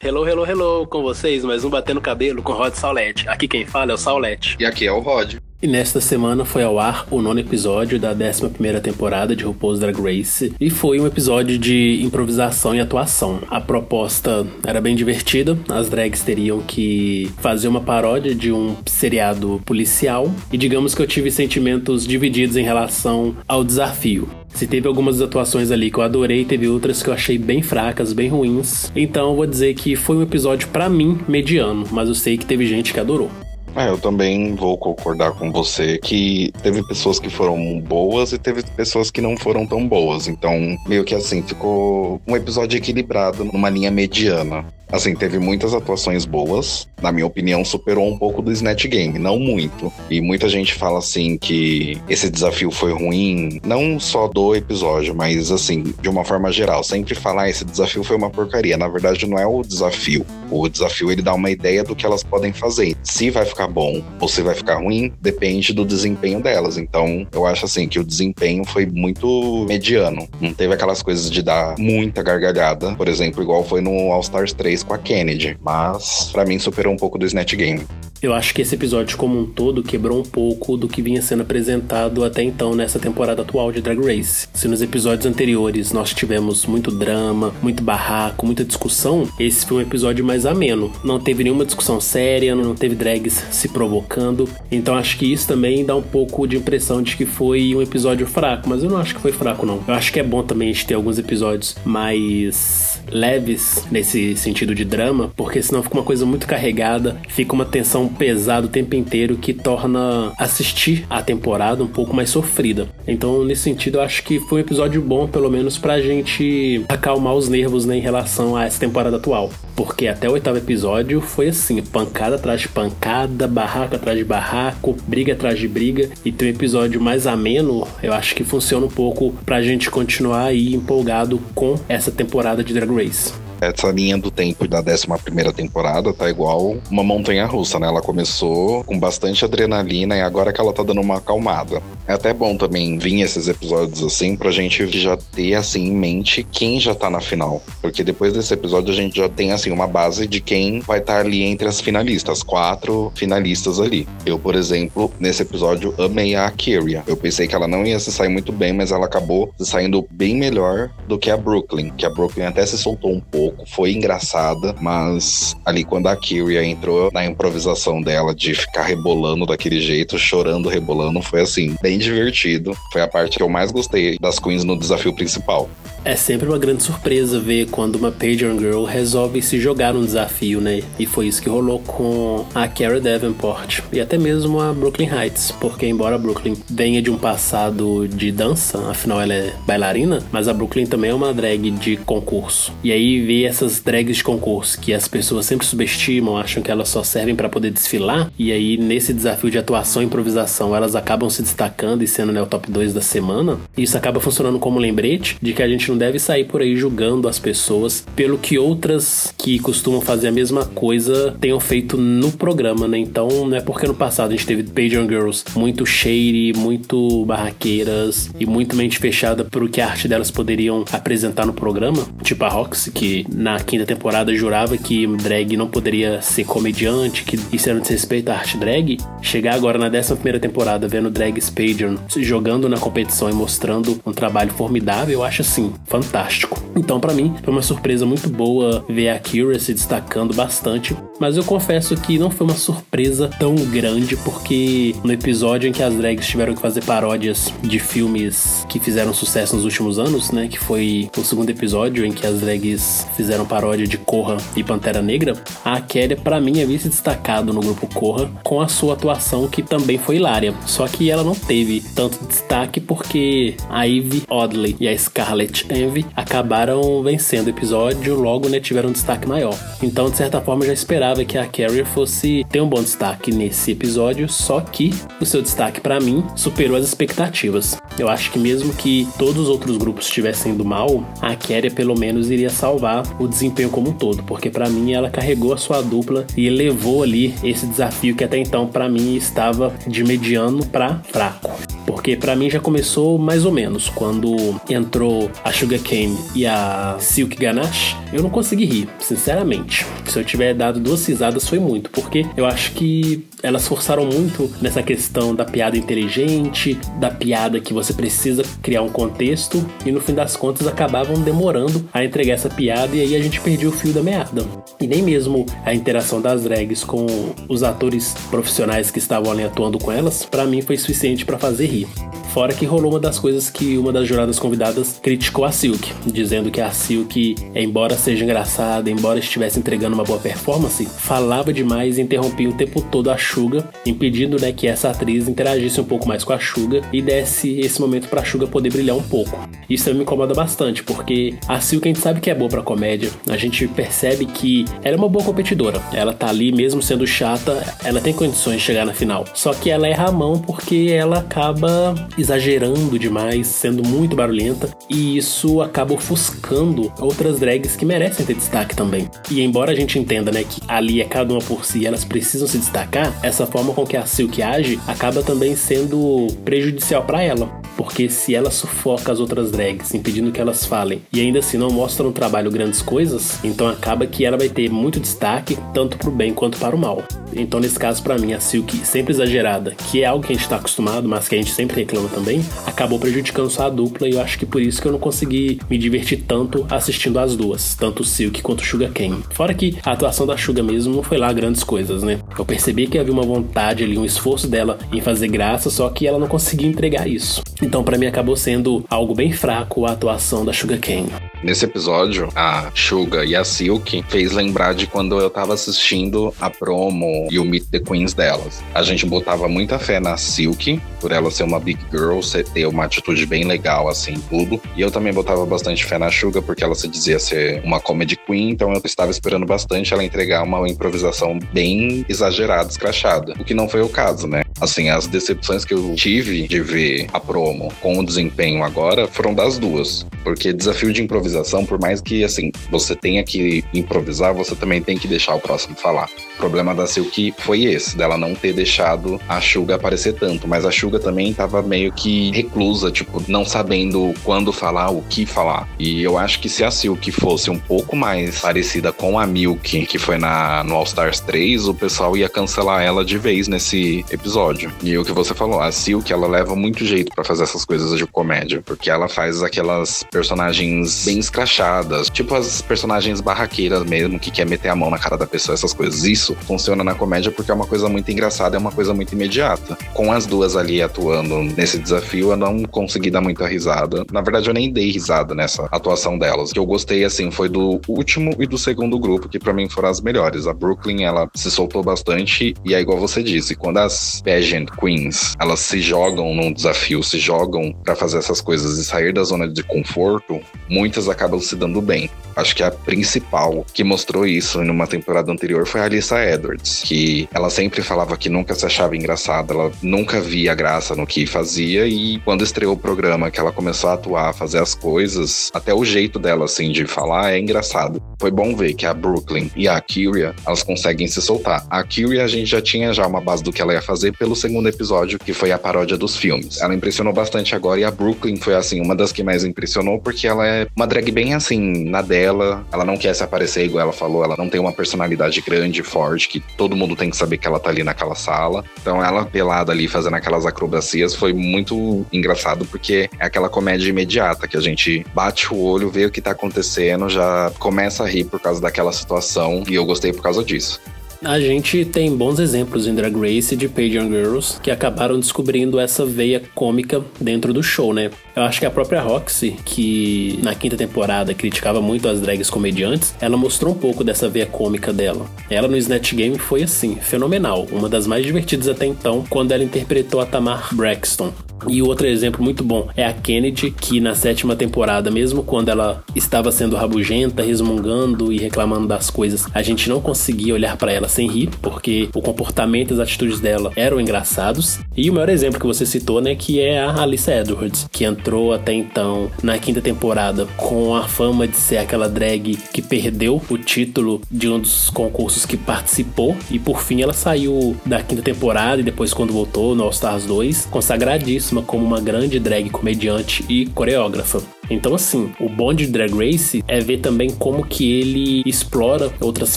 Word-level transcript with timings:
Hello, 0.00 0.24
hello, 0.24 0.46
hello, 0.46 0.86
com 0.86 1.02
vocês, 1.02 1.44
mais 1.44 1.64
um 1.64 1.70
Batendo 1.70 2.00
Cabelo 2.00 2.40
com 2.40 2.52
Rod 2.52 2.72
Saulete. 2.72 3.28
Aqui 3.28 3.48
quem 3.48 3.66
fala 3.66 3.90
é 3.90 3.94
o 3.94 3.98
Saulete. 3.98 4.56
E 4.60 4.64
aqui 4.64 4.86
é 4.86 4.92
o 4.92 5.00
Rod. 5.00 5.38
E 5.60 5.66
nesta 5.66 6.00
semana 6.00 6.44
foi 6.44 6.62
ao 6.62 6.78
ar 6.78 7.04
o 7.10 7.20
nono 7.20 7.40
episódio 7.40 7.98
da 7.98 8.12
11 8.12 8.48
temporada 8.80 9.34
de 9.34 9.42
RuPaul's 9.42 9.80
Drag 9.80 10.00
Race 10.00 10.54
e 10.60 10.70
foi 10.70 11.00
um 11.00 11.06
episódio 11.08 11.58
de 11.58 12.00
improvisação 12.00 12.76
e 12.76 12.80
atuação. 12.80 13.40
A 13.50 13.60
proposta 13.60 14.46
era 14.64 14.80
bem 14.80 14.94
divertida, 14.94 15.58
as 15.68 15.90
drags 15.90 16.22
teriam 16.22 16.60
que 16.60 17.28
fazer 17.38 17.66
uma 17.66 17.80
paródia 17.80 18.36
de 18.36 18.52
um 18.52 18.76
seriado 18.86 19.60
policial 19.66 20.30
e 20.52 20.56
digamos 20.56 20.94
que 20.94 21.02
eu 21.02 21.08
tive 21.08 21.28
sentimentos 21.32 22.06
divididos 22.06 22.56
em 22.56 22.62
relação 22.62 23.34
ao 23.48 23.64
desafio. 23.64 24.28
Se 24.54 24.66
teve 24.66 24.88
algumas 24.88 25.20
atuações 25.20 25.70
ali 25.70 25.90
que 25.90 25.98
eu 25.98 26.02
adorei, 26.02 26.44
teve 26.44 26.68
outras 26.68 27.02
que 27.02 27.08
eu 27.08 27.14
achei 27.14 27.38
bem 27.38 27.62
fracas, 27.62 28.12
bem 28.12 28.28
ruins. 28.28 28.90
Então 28.94 29.30
eu 29.30 29.36
vou 29.36 29.46
dizer 29.46 29.74
que 29.74 29.94
foi 29.94 30.16
um 30.16 30.22
episódio 30.22 30.68
para 30.68 30.88
mim 30.88 31.20
mediano, 31.28 31.86
mas 31.90 32.08
eu 32.08 32.14
sei 32.14 32.36
que 32.36 32.46
teve 32.46 32.66
gente 32.66 32.92
que 32.92 33.00
adorou. 33.00 33.30
É, 33.76 33.88
eu 33.88 33.98
também 33.98 34.56
vou 34.56 34.76
concordar 34.76 35.32
com 35.32 35.52
você 35.52 35.98
que 35.98 36.50
teve 36.62 36.82
pessoas 36.88 37.20
que 37.20 37.30
foram 37.30 37.78
boas 37.80 38.32
e 38.32 38.38
teve 38.38 38.62
pessoas 38.62 39.10
que 39.10 39.20
não 39.20 39.36
foram 39.36 39.66
tão 39.66 39.86
boas. 39.86 40.26
Então, 40.26 40.76
meio 40.88 41.04
que 41.04 41.14
assim, 41.14 41.42
ficou 41.42 42.20
um 42.26 42.36
episódio 42.36 42.76
equilibrado 42.76 43.44
numa 43.44 43.70
linha 43.70 43.90
mediana. 43.90 44.64
Assim, 44.90 45.14
teve 45.14 45.38
muitas 45.38 45.74
atuações 45.74 46.24
boas. 46.24 46.88
Na 47.00 47.12
minha 47.12 47.26
opinião, 47.26 47.64
superou 47.64 48.06
um 48.08 48.18
pouco 48.18 48.42
do 48.42 48.50
Snatch 48.52 48.86
Game, 48.86 49.18
não 49.18 49.38
muito. 49.38 49.92
E 50.10 50.20
muita 50.20 50.48
gente 50.48 50.74
fala 50.74 50.98
assim 50.98 51.36
que 51.36 52.00
esse 52.08 52.28
desafio 52.28 52.70
foi 52.70 52.92
ruim, 52.92 53.60
não 53.64 54.00
só 54.00 54.26
do 54.26 54.54
episódio, 54.54 55.14
mas 55.14 55.50
assim, 55.50 55.94
de 56.00 56.08
uma 56.08 56.24
forma 56.24 56.50
geral. 56.50 56.82
Sempre 56.82 57.14
falar 57.14 57.38
ah, 57.38 57.48
esse 57.48 57.64
desafio 57.64 58.02
foi 58.02 58.16
uma 58.16 58.30
porcaria. 58.30 58.76
Na 58.76 58.88
verdade, 58.88 59.26
não 59.26 59.38
é 59.38 59.46
o 59.46 59.62
desafio. 59.62 60.26
O 60.50 60.68
desafio 60.68 61.12
ele 61.12 61.22
dá 61.22 61.34
uma 61.34 61.50
ideia 61.50 61.84
do 61.84 61.94
que 61.94 62.04
elas 62.04 62.24
podem 62.24 62.52
fazer. 62.52 62.96
Se 63.04 63.30
vai 63.30 63.44
ficar 63.44 63.68
bom 63.68 64.02
ou 64.20 64.28
se 64.28 64.42
vai 64.42 64.56
ficar 64.56 64.82
ruim, 64.82 65.12
depende 65.20 65.72
do 65.72 65.84
desempenho 65.84 66.42
delas. 66.42 66.76
Então, 66.78 67.26
eu 67.32 67.46
acho 67.46 67.64
assim 67.64 67.86
que 67.86 68.00
o 68.00 68.04
desempenho 68.04 68.64
foi 68.64 68.86
muito 68.86 69.64
mediano. 69.68 70.28
Não 70.40 70.52
teve 70.52 70.74
aquelas 70.74 71.00
coisas 71.00 71.30
de 71.30 71.42
dar 71.42 71.76
muita 71.78 72.22
gargalhada, 72.24 72.94
por 72.96 73.06
exemplo, 73.06 73.40
igual 73.40 73.62
foi 73.62 73.80
no 73.80 74.12
All 74.12 74.20
Stars 74.20 74.52
3 74.52 74.77
fez 74.78 74.82
com 74.82 74.94
a 74.94 74.98
Kennedy, 74.98 75.56
mas 75.62 76.30
para 76.32 76.44
mim 76.44 76.58
superou 76.58 76.92
um 76.92 76.96
pouco 76.96 77.18
do 77.18 77.26
Snatch 77.26 77.54
Game. 77.54 77.86
Eu 78.20 78.34
acho 78.34 78.52
que 78.52 78.62
esse 78.62 78.74
episódio 78.74 79.16
como 79.16 79.38
um 79.38 79.46
todo 79.46 79.80
quebrou 79.80 80.18
um 80.18 80.24
pouco 80.24 80.76
do 80.76 80.88
que 80.88 81.00
vinha 81.00 81.22
sendo 81.22 81.42
apresentado 81.42 82.24
até 82.24 82.42
então 82.42 82.74
nessa 82.74 82.98
temporada 82.98 83.42
atual 83.42 83.70
de 83.70 83.80
Drag 83.80 84.00
Race. 84.00 84.48
Se 84.52 84.66
nos 84.66 84.82
episódios 84.82 85.24
anteriores 85.24 85.92
nós 85.92 86.12
tivemos 86.12 86.66
muito 86.66 86.90
drama, 86.90 87.54
muito 87.62 87.80
barraco, 87.80 88.44
muita 88.44 88.64
discussão, 88.64 89.28
esse 89.38 89.64
foi 89.64 89.78
um 89.78 89.80
episódio 89.80 90.24
mais 90.24 90.44
ameno. 90.46 90.92
Não 91.04 91.20
teve 91.20 91.44
nenhuma 91.44 91.64
discussão 91.64 92.00
séria, 92.00 92.56
não 92.56 92.74
teve 92.74 92.96
drags 92.96 93.44
se 93.52 93.68
provocando. 93.68 94.48
Então 94.70 94.96
acho 94.96 95.16
que 95.16 95.32
isso 95.32 95.46
também 95.46 95.84
dá 95.84 95.94
um 95.94 96.02
pouco 96.02 96.44
de 96.48 96.56
impressão 96.56 97.00
de 97.00 97.16
que 97.16 97.24
foi 97.24 97.72
um 97.72 97.82
episódio 97.82 98.26
fraco, 98.26 98.68
mas 98.68 98.82
eu 98.82 98.90
não 98.90 98.96
acho 98.96 99.14
que 99.14 99.20
foi 99.20 99.30
fraco 99.30 99.64
não. 99.64 99.80
Eu 99.86 99.94
acho 99.94 100.12
que 100.12 100.18
é 100.18 100.24
bom 100.24 100.42
também 100.42 100.70
a 100.70 100.72
gente 100.72 100.86
ter 100.86 100.94
alguns 100.94 101.20
episódios 101.20 101.76
mais 101.84 102.97
leves 103.10 103.86
nesse 103.90 104.36
sentido 104.36 104.74
de 104.74 104.84
drama, 104.84 105.30
porque 105.36 105.62
senão 105.62 105.82
fica 105.82 105.94
uma 105.94 106.04
coisa 106.04 106.26
muito 106.26 106.46
carregada, 106.46 107.16
fica 107.28 107.52
uma 107.54 107.64
tensão 107.64 108.08
pesada 108.08 108.66
o 108.66 108.70
tempo 108.70 108.94
inteiro 108.94 109.36
que 109.36 109.52
torna 109.52 110.32
assistir 110.38 111.06
a 111.08 111.22
temporada 111.22 111.82
um 111.82 111.88
pouco 111.88 112.14
mais 112.14 112.30
sofrida. 112.30 112.88
Então, 113.06 113.44
nesse 113.44 113.62
sentido, 113.62 113.98
eu 113.98 114.02
acho 114.02 114.22
que 114.22 114.40
foi 114.40 114.60
um 114.60 114.64
episódio 114.64 115.00
bom, 115.00 115.26
pelo 115.26 115.50
menos 115.50 115.78
pra 115.78 116.00
gente 116.00 116.84
acalmar 116.88 117.34
os 117.34 117.48
nervos 117.48 117.84
né, 117.84 117.96
em 117.96 118.00
relação 118.00 118.56
a 118.56 118.64
essa 118.64 118.78
temporada 118.78 119.16
atual. 119.16 119.50
Porque 119.74 120.08
até 120.08 120.28
o 120.28 120.32
oitavo 120.32 120.58
episódio 120.58 121.20
foi 121.20 121.48
assim, 121.48 121.80
pancada 121.82 122.36
atrás 122.36 122.60
de 122.60 122.68
pancada, 122.68 123.46
barraco 123.46 123.94
atrás 123.94 124.18
de 124.18 124.24
barraco, 124.24 124.96
briga 125.06 125.32
atrás 125.32 125.58
de 125.58 125.68
briga. 125.68 126.10
E 126.24 126.32
tem 126.32 126.48
um 126.48 126.50
episódio 126.50 127.00
mais 127.00 127.26
ameno, 127.26 127.86
eu 128.02 128.12
acho 128.12 128.34
que 128.34 128.42
funciona 128.42 128.86
um 128.86 128.90
pouco 128.90 129.32
pra 129.46 129.62
gente 129.62 129.90
continuar 129.90 130.46
aí 130.46 130.74
empolgado 130.74 131.40
com 131.54 131.78
essa 131.88 132.10
temporada 132.10 132.64
de 132.64 132.74
Drag 132.74 132.90
Race. 132.98 133.47
Essa 133.60 133.90
linha 133.90 134.16
do 134.16 134.30
tempo 134.30 134.66
da 134.68 134.80
11 134.80 135.52
temporada 135.54 136.12
tá 136.12 136.30
igual 136.30 136.76
uma 136.90 137.02
montanha 137.02 137.44
russa, 137.46 137.78
né? 137.78 137.88
Ela 137.88 138.00
começou 138.00 138.84
com 138.84 138.98
bastante 138.98 139.44
adrenalina 139.44 140.16
e 140.16 140.20
agora 140.20 140.52
que 140.52 140.60
ela 140.60 140.72
tá 140.72 140.82
dando 140.82 141.00
uma 141.00 141.16
acalmada. 141.16 141.82
É 142.06 142.12
até 142.12 142.32
bom 142.32 142.56
também 142.56 142.98
vir 142.98 143.20
esses 143.20 143.48
episódios 143.48 144.02
assim 144.02 144.36
pra 144.36 144.50
gente 144.50 144.86
já 144.98 145.16
ter 145.16 145.54
assim 145.54 145.88
em 145.88 145.92
mente 145.92 146.46
quem 146.50 146.78
já 146.78 146.94
tá 146.94 147.10
na 147.10 147.20
final. 147.20 147.62
Porque 147.82 148.04
depois 148.04 148.32
desse 148.32 148.54
episódio 148.54 148.92
a 148.92 148.96
gente 148.96 149.16
já 149.16 149.28
tem 149.28 149.52
assim 149.52 149.70
uma 149.70 149.86
base 149.86 150.26
de 150.26 150.40
quem 150.40 150.80
vai 150.80 151.00
estar 151.00 151.14
tá 151.14 151.20
ali 151.20 151.42
entre 151.42 151.66
as 151.66 151.80
finalistas, 151.80 152.42
quatro 152.42 153.12
finalistas 153.14 153.80
ali. 153.80 154.06
Eu, 154.24 154.38
por 154.38 154.54
exemplo, 154.54 155.12
nesse 155.18 155.42
episódio 155.42 155.94
amei 155.98 156.36
a 156.36 156.50
Kyria. 156.50 157.02
Eu 157.06 157.16
pensei 157.16 157.48
que 157.48 157.54
ela 157.54 157.66
não 157.66 157.84
ia 157.84 157.98
se 157.98 158.12
sair 158.12 158.28
muito 158.28 158.52
bem, 158.52 158.72
mas 158.72 158.92
ela 158.92 159.06
acabou 159.06 159.52
se 159.58 159.66
saindo 159.66 160.06
bem 160.10 160.36
melhor 160.36 160.90
do 161.08 161.18
que 161.18 161.30
a 161.30 161.36
Brooklyn, 161.36 161.90
que 161.90 162.06
a 162.06 162.10
Brooklyn 162.10 162.44
até 162.44 162.64
se 162.64 162.78
soltou 162.78 163.12
um 163.12 163.20
pouco 163.20 163.47
pouco, 163.48 163.64
foi 163.66 163.92
engraçada, 163.92 164.74
mas 164.80 165.56
ali 165.64 165.84
quando 165.84 166.08
a 166.08 166.16
Kyria 166.16 166.64
entrou 166.64 167.10
na 167.12 167.24
improvisação 167.24 168.00
dela 168.00 168.34
de 168.34 168.54
ficar 168.54 168.82
rebolando 168.82 169.46
daquele 169.46 169.80
jeito, 169.80 170.18
chorando, 170.18 170.68
rebolando, 170.68 171.22
foi 171.22 171.40
assim, 171.40 171.74
bem 171.82 171.98
divertido. 171.98 172.76
Foi 172.92 173.00
a 173.00 173.08
parte 173.08 173.38
que 173.38 173.42
eu 173.42 173.48
mais 173.48 173.70
gostei 173.70 174.18
das 174.18 174.38
queens 174.38 174.64
no 174.64 174.78
desafio 174.78 175.14
principal. 175.14 175.68
É 176.04 176.16
sempre 176.16 176.48
uma 176.48 176.58
grande 176.58 176.82
surpresa 176.82 177.40
ver 177.40 177.66
quando 177.70 177.96
uma 177.96 178.10
Pageant 178.10 178.58
Girl 178.58 178.84
resolve 178.84 179.42
se 179.42 179.58
jogar 179.60 179.92
num 179.92 180.04
desafio, 180.04 180.60
né? 180.60 180.80
E 180.98 181.06
foi 181.06 181.26
isso 181.26 181.42
que 181.42 181.48
rolou 181.48 181.80
com 181.80 182.46
a 182.54 182.68
Cara 182.68 183.00
Davenport 183.00 183.80
e 183.92 184.00
até 184.00 184.16
mesmo 184.16 184.60
a 184.60 184.72
Brooklyn 184.72 185.08
Heights, 185.08 185.52
porque 185.60 185.86
embora 185.86 186.14
a 186.14 186.18
Brooklyn 186.18 186.56
venha 186.68 187.02
de 187.02 187.10
um 187.10 187.18
passado 187.18 188.06
de 188.08 188.30
dança, 188.30 188.78
afinal 188.90 189.20
ela 189.20 189.34
é 189.34 189.52
bailarina, 189.66 190.22
mas 190.30 190.48
a 190.48 190.54
Brooklyn 190.54 190.86
também 190.86 191.10
é 191.10 191.14
uma 191.14 191.34
drag 191.34 191.70
de 191.72 191.96
concurso. 191.98 192.72
E 192.82 192.92
aí 192.92 193.20
ver 193.20 193.37
essas 193.44 193.80
drags 193.80 194.18
de 194.18 194.24
concurso 194.24 194.80
que 194.80 194.92
as 194.92 195.08
pessoas 195.08 195.46
sempre 195.46 195.66
subestimam, 195.66 196.36
acham 196.36 196.62
que 196.62 196.70
elas 196.70 196.88
só 196.88 197.02
servem 197.02 197.34
para 197.34 197.48
poder 197.48 197.70
desfilar, 197.70 198.30
e 198.38 198.52
aí 198.52 198.76
nesse 198.76 199.12
desafio 199.12 199.50
de 199.50 199.58
atuação 199.58 200.02
e 200.02 200.06
improvisação 200.06 200.74
elas 200.74 200.94
acabam 200.94 201.28
se 201.30 201.42
destacando 201.42 202.02
e 202.02 202.06
sendo 202.06 202.32
né, 202.32 202.40
o 202.42 202.46
top 202.46 202.70
2 202.70 202.92
da 202.92 203.00
semana, 203.00 203.58
isso 203.76 203.96
acaba 203.96 204.20
funcionando 204.20 204.58
como 204.58 204.78
lembrete 204.78 205.36
de 205.40 205.52
que 205.52 205.62
a 205.62 205.68
gente 205.68 205.88
não 205.88 205.96
deve 205.96 206.18
sair 206.18 206.44
por 206.44 206.62
aí 206.62 206.76
julgando 206.76 207.28
as 207.28 207.38
pessoas 207.38 208.04
pelo 208.14 208.38
que 208.38 208.58
outras 208.58 209.32
que 209.36 209.58
costumam 209.58 210.00
fazer 210.00 210.28
a 210.28 210.32
mesma 210.32 210.64
coisa 210.64 211.36
tenham 211.40 211.60
feito 211.60 211.96
no 211.96 212.32
programa, 212.32 212.88
né? 212.88 212.98
Então 212.98 213.28
não 213.46 213.56
é 213.56 213.60
porque 213.60 213.86
no 213.86 213.94
passado 213.94 214.28
a 214.28 214.36
gente 214.36 214.46
teve 214.46 214.62
Pageant 214.64 215.08
Girls 215.08 215.44
muito 215.54 215.84
shady, 215.84 216.52
muito 216.56 217.24
barraqueiras 217.24 218.30
e 218.38 218.46
muito 218.46 218.76
mente 218.76 218.98
fechada 218.98 219.44
pro 219.44 219.68
que 219.68 219.80
a 219.80 219.88
arte 219.88 220.08
delas 220.08 220.30
poderiam 220.30 220.84
apresentar 220.92 221.46
no 221.46 221.52
programa, 221.52 222.06
tipo 222.22 222.44
a 222.44 222.48
Roxy, 222.48 222.90
que 222.90 223.26
na 223.32 223.58
quinta 223.60 223.84
temporada 223.84 224.34
jurava 224.34 224.76
que 224.76 225.06
drag 225.06 225.56
não 225.56 225.68
poderia 225.68 226.20
ser 226.20 226.44
comediante, 226.44 227.24
que 227.24 227.38
isso 227.52 227.68
era 227.68 227.78
um 227.78 227.82
desrespeito 227.82 228.30
à 228.30 228.34
arte 228.34 228.56
drag, 228.56 228.98
chegar 229.22 229.54
agora 229.54 229.78
na 229.78 229.88
décima 229.88 230.16
primeira 230.16 230.40
temporada 230.40 230.88
vendo 230.88 231.10
drags 231.10 231.50
Pageant 231.50 231.98
jogando 232.16 232.68
na 232.68 232.78
competição 232.78 233.28
e 233.30 233.32
mostrando 233.32 234.00
um 234.04 234.12
trabalho 234.12 234.52
formidável, 234.52 235.14
eu 235.14 235.24
acho 235.24 235.42
assim, 235.42 235.72
fantástico. 235.86 236.62
Então, 236.76 237.00
para 237.00 237.12
mim, 237.12 237.34
foi 237.42 237.52
uma 237.52 237.62
surpresa 237.62 238.06
muito 238.06 238.28
boa 238.28 238.84
ver 238.88 239.08
a 239.08 239.18
Kira 239.18 239.58
se 239.58 239.74
destacando 239.74 240.34
bastante, 240.34 240.96
mas 241.18 241.36
eu 241.36 241.44
confesso 241.44 241.96
que 241.96 242.18
não 242.18 242.30
foi 242.30 242.46
uma 242.46 242.56
surpresa 242.56 243.28
tão 243.38 243.54
grande, 243.54 244.16
porque 244.16 244.94
no 245.02 245.12
episódio 245.12 245.68
em 245.68 245.72
que 245.72 245.82
as 245.82 245.94
drags 245.94 246.26
tiveram 246.26 246.54
que 246.54 246.60
fazer 246.60 246.84
paródias 246.84 247.52
de 247.62 247.78
filmes 247.78 248.64
que 248.68 248.78
fizeram 248.78 249.12
sucesso 249.12 249.56
nos 249.56 249.64
últimos 249.64 249.98
anos, 249.98 250.30
né, 250.30 250.48
que 250.48 250.58
foi 250.58 251.10
o 251.16 251.24
segundo 251.24 251.50
episódio 251.50 252.04
em 252.04 252.12
que 252.12 252.26
as 252.26 252.40
drags 252.40 253.06
fizeram 253.18 253.44
paródia 253.44 253.84
de 253.84 253.98
Corra 253.98 254.36
e 254.54 254.62
Pantera 254.62 255.02
Negra, 255.02 255.32
a 255.64 255.80
Kelly, 255.80 256.14
para 256.14 256.40
mim, 256.40 256.62
havia 256.62 256.78
se 256.78 256.88
destacado 256.88 257.52
no 257.52 257.60
grupo 257.60 257.88
Corra 257.92 258.30
com 258.44 258.60
a 258.60 258.68
sua 258.68 258.94
atuação 258.94 259.48
que 259.48 259.60
também 259.60 259.98
foi 259.98 260.16
hilária. 260.16 260.54
Só 260.64 260.86
que 260.86 261.10
ela 261.10 261.24
não 261.24 261.34
teve 261.34 261.82
tanto 261.96 262.24
destaque 262.24 262.80
porque 262.80 263.56
a 263.68 263.82
Ivy 263.82 264.22
Oddly 264.30 264.76
e 264.78 264.86
a 264.86 264.96
Scarlett 264.96 265.66
Envy 265.68 266.06
acabaram 266.14 267.02
vencendo 267.02 267.48
o 267.48 267.50
episódio, 267.50 268.14
logo 268.14 268.48
né, 268.48 268.60
tiveram 268.60 268.90
um 268.90 268.92
destaque 268.92 269.26
maior. 269.26 269.58
Então, 269.82 270.08
de 270.08 270.16
certa 270.16 270.40
forma, 270.40 270.62
eu 270.62 270.68
já 270.68 270.74
esperava 270.74 271.24
que 271.24 271.36
a 271.36 271.46
Carrier 271.46 271.86
fosse 271.86 272.46
ter 272.48 272.60
um 272.60 272.68
bom 272.68 272.80
destaque 272.80 273.32
nesse 273.32 273.72
episódio, 273.72 274.28
só 274.28 274.60
que 274.60 274.94
o 275.20 275.26
seu 275.26 275.42
destaque 275.42 275.80
para 275.80 275.98
mim 275.98 276.24
superou 276.36 276.76
as 276.76 276.84
expectativas. 276.84 277.76
Eu 277.98 278.08
acho 278.08 278.30
que 278.30 278.38
mesmo 278.38 278.72
que 278.74 279.08
todos 279.18 279.42
os 279.42 279.48
outros 279.48 279.76
grupos 279.76 280.06
estivessem 280.06 280.52
indo 280.52 280.64
mal, 280.64 281.02
a 281.20 281.34
Carrier 281.34 281.74
pelo 281.74 281.98
menos 281.98 282.30
iria 282.30 282.48
salvar 282.48 283.07
o 283.18 283.26
desempenho 283.26 283.70
como 283.70 283.90
um 283.90 283.92
todo, 283.92 284.22
porque 284.22 284.50
para 284.50 284.68
mim 284.68 284.92
ela 284.92 285.10
carregou 285.10 285.52
a 285.52 285.56
sua 285.56 285.82
dupla 285.82 286.26
e 286.36 286.46
elevou 286.46 287.02
ali 287.02 287.34
esse 287.42 287.66
desafio 287.66 288.14
que 288.14 288.24
até 288.24 288.38
então 288.38 288.66
para 288.66 288.88
mim 288.88 289.16
estava 289.16 289.72
de 289.86 290.04
mediano 290.04 290.64
para 290.66 291.00
fraco 291.04 291.67
Porque 291.88 292.16
para 292.16 292.36
mim 292.36 292.50
já 292.50 292.60
começou 292.60 293.18
mais 293.18 293.46
ou 293.46 293.52
menos. 293.52 293.88
Quando 293.88 294.60
entrou 294.68 295.30
a 295.42 295.50
Sugar 295.50 295.80
Cane 295.80 296.18
e 296.34 296.46
a 296.46 296.96
Silk 297.00 297.34
Ganache, 297.36 297.96
eu 298.12 298.22
não 298.22 298.28
consegui 298.28 298.66
rir, 298.66 298.88
sinceramente. 298.98 299.86
Se 300.06 300.18
eu 300.18 300.24
tiver 300.24 300.54
dado 300.54 300.78
duas 300.78 301.06
risadas 301.06 301.48
foi 301.48 301.58
muito, 301.58 301.90
porque 301.90 302.26
eu 302.36 302.44
acho 302.44 302.72
que 302.72 303.26
elas 303.42 303.66
forçaram 303.66 304.04
muito 304.04 304.50
nessa 304.60 304.82
questão 304.82 305.34
da 305.34 305.44
piada 305.44 305.76
inteligente, 305.76 306.78
da 306.98 307.10
piada 307.10 307.60
que 307.60 307.72
você 307.72 307.92
precisa 307.92 308.42
criar 308.62 308.82
um 308.82 308.88
contexto, 308.88 309.64
e 309.86 309.92
no 309.92 310.00
fim 310.00 310.14
das 310.14 310.36
contas 310.36 310.66
acabavam 310.66 311.20
demorando 311.22 311.88
a 311.92 312.04
entregar 312.04 312.34
essa 312.34 312.50
piada 312.50 312.94
e 312.96 313.00
aí 313.00 313.16
a 313.16 313.22
gente 313.22 313.40
perdia 313.40 313.68
o 313.68 313.72
fio 313.72 313.92
da 313.92 314.02
meada. 314.02 314.44
E 314.80 314.86
nem 314.86 315.02
mesmo 315.02 315.46
a 315.64 315.72
interação 315.72 316.20
das 316.20 316.42
drags 316.42 316.84
com 316.84 317.06
os 317.48 317.62
atores 317.62 318.14
profissionais 318.30 318.90
que 318.90 318.98
estavam 318.98 319.32
ali 319.32 319.44
atuando 319.44 319.78
com 319.78 319.92
elas, 319.92 320.24
para 320.24 320.44
mim 320.44 320.60
foi 320.60 320.76
suficiente 320.76 321.24
para 321.24 321.38
fazer 321.38 321.66
rir. 321.66 321.77
Lee. 321.78 322.07
Fora 322.32 322.52
que 322.52 322.66
rolou 322.66 322.92
uma 322.92 323.00
das 323.00 323.18
coisas 323.18 323.50
que 323.50 323.78
uma 323.78 323.92
das 323.92 324.06
juradas 324.06 324.38
convidadas 324.38 325.00
criticou 325.02 325.44
a 325.44 325.50
Silk, 325.50 325.92
dizendo 326.06 326.50
que 326.50 326.60
a 326.60 326.70
Silk, 326.70 327.34
embora 327.54 327.96
seja 327.96 328.24
engraçada, 328.24 328.90
embora 328.90 329.18
estivesse 329.18 329.58
entregando 329.58 329.94
uma 329.94 330.04
boa 330.04 330.18
performance, 330.18 330.84
falava 330.86 331.52
demais 331.52 331.98
e 331.98 332.02
interrompia 332.02 332.48
o 332.48 332.52
tempo 332.52 332.82
todo 332.82 333.10
a 333.10 333.16
Suga, 333.16 333.68
impedindo 333.84 334.40
né, 334.40 334.52
que 334.52 334.66
essa 334.66 334.90
atriz 334.90 335.26
interagisse 335.26 335.80
um 335.80 335.84
pouco 335.84 336.06
mais 336.06 336.22
com 336.22 336.32
a 336.32 336.38
Suga 336.38 336.82
e 336.92 337.00
desse 337.00 337.58
esse 337.60 337.80
momento 337.80 338.08
pra 338.08 338.24
Suga 338.24 338.46
poder 338.46 338.70
brilhar 338.70 338.96
um 338.96 339.02
pouco. 339.02 339.48
Isso 339.68 339.92
me 339.94 340.02
incomoda 340.02 340.34
bastante, 340.34 340.82
porque 340.82 341.34
a 341.48 341.60
Silk 341.60 341.88
a 341.88 341.92
gente 341.92 342.00
sabe 342.00 342.20
que 342.20 342.30
é 342.30 342.34
boa 342.34 342.50
pra 342.50 342.62
comédia, 342.62 343.10
a 343.28 343.36
gente 343.36 343.66
percebe 343.68 344.26
que 344.26 344.64
ela 344.84 344.96
é 344.96 344.98
uma 344.98 345.08
boa 345.08 345.24
competidora, 345.24 345.80
ela 345.92 346.12
tá 346.12 346.28
ali 346.28 346.52
mesmo 346.52 346.82
sendo 346.82 347.06
chata, 347.06 347.62
ela 347.82 348.00
tem 348.00 348.12
condições 348.12 348.56
de 348.56 348.62
chegar 348.62 348.84
na 348.84 348.92
final. 348.92 349.24
Só 349.34 349.54
que 349.54 349.70
ela 349.70 349.88
erra 349.88 350.08
a 350.08 350.12
mão 350.12 350.38
porque 350.38 350.88
ela 350.90 351.18
acaba 351.18 351.94
exagerando 352.18 352.98
demais, 352.98 353.46
sendo 353.46 353.86
muito 353.86 354.16
barulhenta, 354.16 354.70
e 354.88 355.16
isso 355.16 355.60
acaba 355.60 355.94
ofuscando 355.94 356.92
outras 357.00 357.38
drags 357.38 357.76
que 357.76 357.84
merecem 357.84 358.26
ter 358.26 358.34
destaque 358.34 358.74
também. 358.74 359.08
E 359.30 359.40
embora 359.40 359.72
a 359.72 359.74
gente 359.74 359.98
entenda, 359.98 360.30
né, 360.30 360.44
que 360.44 360.60
ali 360.68 361.00
é 361.00 361.04
cada 361.04 361.32
uma 361.32 361.42
por 361.42 361.64
si, 361.64 361.86
elas 361.86 362.04
precisam 362.04 362.48
se 362.48 362.58
destacar, 362.58 363.18
essa 363.22 363.46
forma 363.46 363.72
com 363.72 363.86
que 363.86 363.96
a 363.96 364.06
Silk 364.06 364.42
age 364.42 364.78
acaba 364.86 365.22
também 365.22 365.54
sendo 365.56 366.26
prejudicial 366.44 367.04
para 367.04 367.22
ela, 367.22 367.57
porque 367.78 368.08
se 368.08 368.34
ela 368.34 368.50
sufoca 368.50 369.12
as 369.12 369.20
outras 369.20 369.52
drags, 369.52 369.94
impedindo 369.94 370.32
que 370.32 370.40
elas 370.40 370.66
falem, 370.66 371.00
e 371.12 371.20
ainda 371.20 371.38
assim 371.38 371.56
não 371.56 371.70
mostra 371.70 372.04
no 372.04 372.10
trabalho 372.10 372.50
grandes 372.50 372.82
coisas, 372.82 373.38
então 373.44 373.68
acaba 373.68 374.04
que 374.04 374.24
ela 374.24 374.36
vai 374.36 374.48
ter 374.48 374.68
muito 374.68 374.98
destaque, 374.98 375.56
tanto 375.72 375.96
pro 375.96 376.10
bem 376.10 376.34
quanto 376.34 376.58
para 376.58 376.74
o 376.74 376.78
mal. 376.78 377.04
Então, 377.32 377.60
nesse 377.60 377.78
caso, 377.78 378.02
para 378.02 378.18
mim, 378.18 378.32
a 378.32 378.40
Silk 378.40 378.76
sempre 378.78 379.12
exagerada, 379.12 379.76
que 379.90 380.02
é 380.02 380.06
algo 380.06 380.26
que 380.26 380.32
a 380.32 380.36
gente 380.36 380.48
tá 380.48 380.56
acostumado, 380.56 381.08
mas 381.08 381.28
que 381.28 381.36
a 381.36 381.38
gente 381.38 381.52
sempre 381.52 381.76
reclama 381.76 382.08
também, 382.08 382.44
acabou 382.66 382.98
prejudicando 382.98 383.48
só 383.48 383.66
a 383.66 383.70
dupla 383.70 384.08
e 384.08 384.12
eu 384.12 384.20
acho 384.20 384.38
que 384.38 384.46
por 384.46 384.60
isso 384.60 384.82
que 384.82 384.88
eu 384.88 384.92
não 384.92 384.98
consegui 384.98 385.60
me 385.70 385.78
divertir 385.78 386.24
tanto 386.26 386.66
assistindo 386.68 387.20
as 387.20 387.36
duas, 387.36 387.76
tanto 387.76 388.02
o 388.02 388.04
Silk 388.04 388.42
quanto 388.42 388.62
o 388.62 388.66
Suga 388.66 388.88
Kane. 388.88 389.22
Fora 389.30 389.54
que 389.54 389.76
a 389.84 389.92
atuação 389.92 390.26
da 390.26 390.36
Suga 390.36 390.64
mesmo 390.64 390.96
não 390.96 391.02
foi 391.04 391.16
lá 391.16 391.32
grandes 391.32 391.62
coisas, 391.62 392.02
né? 392.02 392.18
Eu 392.36 392.44
percebi 392.44 392.88
que 392.88 392.98
havia 392.98 393.12
uma 393.12 393.22
vontade 393.22 393.84
ali, 393.84 393.96
um 393.96 394.04
esforço 394.04 394.48
dela 394.48 394.78
em 394.92 395.00
fazer 395.00 395.28
graça, 395.28 395.70
só 395.70 395.88
que 395.90 396.08
ela 396.08 396.18
não 396.18 396.26
conseguia 396.26 396.68
entregar 396.68 397.06
isso. 397.06 397.40
Então, 397.68 397.84
para 397.84 397.98
mim, 397.98 398.06
acabou 398.06 398.34
sendo 398.34 398.82
algo 398.88 399.14
bem 399.14 399.30
fraco 399.30 399.84
a 399.84 399.92
atuação 399.92 400.42
da 400.42 400.54
Suga 400.54 400.78
Kane. 400.78 401.12
Nesse 401.42 401.66
episódio, 401.66 402.30
a 402.34 402.72
Suga 402.74 403.26
e 403.26 403.36
a 403.36 403.44
Silk 403.44 404.02
fez 404.08 404.32
lembrar 404.32 404.74
de 404.74 404.86
quando 404.86 405.20
eu 405.20 405.28
tava 405.28 405.52
assistindo 405.52 406.34
a 406.40 406.48
promo 406.48 407.28
e 407.30 407.38
o 407.38 407.44
Meet 407.44 407.66
the 407.70 407.78
Queens 407.78 408.14
delas. 408.14 408.62
A 408.74 408.82
gente 408.82 409.04
botava 409.04 409.46
muita 409.48 409.78
fé 409.78 410.00
na 410.00 410.16
Silk, 410.16 410.80
por 410.98 411.12
ela 411.12 411.30
ser 411.30 411.42
uma 411.42 411.60
big 411.60 411.78
girl, 411.92 412.18
ter 412.54 412.66
uma 412.66 412.86
atitude 412.86 413.26
bem 413.26 413.44
legal, 413.44 413.86
assim, 413.86 414.14
tudo. 414.30 414.60
E 414.74 414.80
eu 414.80 414.90
também 414.90 415.12
botava 415.12 415.44
bastante 415.44 415.84
fé 415.84 415.98
na 415.98 416.10
Suga, 416.10 416.40
porque 416.40 416.64
ela 416.64 416.74
se 416.74 416.88
dizia 416.88 417.18
ser 417.18 417.62
uma 417.62 417.78
comedy 417.78 418.16
queen, 418.16 418.50
então 418.50 418.72
eu 418.72 418.80
estava 418.82 419.10
esperando 419.10 419.44
bastante 419.44 419.92
ela 419.92 420.02
entregar 420.02 420.42
uma 420.42 420.66
improvisação 420.66 421.38
bem 421.52 422.04
exagerada, 422.08 422.70
escrachada. 422.70 423.34
O 423.38 423.44
que 423.44 423.52
não 423.52 423.68
foi 423.68 423.82
o 423.82 423.88
caso, 423.90 424.26
né? 424.26 424.42
Assim, 424.60 424.88
as 424.88 425.06
decepções 425.06 425.64
que 425.64 425.74
eu 425.74 425.94
tive 425.94 426.46
de 426.48 426.60
ver 426.60 427.06
a 427.12 427.20
promo 427.20 427.72
com 427.80 427.98
o 427.98 428.04
desempenho 428.04 428.62
agora 428.62 429.06
foram 429.06 429.34
das 429.34 429.58
duas. 429.58 430.06
Porque 430.24 430.52
desafio 430.52 430.92
de 430.92 431.02
improvisação, 431.02 431.64
por 431.64 431.80
mais 431.80 432.00
que, 432.00 432.24
assim, 432.24 432.50
você 432.70 432.94
tenha 432.94 433.22
que 433.22 433.64
improvisar, 433.72 434.34
você 434.34 434.54
também 434.54 434.82
tem 434.82 434.98
que 434.98 435.08
deixar 435.08 435.34
o 435.34 435.40
próximo 435.40 435.76
falar. 435.76 436.08
O 436.34 436.36
problema 436.36 436.74
da 436.74 436.86
Silk 436.86 437.34
foi 437.38 437.64
esse, 437.64 437.96
dela 437.96 438.16
não 438.16 438.34
ter 438.34 438.52
deixado 438.52 439.20
a 439.28 439.40
Suga 439.40 439.76
aparecer 439.76 440.14
tanto, 440.14 440.46
mas 440.46 440.64
a 440.64 440.70
Suga 440.70 440.98
também 440.98 441.32
tava 441.32 441.62
meio 441.62 441.92
que 441.92 442.30
reclusa, 442.32 442.90
tipo, 442.90 443.22
não 443.28 443.44
sabendo 443.44 444.14
quando 444.22 444.52
falar, 444.52 444.90
o 444.90 445.02
que 445.02 445.24
falar. 445.24 445.68
E 445.78 446.02
eu 446.02 446.18
acho 446.18 446.40
que 446.40 446.48
se 446.48 446.64
a 446.64 446.70
Silk 446.70 447.10
fosse 447.12 447.50
um 447.50 447.58
pouco 447.58 447.96
mais 447.96 448.40
parecida 448.40 448.92
com 448.92 449.18
a 449.18 449.26
Milk, 449.26 449.86
que 449.86 449.98
foi 449.98 450.18
na, 450.18 450.62
no 450.64 450.74
All 450.74 450.84
Stars 450.84 451.20
3, 451.20 451.68
o 451.68 451.74
pessoal 451.74 452.16
ia 452.16 452.28
cancelar 452.28 452.82
ela 452.82 453.04
de 453.04 453.18
vez 453.18 453.48
nesse 453.48 454.04
episódio. 454.10 454.47
E 454.82 454.96
o 454.96 455.04
que 455.04 455.12
você 455.12 455.34
falou, 455.34 455.60
a 455.60 455.70
Silk, 455.70 456.12
ela 456.12 456.26
leva 456.26 456.54
muito 456.56 456.84
jeito 456.84 457.12
para 457.14 457.24
fazer 457.24 457.44
essas 457.44 457.64
coisas 457.64 457.96
de 457.98 458.06
comédia, 458.06 458.62
porque 458.64 458.90
ela 458.90 459.08
faz 459.08 459.42
aquelas 459.42 460.04
personagens 460.10 461.04
bem 461.04 461.18
escrachadas, 461.18 462.08
tipo 462.08 462.34
as 462.34 462.62
personagens 462.62 463.20
barraqueiras 463.20 463.84
mesmo, 463.84 464.18
que 464.18 464.30
quer 464.30 464.46
meter 464.46 464.68
a 464.68 464.76
mão 464.76 464.90
na 464.90 464.98
cara 464.98 465.16
da 465.16 465.26
pessoa, 465.26 465.54
essas 465.54 465.72
coisas. 465.72 466.04
Isso 466.04 466.36
funciona 466.46 466.82
na 466.82 466.94
comédia 466.94 467.30
porque 467.30 467.50
é 467.50 467.54
uma 467.54 467.66
coisa 467.66 467.88
muito 467.88 468.10
engraçada, 468.10 468.56
é 468.56 468.58
uma 468.58 468.72
coisa 468.72 468.94
muito 468.94 469.12
imediata. 469.12 469.76
Com 469.92 470.12
as 470.12 470.26
duas 470.26 470.56
ali 470.56 470.80
atuando 470.80 471.42
nesse 471.42 471.78
desafio, 471.78 472.30
eu 472.30 472.36
não 472.36 472.62
consegui 472.64 473.10
dar 473.10 473.20
muita 473.20 473.46
risada. 473.46 474.04
Na 474.12 474.20
verdade, 474.20 474.48
eu 474.48 474.54
nem 474.54 474.72
dei 474.72 474.90
risada 474.90 475.34
nessa 475.34 475.66
atuação 475.70 476.18
delas. 476.18 476.50
O 476.50 476.52
que 476.54 476.58
eu 476.58 476.66
gostei, 476.66 477.04
assim, 477.04 477.30
foi 477.30 477.48
do 477.48 477.80
último 477.88 478.34
e 478.38 478.46
do 478.46 478.58
segundo 478.58 478.98
grupo, 478.98 479.28
que 479.28 479.38
para 479.38 479.52
mim 479.52 479.68
foram 479.68 479.88
as 479.88 480.00
melhores. 480.00 480.46
A 480.46 480.54
Brooklyn, 480.54 481.04
ela 481.04 481.28
se 481.34 481.50
soltou 481.50 481.82
bastante, 481.82 482.54
e 482.64 482.74
é 482.74 482.80
igual 482.80 482.98
você 482.98 483.22
disse, 483.22 483.54
quando 483.54 483.78
as 483.78 484.20
pageant 484.38 484.70
queens, 484.78 485.34
elas 485.40 485.58
se 485.58 485.80
jogam 485.80 486.32
num 486.32 486.52
desafio, 486.52 487.02
se 487.02 487.18
jogam 487.18 487.74
para 487.84 487.96
fazer 487.96 488.18
essas 488.18 488.40
coisas 488.40 488.78
e 488.78 488.84
sair 488.84 489.12
da 489.12 489.24
zona 489.24 489.48
de 489.48 489.64
conforto, 489.64 490.40
muitas 490.68 491.08
acabam 491.08 491.40
se 491.40 491.56
dando 491.56 491.82
bem. 491.82 492.08
Acho 492.36 492.54
que 492.54 492.62
a 492.62 492.70
principal 492.70 493.66
que 493.74 493.82
mostrou 493.82 494.24
isso 494.24 494.62
numa 494.62 494.86
temporada 494.86 495.32
anterior 495.32 495.66
foi 495.66 495.80
a 495.80 495.84
Alissa 495.84 496.24
Edwards, 496.24 496.82
que 496.84 497.28
ela 497.34 497.50
sempre 497.50 497.82
falava 497.82 498.16
que 498.16 498.28
nunca 498.28 498.54
se 498.54 498.64
achava 498.64 498.96
engraçada, 498.96 499.52
ela 499.52 499.72
nunca 499.82 500.20
via 500.20 500.54
graça 500.54 500.94
no 500.94 501.04
que 501.04 501.26
fazia 501.26 501.88
e 501.88 502.20
quando 502.20 502.44
estreou 502.44 502.74
o 502.74 502.78
programa 502.78 503.28
que 503.28 503.40
ela 503.40 503.50
começou 503.50 503.90
a 503.90 503.94
atuar, 503.94 504.32
fazer 504.32 504.60
as 504.60 504.72
coisas, 504.72 505.50
até 505.52 505.74
o 505.74 505.84
jeito 505.84 506.20
dela 506.20 506.44
assim 506.44 506.70
de 506.70 506.86
falar 506.86 507.32
é 507.32 507.40
engraçado. 507.40 508.00
Foi 508.20 508.30
bom 508.30 508.54
ver 508.54 508.74
que 508.74 508.86
a 508.86 508.94
Brooklyn 508.94 509.50
e 509.56 509.66
a 509.66 509.80
Kyria, 509.80 510.32
elas 510.46 510.62
conseguem 510.62 511.08
se 511.08 511.20
soltar. 511.20 511.66
A 511.68 511.82
Kyria 511.82 512.22
a 512.22 512.28
gente 512.28 512.46
já 512.46 512.62
tinha 512.62 512.92
já 512.92 513.04
uma 513.04 513.20
base 513.20 513.42
do 513.42 513.52
que 513.52 513.60
ela 513.60 513.72
ia 513.72 513.82
fazer 513.82 514.16
pelo 514.16 514.27
segundo 514.36 514.68
episódio, 514.68 515.18
que 515.18 515.32
foi 515.32 515.52
a 515.52 515.58
paródia 515.58 515.96
dos 515.96 516.16
filmes. 516.16 516.60
Ela 516.60 516.74
impressionou 516.74 517.12
bastante 517.12 517.54
agora 517.54 517.80
e 517.80 517.84
a 517.84 517.90
Brooklyn 517.90 518.36
foi 518.36 518.54
assim 518.54 518.80
uma 518.80 518.94
das 518.94 519.12
que 519.12 519.22
mais 519.22 519.44
impressionou 519.44 519.98
porque 519.98 520.26
ela 520.26 520.46
é 520.46 520.66
uma 520.76 520.86
drag 520.86 521.10
bem 521.10 521.34
assim 521.34 521.84
na 521.84 522.02
dela, 522.02 522.66
ela 522.72 522.84
não 522.84 522.96
quer 522.96 523.14
se 523.14 523.22
aparecer 523.22 523.64
igual 523.64 523.82
ela 523.82 523.92
falou, 523.92 524.24
ela 524.24 524.36
não 524.36 524.48
tem 524.48 524.60
uma 524.60 524.72
personalidade 524.72 525.40
grande, 525.40 525.82
forte, 525.82 526.28
que 526.28 526.40
todo 526.56 526.76
mundo 526.76 526.96
tem 526.96 527.10
que 527.10 527.16
saber 527.16 527.38
que 527.38 527.46
ela 527.46 527.60
tá 527.60 527.70
ali 527.70 527.82
naquela 527.82 528.14
sala. 528.14 528.64
Então 528.80 529.04
ela 529.04 529.24
pelada 529.24 529.72
ali 529.72 529.88
fazendo 529.88 530.14
aquelas 530.14 530.46
acrobacias 530.46 531.14
foi 531.14 531.32
muito 531.32 532.06
engraçado 532.12 532.64
porque 532.66 533.08
é 533.18 533.26
aquela 533.26 533.48
comédia 533.48 533.88
imediata 533.88 534.46
que 534.46 534.56
a 534.56 534.60
gente 534.60 535.04
bate 535.14 535.52
o 535.52 535.58
olho, 535.58 535.90
vê 535.90 536.06
o 536.06 536.10
que 536.10 536.20
tá 536.20 536.32
acontecendo, 536.32 537.08
já 537.08 537.52
começa 537.58 538.04
a 538.04 538.06
rir 538.06 538.24
por 538.24 538.40
causa 538.40 538.60
daquela 538.60 538.92
situação 538.92 539.62
e 539.68 539.74
eu 539.74 539.84
gostei 539.84 540.12
por 540.12 540.22
causa 540.22 540.44
disso. 540.44 540.80
A 541.24 541.40
gente 541.40 541.84
tem 541.84 542.16
bons 542.16 542.38
exemplos 542.38 542.86
em 542.86 542.94
Drag 542.94 543.12
Race 543.18 543.56
de 543.56 543.68
Pageant 543.68 544.08
Girls 544.08 544.60
que 544.60 544.70
acabaram 544.70 545.18
descobrindo 545.18 545.80
essa 545.80 546.06
veia 546.06 546.40
cômica 546.54 547.04
dentro 547.20 547.52
do 547.52 547.60
show, 547.60 547.92
né? 547.92 548.10
Eu 548.36 548.44
acho 548.44 548.60
que 548.60 548.66
a 548.66 548.70
própria 548.70 549.00
Roxy, 549.00 549.56
que 549.64 550.38
na 550.44 550.54
quinta 550.54 550.76
temporada 550.76 551.34
criticava 551.34 551.80
muito 551.80 552.08
as 552.08 552.20
drags 552.20 552.48
comediantes, 552.48 553.16
ela 553.20 553.36
mostrou 553.36 553.74
um 553.74 553.78
pouco 553.78 554.04
dessa 554.04 554.28
veia 554.28 554.46
cômica 554.46 554.92
dela. 554.92 555.26
Ela 555.50 555.66
no 555.66 555.76
Snatch 555.76 556.14
Game 556.14 556.38
foi 556.38 556.62
assim, 556.62 556.94
fenomenal, 556.94 557.66
uma 557.72 557.88
das 557.88 558.06
mais 558.06 558.24
divertidas 558.24 558.68
até 558.68 558.86
então, 558.86 559.24
quando 559.28 559.50
ela 559.50 559.64
interpretou 559.64 560.20
a 560.20 560.26
Tamar 560.26 560.72
Braxton. 560.72 561.32
E 561.66 561.82
outro 561.82 562.06
exemplo 562.06 562.42
muito 562.42 562.62
bom 562.62 562.88
é 562.96 563.04
a 563.04 563.12
Kennedy, 563.12 563.70
que 563.70 564.00
na 564.00 564.14
sétima 564.14 564.54
temporada, 564.54 565.10
mesmo 565.10 565.42
quando 565.42 565.68
ela 565.70 566.02
estava 566.14 566.52
sendo 566.52 566.76
rabugenta, 566.76 567.42
resmungando 567.42 568.32
e 568.32 568.38
reclamando 568.38 568.86
das 568.86 569.10
coisas, 569.10 569.46
a 569.52 569.62
gente 569.62 569.88
não 569.88 570.00
conseguia 570.00 570.54
olhar 570.54 570.76
para 570.76 570.92
ela 570.92 571.08
sem 571.08 571.28
rir, 571.28 571.50
porque 571.60 572.08
o 572.14 572.22
comportamento 572.22 572.92
e 572.92 572.94
as 572.94 573.00
atitudes 573.00 573.40
dela 573.40 573.72
eram 573.74 574.00
engraçados. 574.00 574.78
E 574.96 575.10
o 575.10 575.12
maior 575.12 575.28
exemplo 575.28 575.58
que 575.58 575.66
você 575.66 575.84
citou, 575.84 576.20
né, 576.20 576.34
que 576.34 576.60
é 576.60 576.78
a 576.78 577.02
Alice 577.02 577.30
Edwards, 577.30 577.88
que 577.90 578.04
entrou 578.04 578.52
até 578.52 578.72
então 578.72 579.30
na 579.42 579.58
quinta 579.58 579.80
temporada 579.80 580.46
com 580.56 580.94
a 580.94 581.06
fama 581.08 581.46
de 581.46 581.56
ser 581.56 581.78
aquela 581.78 582.08
drag 582.08 582.56
que 582.72 582.82
perdeu 582.82 583.42
o 583.48 583.58
título 583.58 584.20
de 584.30 584.48
um 584.48 584.58
dos 584.58 584.90
concursos 584.90 585.44
que 585.44 585.56
participou 585.56 586.36
e 586.50 586.58
por 586.58 586.82
fim 586.82 587.02
ela 587.02 587.12
saiu 587.12 587.76
da 587.84 588.02
quinta 588.02 588.22
temporada 588.22 588.80
e 588.80 588.84
depois 588.84 589.12
quando 589.12 589.32
voltou 589.32 589.74
no 589.74 589.84
All 589.84 589.90
Stars 589.90 590.24
2, 590.24 590.66
consagradíssima 590.66 591.47
como 591.62 591.84
uma 591.84 592.00
grande 592.00 592.38
drag 592.38 592.70
comediante 592.70 593.44
e 593.48 593.66
coreógrafa. 593.66 594.57
Então, 594.70 594.94
assim, 594.94 595.32
o 595.40 595.48
bom 595.48 595.72
de 595.72 595.86
Drag 595.86 596.12
Race 596.12 596.62
é 596.66 596.80
ver 596.80 596.98
também 596.98 597.30
como 597.30 597.64
que 597.64 597.90
ele 598.00 598.42
explora 598.44 599.12
outras 599.20 599.56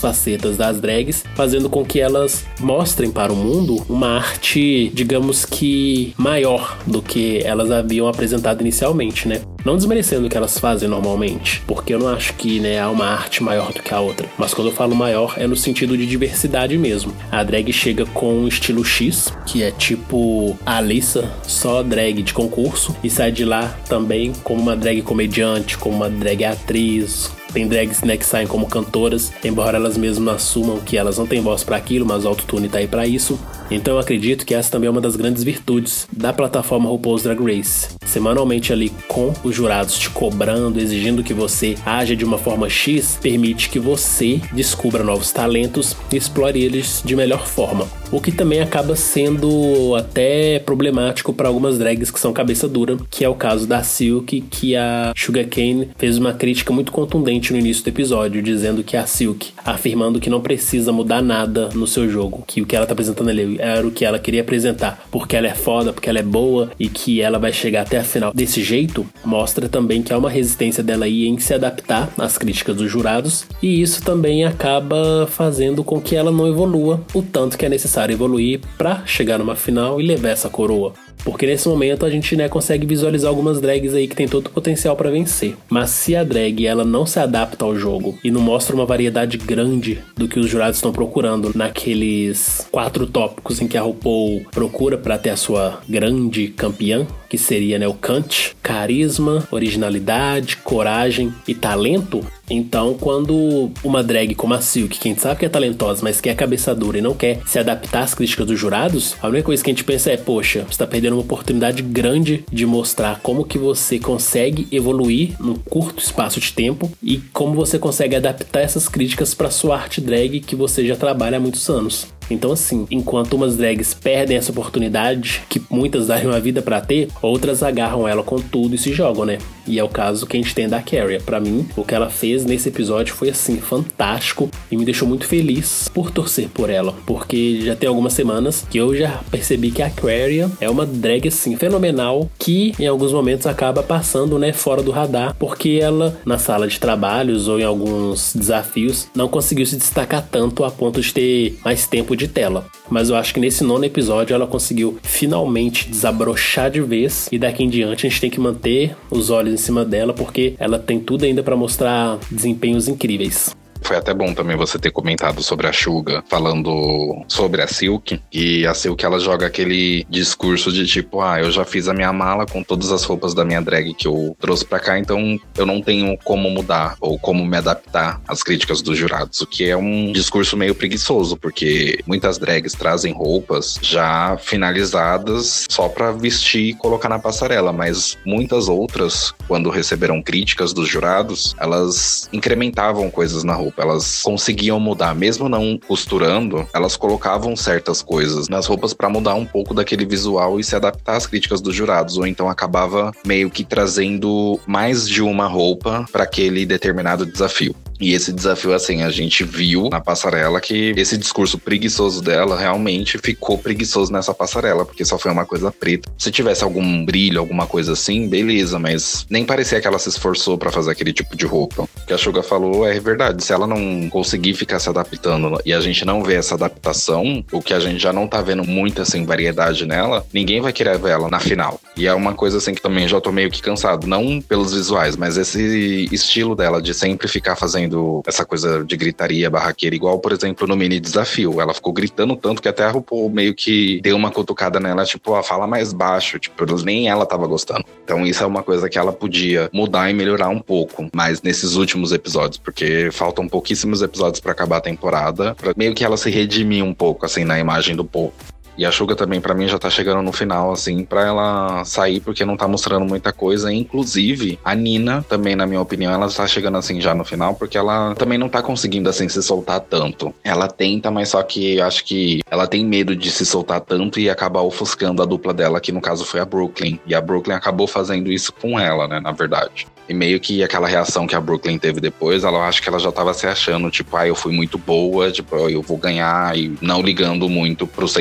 facetas 0.00 0.56
das 0.56 0.80
drags, 0.80 1.24
fazendo 1.34 1.68
com 1.68 1.84
que 1.84 2.00
elas 2.00 2.44
mostrem 2.60 3.10
para 3.10 3.32
o 3.32 3.36
mundo 3.36 3.84
uma 3.88 4.16
arte, 4.16 4.90
digamos 4.94 5.44
que 5.44 6.14
maior 6.16 6.78
do 6.86 7.02
que 7.02 7.42
elas 7.44 7.70
haviam 7.70 8.08
apresentado 8.08 8.60
inicialmente, 8.60 9.28
né? 9.28 9.42
Não 9.64 9.76
desmerecendo 9.76 10.26
o 10.26 10.28
que 10.28 10.36
elas 10.36 10.58
fazem 10.58 10.88
normalmente, 10.88 11.62
porque 11.68 11.94
eu 11.94 11.98
não 11.98 12.08
acho 12.08 12.34
que 12.34 12.58
né, 12.58 12.80
há 12.80 12.90
uma 12.90 13.06
arte 13.06 13.42
maior 13.44 13.72
do 13.72 13.80
que 13.80 13.94
a 13.94 14.00
outra. 14.00 14.28
Mas 14.36 14.52
quando 14.52 14.68
eu 14.68 14.74
falo 14.74 14.94
maior, 14.94 15.34
é 15.36 15.46
no 15.46 15.54
sentido 15.54 15.96
de 15.96 16.04
diversidade 16.04 16.76
mesmo. 16.76 17.12
A 17.30 17.44
drag 17.44 17.72
chega 17.72 18.04
com 18.06 18.34
um 18.34 18.48
estilo 18.48 18.84
X, 18.84 19.32
que 19.46 19.62
é 19.62 19.70
tipo 19.70 20.58
a 20.66 20.78
Alissa, 20.78 21.30
só 21.44 21.80
drag 21.82 22.22
de 22.22 22.34
concurso, 22.34 22.96
e 23.04 23.10
sai 23.10 23.30
de 23.30 23.44
lá 23.44 23.68
também 23.88 24.32
como 24.42 24.60
uma 24.60 24.74
drag 24.74 25.01
comediante, 25.02 25.76
como 25.76 25.96
uma 25.96 26.08
drag 26.08 26.44
atriz, 26.44 27.30
tem 27.52 27.68
drags 27.68 28.02
né, 28.02 28.16
que 28.16 28.24
saem 28.24 28.46
como 28.46 28.66
cantoras, 28.66 29.32
embora 29.44 29.76
elas 29.76 29.96
mesmas 29.96 30.36
assumam 30.36 30.80
que 30.80 30.96
elas 30.96 31.18
não 31.18 31.26
têm 31.26 31.40
voz 31.40 31.62
para 31.62 31.76
aquilo, 31.76 32.06
mas 32.06 32.24
o 32.24 32.28
autotune 32.28 32.68
tá 32.68 32.78
aí 32.78 32.88
para 32.88 33.06
isso. 33.06 33.38
Então 33.70 33.94
eu 33.94 34.00
acredito 34.00 34.46
que 34.46 34.54
essa 34.54 34.70
também 34.70 34.88
é 34.88 34.90
uma 34.90 35.00
das 35.00 35.16
grandes 35.16 35.42
virtudes 35.42 36.06
da 36.10 36.32
plataforma 36.32 36.88
RuPaul's 36.88 37.24
Drag 37.24 37.40
Race. 37.40 37.88
Semanalmente 38.12 38.74
ali 38.74 38.92
com 39.08 39.32
os 39.42 39.54
jurados 39.54 39.98
te 39.98 40.10
cobrando, 40.10 40.78
exigindo 40.78 41.22
que 41.22 41.32
você 41.32 41.76
haja 41.86 42.14
de 42.14 42.26
uma 42.26 42.36
forma 42.36 42.68
X, 42.68 43.18
permite 43.22 43.70
que 43.70 43.78
você 43.78 44.38
descubra 44.52 45.02
novos 45.02 45.32
talentos 45.32 45.96
e 46.12 46.16
explore 46.18 46.62
eles 46.62 47.00
de 47.02 47.16
melhor 47.16 47.46
forma. 47.46 47.88
O 48.10 48.20
que 48.20 48.30
também 48.30 48.60
acaba 48.60 48.94
sendo 48.94 49.94
até 49.96 50.58
problemático 50.58 51.32
para 51.32 51.48
algumas 51.48 51.78
drags 51.78 52.10
que 52.10 52.20
são 52.20 52.30
cabeça 52.30 52.68
dura, 52.68 52.98
que 53.10 53.24
é 53.24 53.28
o 53.30 53.34
caso 53.34 53.66
da 53.66 53.82
Silk, 53.82 54.42
que 54.42 54.76
a 54.76 55.14
Sugarcane 55.16 55.88
fez 55.96 56.18
uma 56.18 56.34
crítica 56.34 56.70
muito 56.74 56.92
contundente 56.92 57.54
no 57.54 57.58
início 57.58 57.82
do 57.82 57.88
episódio, 57.88 58.42
dizendo 58.42 58.84
que 58.84 58.98
a 58.98 59.06
Silk, 59.06 59.54
afirmando 59.64 60.20
que 60.20 60.28
não 60.28 60.42
precisa 60.42 60.92
mudar 60.92 61.22
nada 61.22 61.70
no 61.72 61.86
seu 61.86 62.06
jogo, 62.10 62.44
que 62.46 62.60
o 62.60 62.66
que 62.66 62.76
ela 62.76 62.84
tá 62.84 62.92
apresentando 62.92 63.30
ali 63.30 63.56
era 63.58 63.86
o 63.86 63.90
que 63.90 64.04
ela 64.04 64.18
queria 64.18 64.42
apresentar, 64.42 65.06
porque 65.10 65.34
ela 65.34 65.48
é 65.48 65.54
foda, 65.54 65.90
porque 65.90 66.10
ela 66.10 66.18
é 66.18 66.22
boa 66.22 66.70
e 66.78 66.90
que 66.90 67.22
ela 67.22 67.38
vai 67.38 67.50
chegar 67.50 67.80
até 67.80 68.01
a 68.02 68.04
final 68.04 68.32
desse 68.34 68.62
jeito, 68.62 69.06
mostra 69.24 69.68
também 69.68 70.02
que 70.02 70.12
há 70.12 70.18
uma 70.18 70.30
resistência 70.30 70.82
dela 70.82 71.06
aí 71.06 71.26
em 71.26 71.38
se 71.38 71.54
adaptar 71.54 72.12
às 72.18 72.36
críticas 72.36 72.76
dos 72.76 72.90
jurados, 72.90 73.46
e 73.62 73.80
isso 73.80 74.02
também 74.02 74.44
acaba 74.44 75.26
fazendo 75.26 75.82
com 75.82 76.00
que 76.00 76.14
ela 76.14 76.30
não 76.30 76.46
evolua 76.46 77.00
o 77.14 77.22
tanto 77.22 77.56
que 77.56 77.64
é 77.64 77.68
necessário 77.68 78.12
evoluir 78.12 78.60
para 78.76 79.06
chegar 79.06 79.38
numa 79.38 79.56
final 79.56 80.00
e 80.00 80.06
levar 80.06 80.30
essa 80.30 80.48
coroa. 80.48 80.92
Porque 81.24 81.46
nesse 81.46 81.68
momento 81.68 82.04
a 82.04 82.10
gente 82.10 82.34
né, 82.36 82.48
consegue 82.48 82.86
visualizar 82.86 83.28
algumas 83.28 83.60
drags 83.60 83.94
aí 83.94 84.08
que 84.08 84.16
tem 84.16 84.28
todo 84.28 84.46
o 84.46 84.50
potencial 84.50 84.96
para 84.96 85.10
vencer. 85.10 85.56
Mas 85.68 85.90
se 85.90 86.16
a 86.16 86.24
drag 86.24 86.66
ela 86.66 86.84
não 86.84 87.06
se 87.06 87.18
adapta 87.18 87.64
ao 87.64 87.76
jogo 87.76 88.18
e 88.22 88.30
não 88.30 88.40
mostra 88.40 88.74
uma 88.74 88.86
variedade 88.86 89.36
grande 89.38 90.00
do 90.16 90.28
que 90.28 90.38
os 90.38 90.48
jurados 90.48 90.76
estão 90.76 90.92
procurando 90.92 91.52
naqueles 91.54 92.66
quatro 92.70 93.06
tópicos 93.06 93.60
em 93.60 93.68
que 93.68 93.76
a 93.76 93.82
RuPaul 93.82 94.46
procura 94.50 94.98
para 94.98 95.18
ter 95.18 95.30
a 95.30 95.36
sua 95.36 95.80
grande 95.88 96.48
campeã, 96.48 97.06
que 97.28 97.38
seria 97.38 97.78
né, 97.78 97.86
o 97.86 97.94
Kant, 97.94 98.54
carisma, 98.62 99.46
originalidade, 99.50 100.56
coragem 100.58 101.32
e 101.46 101.54
talento, 101.54 102.24
então, 102.50 102.94
quando 102.94 103.70
uma 103.82 104.02
drag 104.02 104.34
como 104.34 104.54
a 104.54 104.60
Silk, 104.60 104.98
que 104.98 105.08
a 105.08 105.12
gente 105.12 105.22
sabe 105.22 105.40
que 105.40 105.46
é 105.46 105.48
talentosa, 105.48 106.02
mas 106.02 106.20
que 106.20 106.28
é 106.28 106.34
cabeça 106.34 106.74
dura 106.74 106.98
e 106.98 107.02
não 107.02 107.14
quer 107.14 107.40
se 107.46 107.58
adaptar 107.58 108.02
às 108.02 108.14
críticas 108.14 108.46
dos 108.46 108.58
jurados, 108.58 109.16
a 109.22 109.28
única 109.28 109.44
coisa 109.44 109.62
que 109.62 109.70
a 109.70 109.72
gente 109.72 109.84
pensa 109.84 110.10
é, 110.10 110.16
poxa, 110.16 110.66
você 110.68 110.78
tá 110.78 110.86
perdendo 110.86 111.14
uma 111.14 111.22
oportunidade 111.22 111.82
grande 111.82 112.44
de 112.50 112.66
mostrar 112.66 113.20
como 113.22 113.44
que 113.44 113.58
você 113.58 113.98
consegue 113.98 114.66
evoluir 114.70 115.34
num 115.40 115.54
curto 115.54 116.02
espaço 116.02 116.40
de 116.40 116.52
tempo 116.52 116.90
e 117.02 117.18
como 117.32 117.54
você 117.54 117.78
consegue 117.78 118.16
adaptar 118.16 118.60
essas 118.60 118.88
críticas 118.88 119.34
para 119.34 119.50
sua 119.50 119.76
arte 119.76 120.00
drag 120.00 120.40
que 120.40 120.56
você 120.56 120.86
já 120.86 120.96
trabalha 120.96 121.36
há 121.36 121.40
muitos 121.40 121.68
anos. 121.68 122.06
Então, 122.32 122.52
assim, 122.52 122.86
enquanto 122.90 123.34
umas 123.34 123.56
drags 123.56 123.94
perdem 123.94 124.36
essa 124.36 124.50
oportunidade, 124.50 125.42
que 125.48 125.62
muitas 125.70 126.06
dariam 126.06 126.32
a 126.32 126.38
vida 126.38 126.62
para 126.62 126.80
ter, 126.80 127.08
outras 127.20 127.62
agarram 127.62 128.06
ela 128.08 128.22
com 128.22 128.36
tudo 128.36 128.74
e 128.74 128.78
se 128.78 128.92
jogam, 128.92 129.24
né? 129.24 129.38
E 129.66 129.78
é 129.78 129.84
o 129.84 129.88
caso 129.88 130.26
que 130.26 130.36
a 130.36 130.40
gente 130.40 130.54
tem 130.54 130.68
da 130.68 130.82
Carrie. 130.82 131.20
Para 131.20 131.40
mim, 131.40 131.66
o 131.76 131.84
que 131.84 131.94
ela 131.94 132.10
fez 132.10 132.44
nesse 132.44 132.68
episódio 132.68 133.14
foi 133.14 133.30
assim 133.30 133.58
fantástico 133.58 134.50
e 134.70 134.76
me 134.76 134.84
deixou 134.84 135.06
muito 135.06 135.26
feliz 135.26 135.88
por 135.92 136.10
torcer 136.10 136.48
por 136.48 136.68
ela, 136.68 136.94
porque 137.06 137.60
já 137.62 137.76
tem 137.76 137.88
algumas 137.88 138.12
semanas 138.12 138.66
que 138.68 138.78
eu 138.78 138.96
já 138.96 139.20
percebi 139.30 139.70
que 139.70 139.82
a 139.82 139.86
Aquaria 139.86 140.50
é 140.60 140.68
uma 140.68 140.86
drag 140.86 141.28
assim 141.28 141.56
fenomenal 141.56 142.30
que 142.38 142.72
em 142.78 142.86
alguns 142.86 143.12
momentos 143.12 143.46
acaba 143.46 143.82
passando, 143.82 144.38
né, 144.38 144.52
fora 144.52 144.82
do 144.82 144.90
radar, 144.90 145.34
porque 145.38 145.78
ela 145.80 146.18
na 146.24 146.38
sala 146.38 146.66
de 146.66 146.80
trabalhos 146.80 147.46
ou 147.48 147.60
em 147.60 147.64
alguns 147.64 148.32
desafios 148.34 149.06
não 149.14 149.28
conseguiu 149.28 149.66
se 149.66 149.76
destacar 149.76 150.26
tanto 150.30 150.64
a 150.64 150.70
ponto 150.70 151.00
de 151.00 151.12
ter 151.12 151.58
mais 151.64 151.86
tempo 151.86 152.16
de 152.16 152.21
tela. 152.28 152.66
Mas 152.90 153.08
eu 153.08 153.16
acho 153.16 153.34
que 153.34 153.40
nesse 153.40 153.64
nono 153.64 153.84
episódio 153.84 154.34
ela 154.34 154.46
conseguiu 154.46 154.98
finalmente 155.02 155.88
desabrochar 155.88 156.70
de 156.70 156.80
vez 156.80 157.28
e 157.30 157.38
daqui 157.38 157.62
em 157.62 157.68
diante 157.68 158.06
a 158.06 158.10
gente 158.10 158.20
tem 158.20 158.30
que 158.30 158.40
manter 158.40 158.96
os 159.10 159.30
olhos 159.30 159.54
em 159.54 159.56
cima 159.56 159.84
dela, 159.84 160.12
porque 160.12 160.54
ela 160.58 160.78
tem 160.78 161.00
tudo 161.00 161.24
ainda 161.24 161.42
para 161.42 161.56
mostrar 161.56 162.18
desempenhos 162.30 162.88
incríveis. 162.88 163.54
Foi 163.82 163.96
até 163.96 164.14
bom 164.14 164.32
também 164.32 164.56
você 164.56 164.78
ter 164.78 164.90
comentado 164.90 165.42
sobre 165.42 165.66
a 165.66 165.72
Suga, 165.72 166.22
falando 166.28 167.24
sobre 167.28 167.62
a 167.62 167.66
Silk. 167.66 168.20
E 168.32 168.66
a 168.66 168.74
Silk, 168.74 169.04
ela 169.04 169.18
joga 169.18 169.46
aquele 169.46 170.06
discurso 170.08 170.72
de 170.72 170.86
tipo, 170.86 171.20
ah, 171.20 171.40
eu 171.40 171.50
já 171.50 171.64
fiz 171.64 171.88
a 171.88 171.94
minha 171.94 172.12
mala 172.12 172.46
com 172.46 172.62
todas 172.62 172.92
as 172.92 173.04
roupas 173.04 173.34
da 173.34 173.44
minha 173.44 173.60
drag 173.60 173.92
que 173.94 174.06
eu 174.06 174.36
trouxe 174.40 174.64
para 174.64 174.78
cá, 174.78 174.98
então 174.98 175.38
eu 175.56 175.66
não 175.66 175.82
tenho 175.82 176.16
como 176.24 176.48
mudar 176.50 176.96
ou 177.00 177.18
como 177.18 177.44
me 177.44 177.56
adaptar 177.56 178.20
às 178.26 178.42
críticas 178.42 178.80
dos 178.82 178.96
jurados. 178.96 179.40
O 179.40 179.46
que 179.46 179.68
é 179.68 179.76
um 179.76 180.12
discurso 180.12 180.56
meio 180.56 180.74
preguiçoso, 180.74 181.36
porque 181.36 181.98
muitas 182.06 182.38
drags 182.38 182.72
trazem 182.72 183.12
roupas 183.12 183.78
já 183.82 184.36
finalizadas 184.38 185.66
só 185.68 185.88
para 185.88 186.12
vestir 186.12 186.70
e 186.70 186.74
colocar 186.74 187.08
na 187.08 187.18
passarela, 187.18 187.72
mas 187.72 188.16
muitas 188.24 188.68
outras, 188.68 189.34
quando 189.48 189.70
receberam 189.70 190.22
críticas 190.22 190.72
dos 190.72 190.88
jurados, 190.88 191.54
elas 191.58 192.28
incrementavam 192.32 193.10
coisas 193.10 193.42
na 193.42 193.54
roupa 193.54 193.71
roupa. 193.72 193.82
Elas 193.82 194.22
conseguiam 194.22 194.78
mudar, 194.78 195.14
mesmo 195.14 195.48
não 195.48 195.78
costurando, 195.78 196.66
elas 196.74 196.96
colocavam 196.96 197.56
certas 197.56 198.02
coisas 198.02 198.48
nas 198.48 198.66
roupas 198.66 198.92
para 198.92 199.08
mudar 199.08 199.34
um 199.34 199.46
pouco 199.46 199.74
daquele 199.74 200.04
visual 200.04 200.60
e 200.60 200.64
se 200.64 200.76
adaptar 200.76 201.16
às 201.16 201.26
críticas 201.26 201.60
dos 201.60 201.74
jurados, 201.74 202.18
ou 202.18 202.26
então 202.26 202.48
acabava 202.48 203.12
meio 203.24 203.50
que 203.50 203.64
trazendo 203.64 204.60
mais 204.66 205.08
de 205.08 205.22
uma 205.22 205.46
roupa 205.46 206.04
para 206.12 206.24
aquele 206.24 206.66
determinado 206.66 207.24
desafio. 207.24 207.74
E 208.02 208.14
esse 208.14 208.32
desafio, 208.32 208.74
assim, 208.74 209.04
a 209.04 209.10
gente 209.10 209.44
viu 209.44 209.88
na 209.88 210.00
passarela 210.00 210.60
que 210.60 210.92
esse 210.96 211.16
discurso 211.16 211.56
preguiçoso 211.56 212.20
dela 212.20 212.58
realmente 212.58 213.16
ficou 213.16 213.56
preguiçoso 213.56 214.12
nessa 214.12 214.34
passarela, 214.34 214.84
porque 214.84 215.04
só 215.04 215.16
foi 215.16 215.30
uma 215.30 215.46
coisa 215.46 215.70
preta. 215.70 216.10
Se 216.18 216.32
tivesse 216.32 216.64
algum 216.64 217.04
brilho, 217.04 217.38
alguma 217.38 217.64
coisa 217.64 217.92
assim, 217.92 218.28
beleza, 218.28 218.76
mas 218.76 219.24
nem 219.30 219.44
parecia 219.44 219.80
que 219.80 219.86
ela 219.86 220.00
se 220.00 220.08
esforçou 220.08 220.58
para 220.58 220.72
fazer 220.72 220.90
aquele 220.90 221.12
tipo 221.12 221.36
de 221.36 221.46
roupa. 221.46 221.84
O 221.84 222.06
que 222.06 222.12
a 222.12 222.18
Suga 222.18 222.42
falou 222.42 222.84
é 222.84 222.98
verdade. 222.98 223.44
Se 223.44 223.52
ela 223.52 223.68
não 223.68 224.08
conseguir 224.10 224.54
ficar 224.54 224.80
se 224.80 224.88
adaptando 224.88 225.60
e 225.64 225.72
a 225.72 225.80
gente 225.80 226.04
não 226.04 226.24
vê 226.24 226.34
essa 226.34 226.56
adaptação, 226.56 227.44
o 227.52 227.62
que 227.62 227.72
a 227.72 227.78
gente 227.78 228.02
já 228.02 228.12
não 228.12 228.26
tá 228.26 228.42
vendo 228.42 228.64
muita 228.64 229.02
assim, 229.02 229.24
variedade 229.24 229.86
nela, 229.86 230.26
ninguém 230.34 230.60
vai 230.60 230.72
querer 230.72 230.98
ver 230.98 231.10
ela 231.10 231.28
na 231.28 231.38
final. 231.38 231.80
E 231.96 232.08
é 232.08 232.14
uma 232.14 232.34
coisa 232.34 232.58
assim 232.58 232.74
que 232.74 232.82
também 232.82 233.06
já 233.06 233.20
tô 233.20 233.30
meio 233.30 233.48
que 233.48 233.62
cansado, 233.62 234.08
não 234.08 234.40
pelos 234.40 234.74
visuais, 234.74 235.16
mas 235.16 235.36
esse 235.36 236.08
estilo 236.10 236.56
dela 236.56 236.82
de 236.82 236.92
sempre 236.92 237.28
ficar 237.28 237.54
fazendo 237.54 237.91
fazendo 237.92 238.22
essa 238.26 238.44
coisa 238.44 238.84
de 238.84 238.96
gritaria 238.96 239.50
barraqueira, 239.50 239.94
igual, 239.94 240.18
por 240.18 240.32
exemplo, 240.32 240.66
no 240.66 240.76
mini 240.76 240.98
desafio. 240.98 241.60
Ela 241.60 241.74
ficou 241.74 241.92
gritando 241.92 242.34
tanto 242.36 242.62
que 242.62 242.68
até 242.68 242.84
a 242.84 242.90
RuPaul 242.90 243.30
meio 243.30 243.54
que 243.54 244.00
deu 244.02 244.16
uma 244.16 244.30
cutucada 244.30 244.80
nela, 244.80 245.04
tipo, 245.04 245.32
ó, 245.32 245.42
fala 245.42 245.66
mais 245.66 245.92
baixo. 245.92 246.38
Tipo, 246.38 246.64
nem 246.84 247.08
ela 247.08 247.26
tava 247.26 247.46
gostando. 247.46 247.84
Então 248.04 248.26
isso 248.26 248.42
é 248.42 248.46
uma 248.46 248.62
coisa 248.62 248.88
que 248.88 248.98
ela 248.98 249.12
podia 249.12 249.68
mudar 249.72 250.10
e 250.10 250.14
melhorar 250.14 250.48
um 250.48 250.60
pouco, 250.60 251.08
mas 251.14 251.42
nesses 251.42 251.74
últimos 251.74 252.12
episódios, 252.12 252.58
porque 252.58 253.10
faltam 253.12 253.46
pouquíssimos 253.46 254.00
episódios 254.02 254.40
para 254.40 254.52
acabar 254.52 254.78
a 254.78 254.80
temporada, 254.80 255.54
pra 255.54 255.72
meio 255.76 255.94
que 255.94 256.04
ela 256.04 256.16
se 256.16 256.30
redimir 256.30 256.84
um 256.84 256.94
pouco, 256.94 257.26
assim, 257.26 257.44
na 257.44 257.58
imagem 257.58 257.94
do 257.94 258.04
povo. 258.04 258.32
E 258.76 258.86
a 258.86 258.92
Suga 258.92 259.14
também, 259.14 259.40
para 259.40 259.54
mim, 259.54 259.68
já 259.68 259.78
tá 259.78 259.90
chegando 259.90 260.22
no 260.22 260.32
final, 260.32 260.72
assim, 260.72 261.04
pra 261.04 261.26
ela 261.26 261.84
sair, 261.84 262.20
porque 262.20 262.44
não 262.44 262.56
tá 262.56 262.66
mostrando 262.66 263.04
muita 263.04 263.32
coisa. 263.32 263.72
Inclusive, 263.72 264.58
a 264.64 264.74
Nina, 264.74 265.24
também, 265.28 265.54
na 265.54 265.66
minha 265.66 265.80
opinião, 265.80 266.12
ela 266.12 266.28
tá 266.30 266.46
chegando 266.46 266.78
assim 266.78 267.00
já 267.00 267.14
no 267.14 267.24
final, 267.24 267.54
porque 267.54 267.76
ela 267.76 268.14
também 268.14 268.38
não 268.38 268.48
tá 268.48 268.62
conseguindo, 268.62 269.08
assim, 269.08 269.28
se 269.28 269.42
soltar 269.42 269.80
tanto. 269.80 270.34
Ela 270.42 270.68
tenta, 270.68 271.10
mas 271.10 271.30
só 271.30 271.42
que 271.42 271.80
acho 271.80 272.04
que 272.04 272.40
ela 272.50 272.66
tem 272.66 272.84
medo 272.84 273.14
de 273.14 273.30
se 273.30 273.44
soltar 273.44 273.80
tanto 273.80 274.18
e 274.18 274.30
acabar 274.30 274.62
ofuscando 274.62 275.22
a 275.22 275.26
dupla 275.26 275.52
dela, 275.52 275.80
que 275.80 275.92
no 275.92 276.00
caso 276.00 276.24
foi 276.24 276.40
a 276.40 276.44
Brooklyn. 276.44 276.98
E 277.06 277.14
a 277.14 277.20
Brooklyn 277.20 277.54
acabou 277.54 277.86
fazendo 277.86 278.30
isso 278.30 278.52
com 278.52 278.78
ela, 278.78 279.06
né, 279.06 279.20
na 279.20 279.32
verdade. 279.32 279.86
E 280.08 280.14
meio 280.14 280.40
que 280.40 280.62
aquela 280.62 280.88
reação 280.88 281.26
que 281.26 281.34
a 281.34 281.40
Brooklyn 281.40 281.78
teve 281.78 282.00
depois, 282.00 282.42
ela 282.44 282.66
acho 282.66 282.82
que 282.82 282.88
ela 282.88 282.98
já 282.98 283.12
tava 283.12 283.32
se 283.32 283.46
achando, 283.46 283.90
tipo, 283.90 284.16
ah, 284.16 284.26
eu 284.26 284.34
fui 284.34 284.52
muito 284.52 284.76
boa, 284.76 285.30
tipo, 285.30 285.56
eu 285.68 285.80
vou 285.80 285.96
ganhar, 285.96 286.56
e 286.58 286.76
não 286.80 287.00
ligando 287.00 287.48
muito 287.48 287.86
pros 287.86 288.12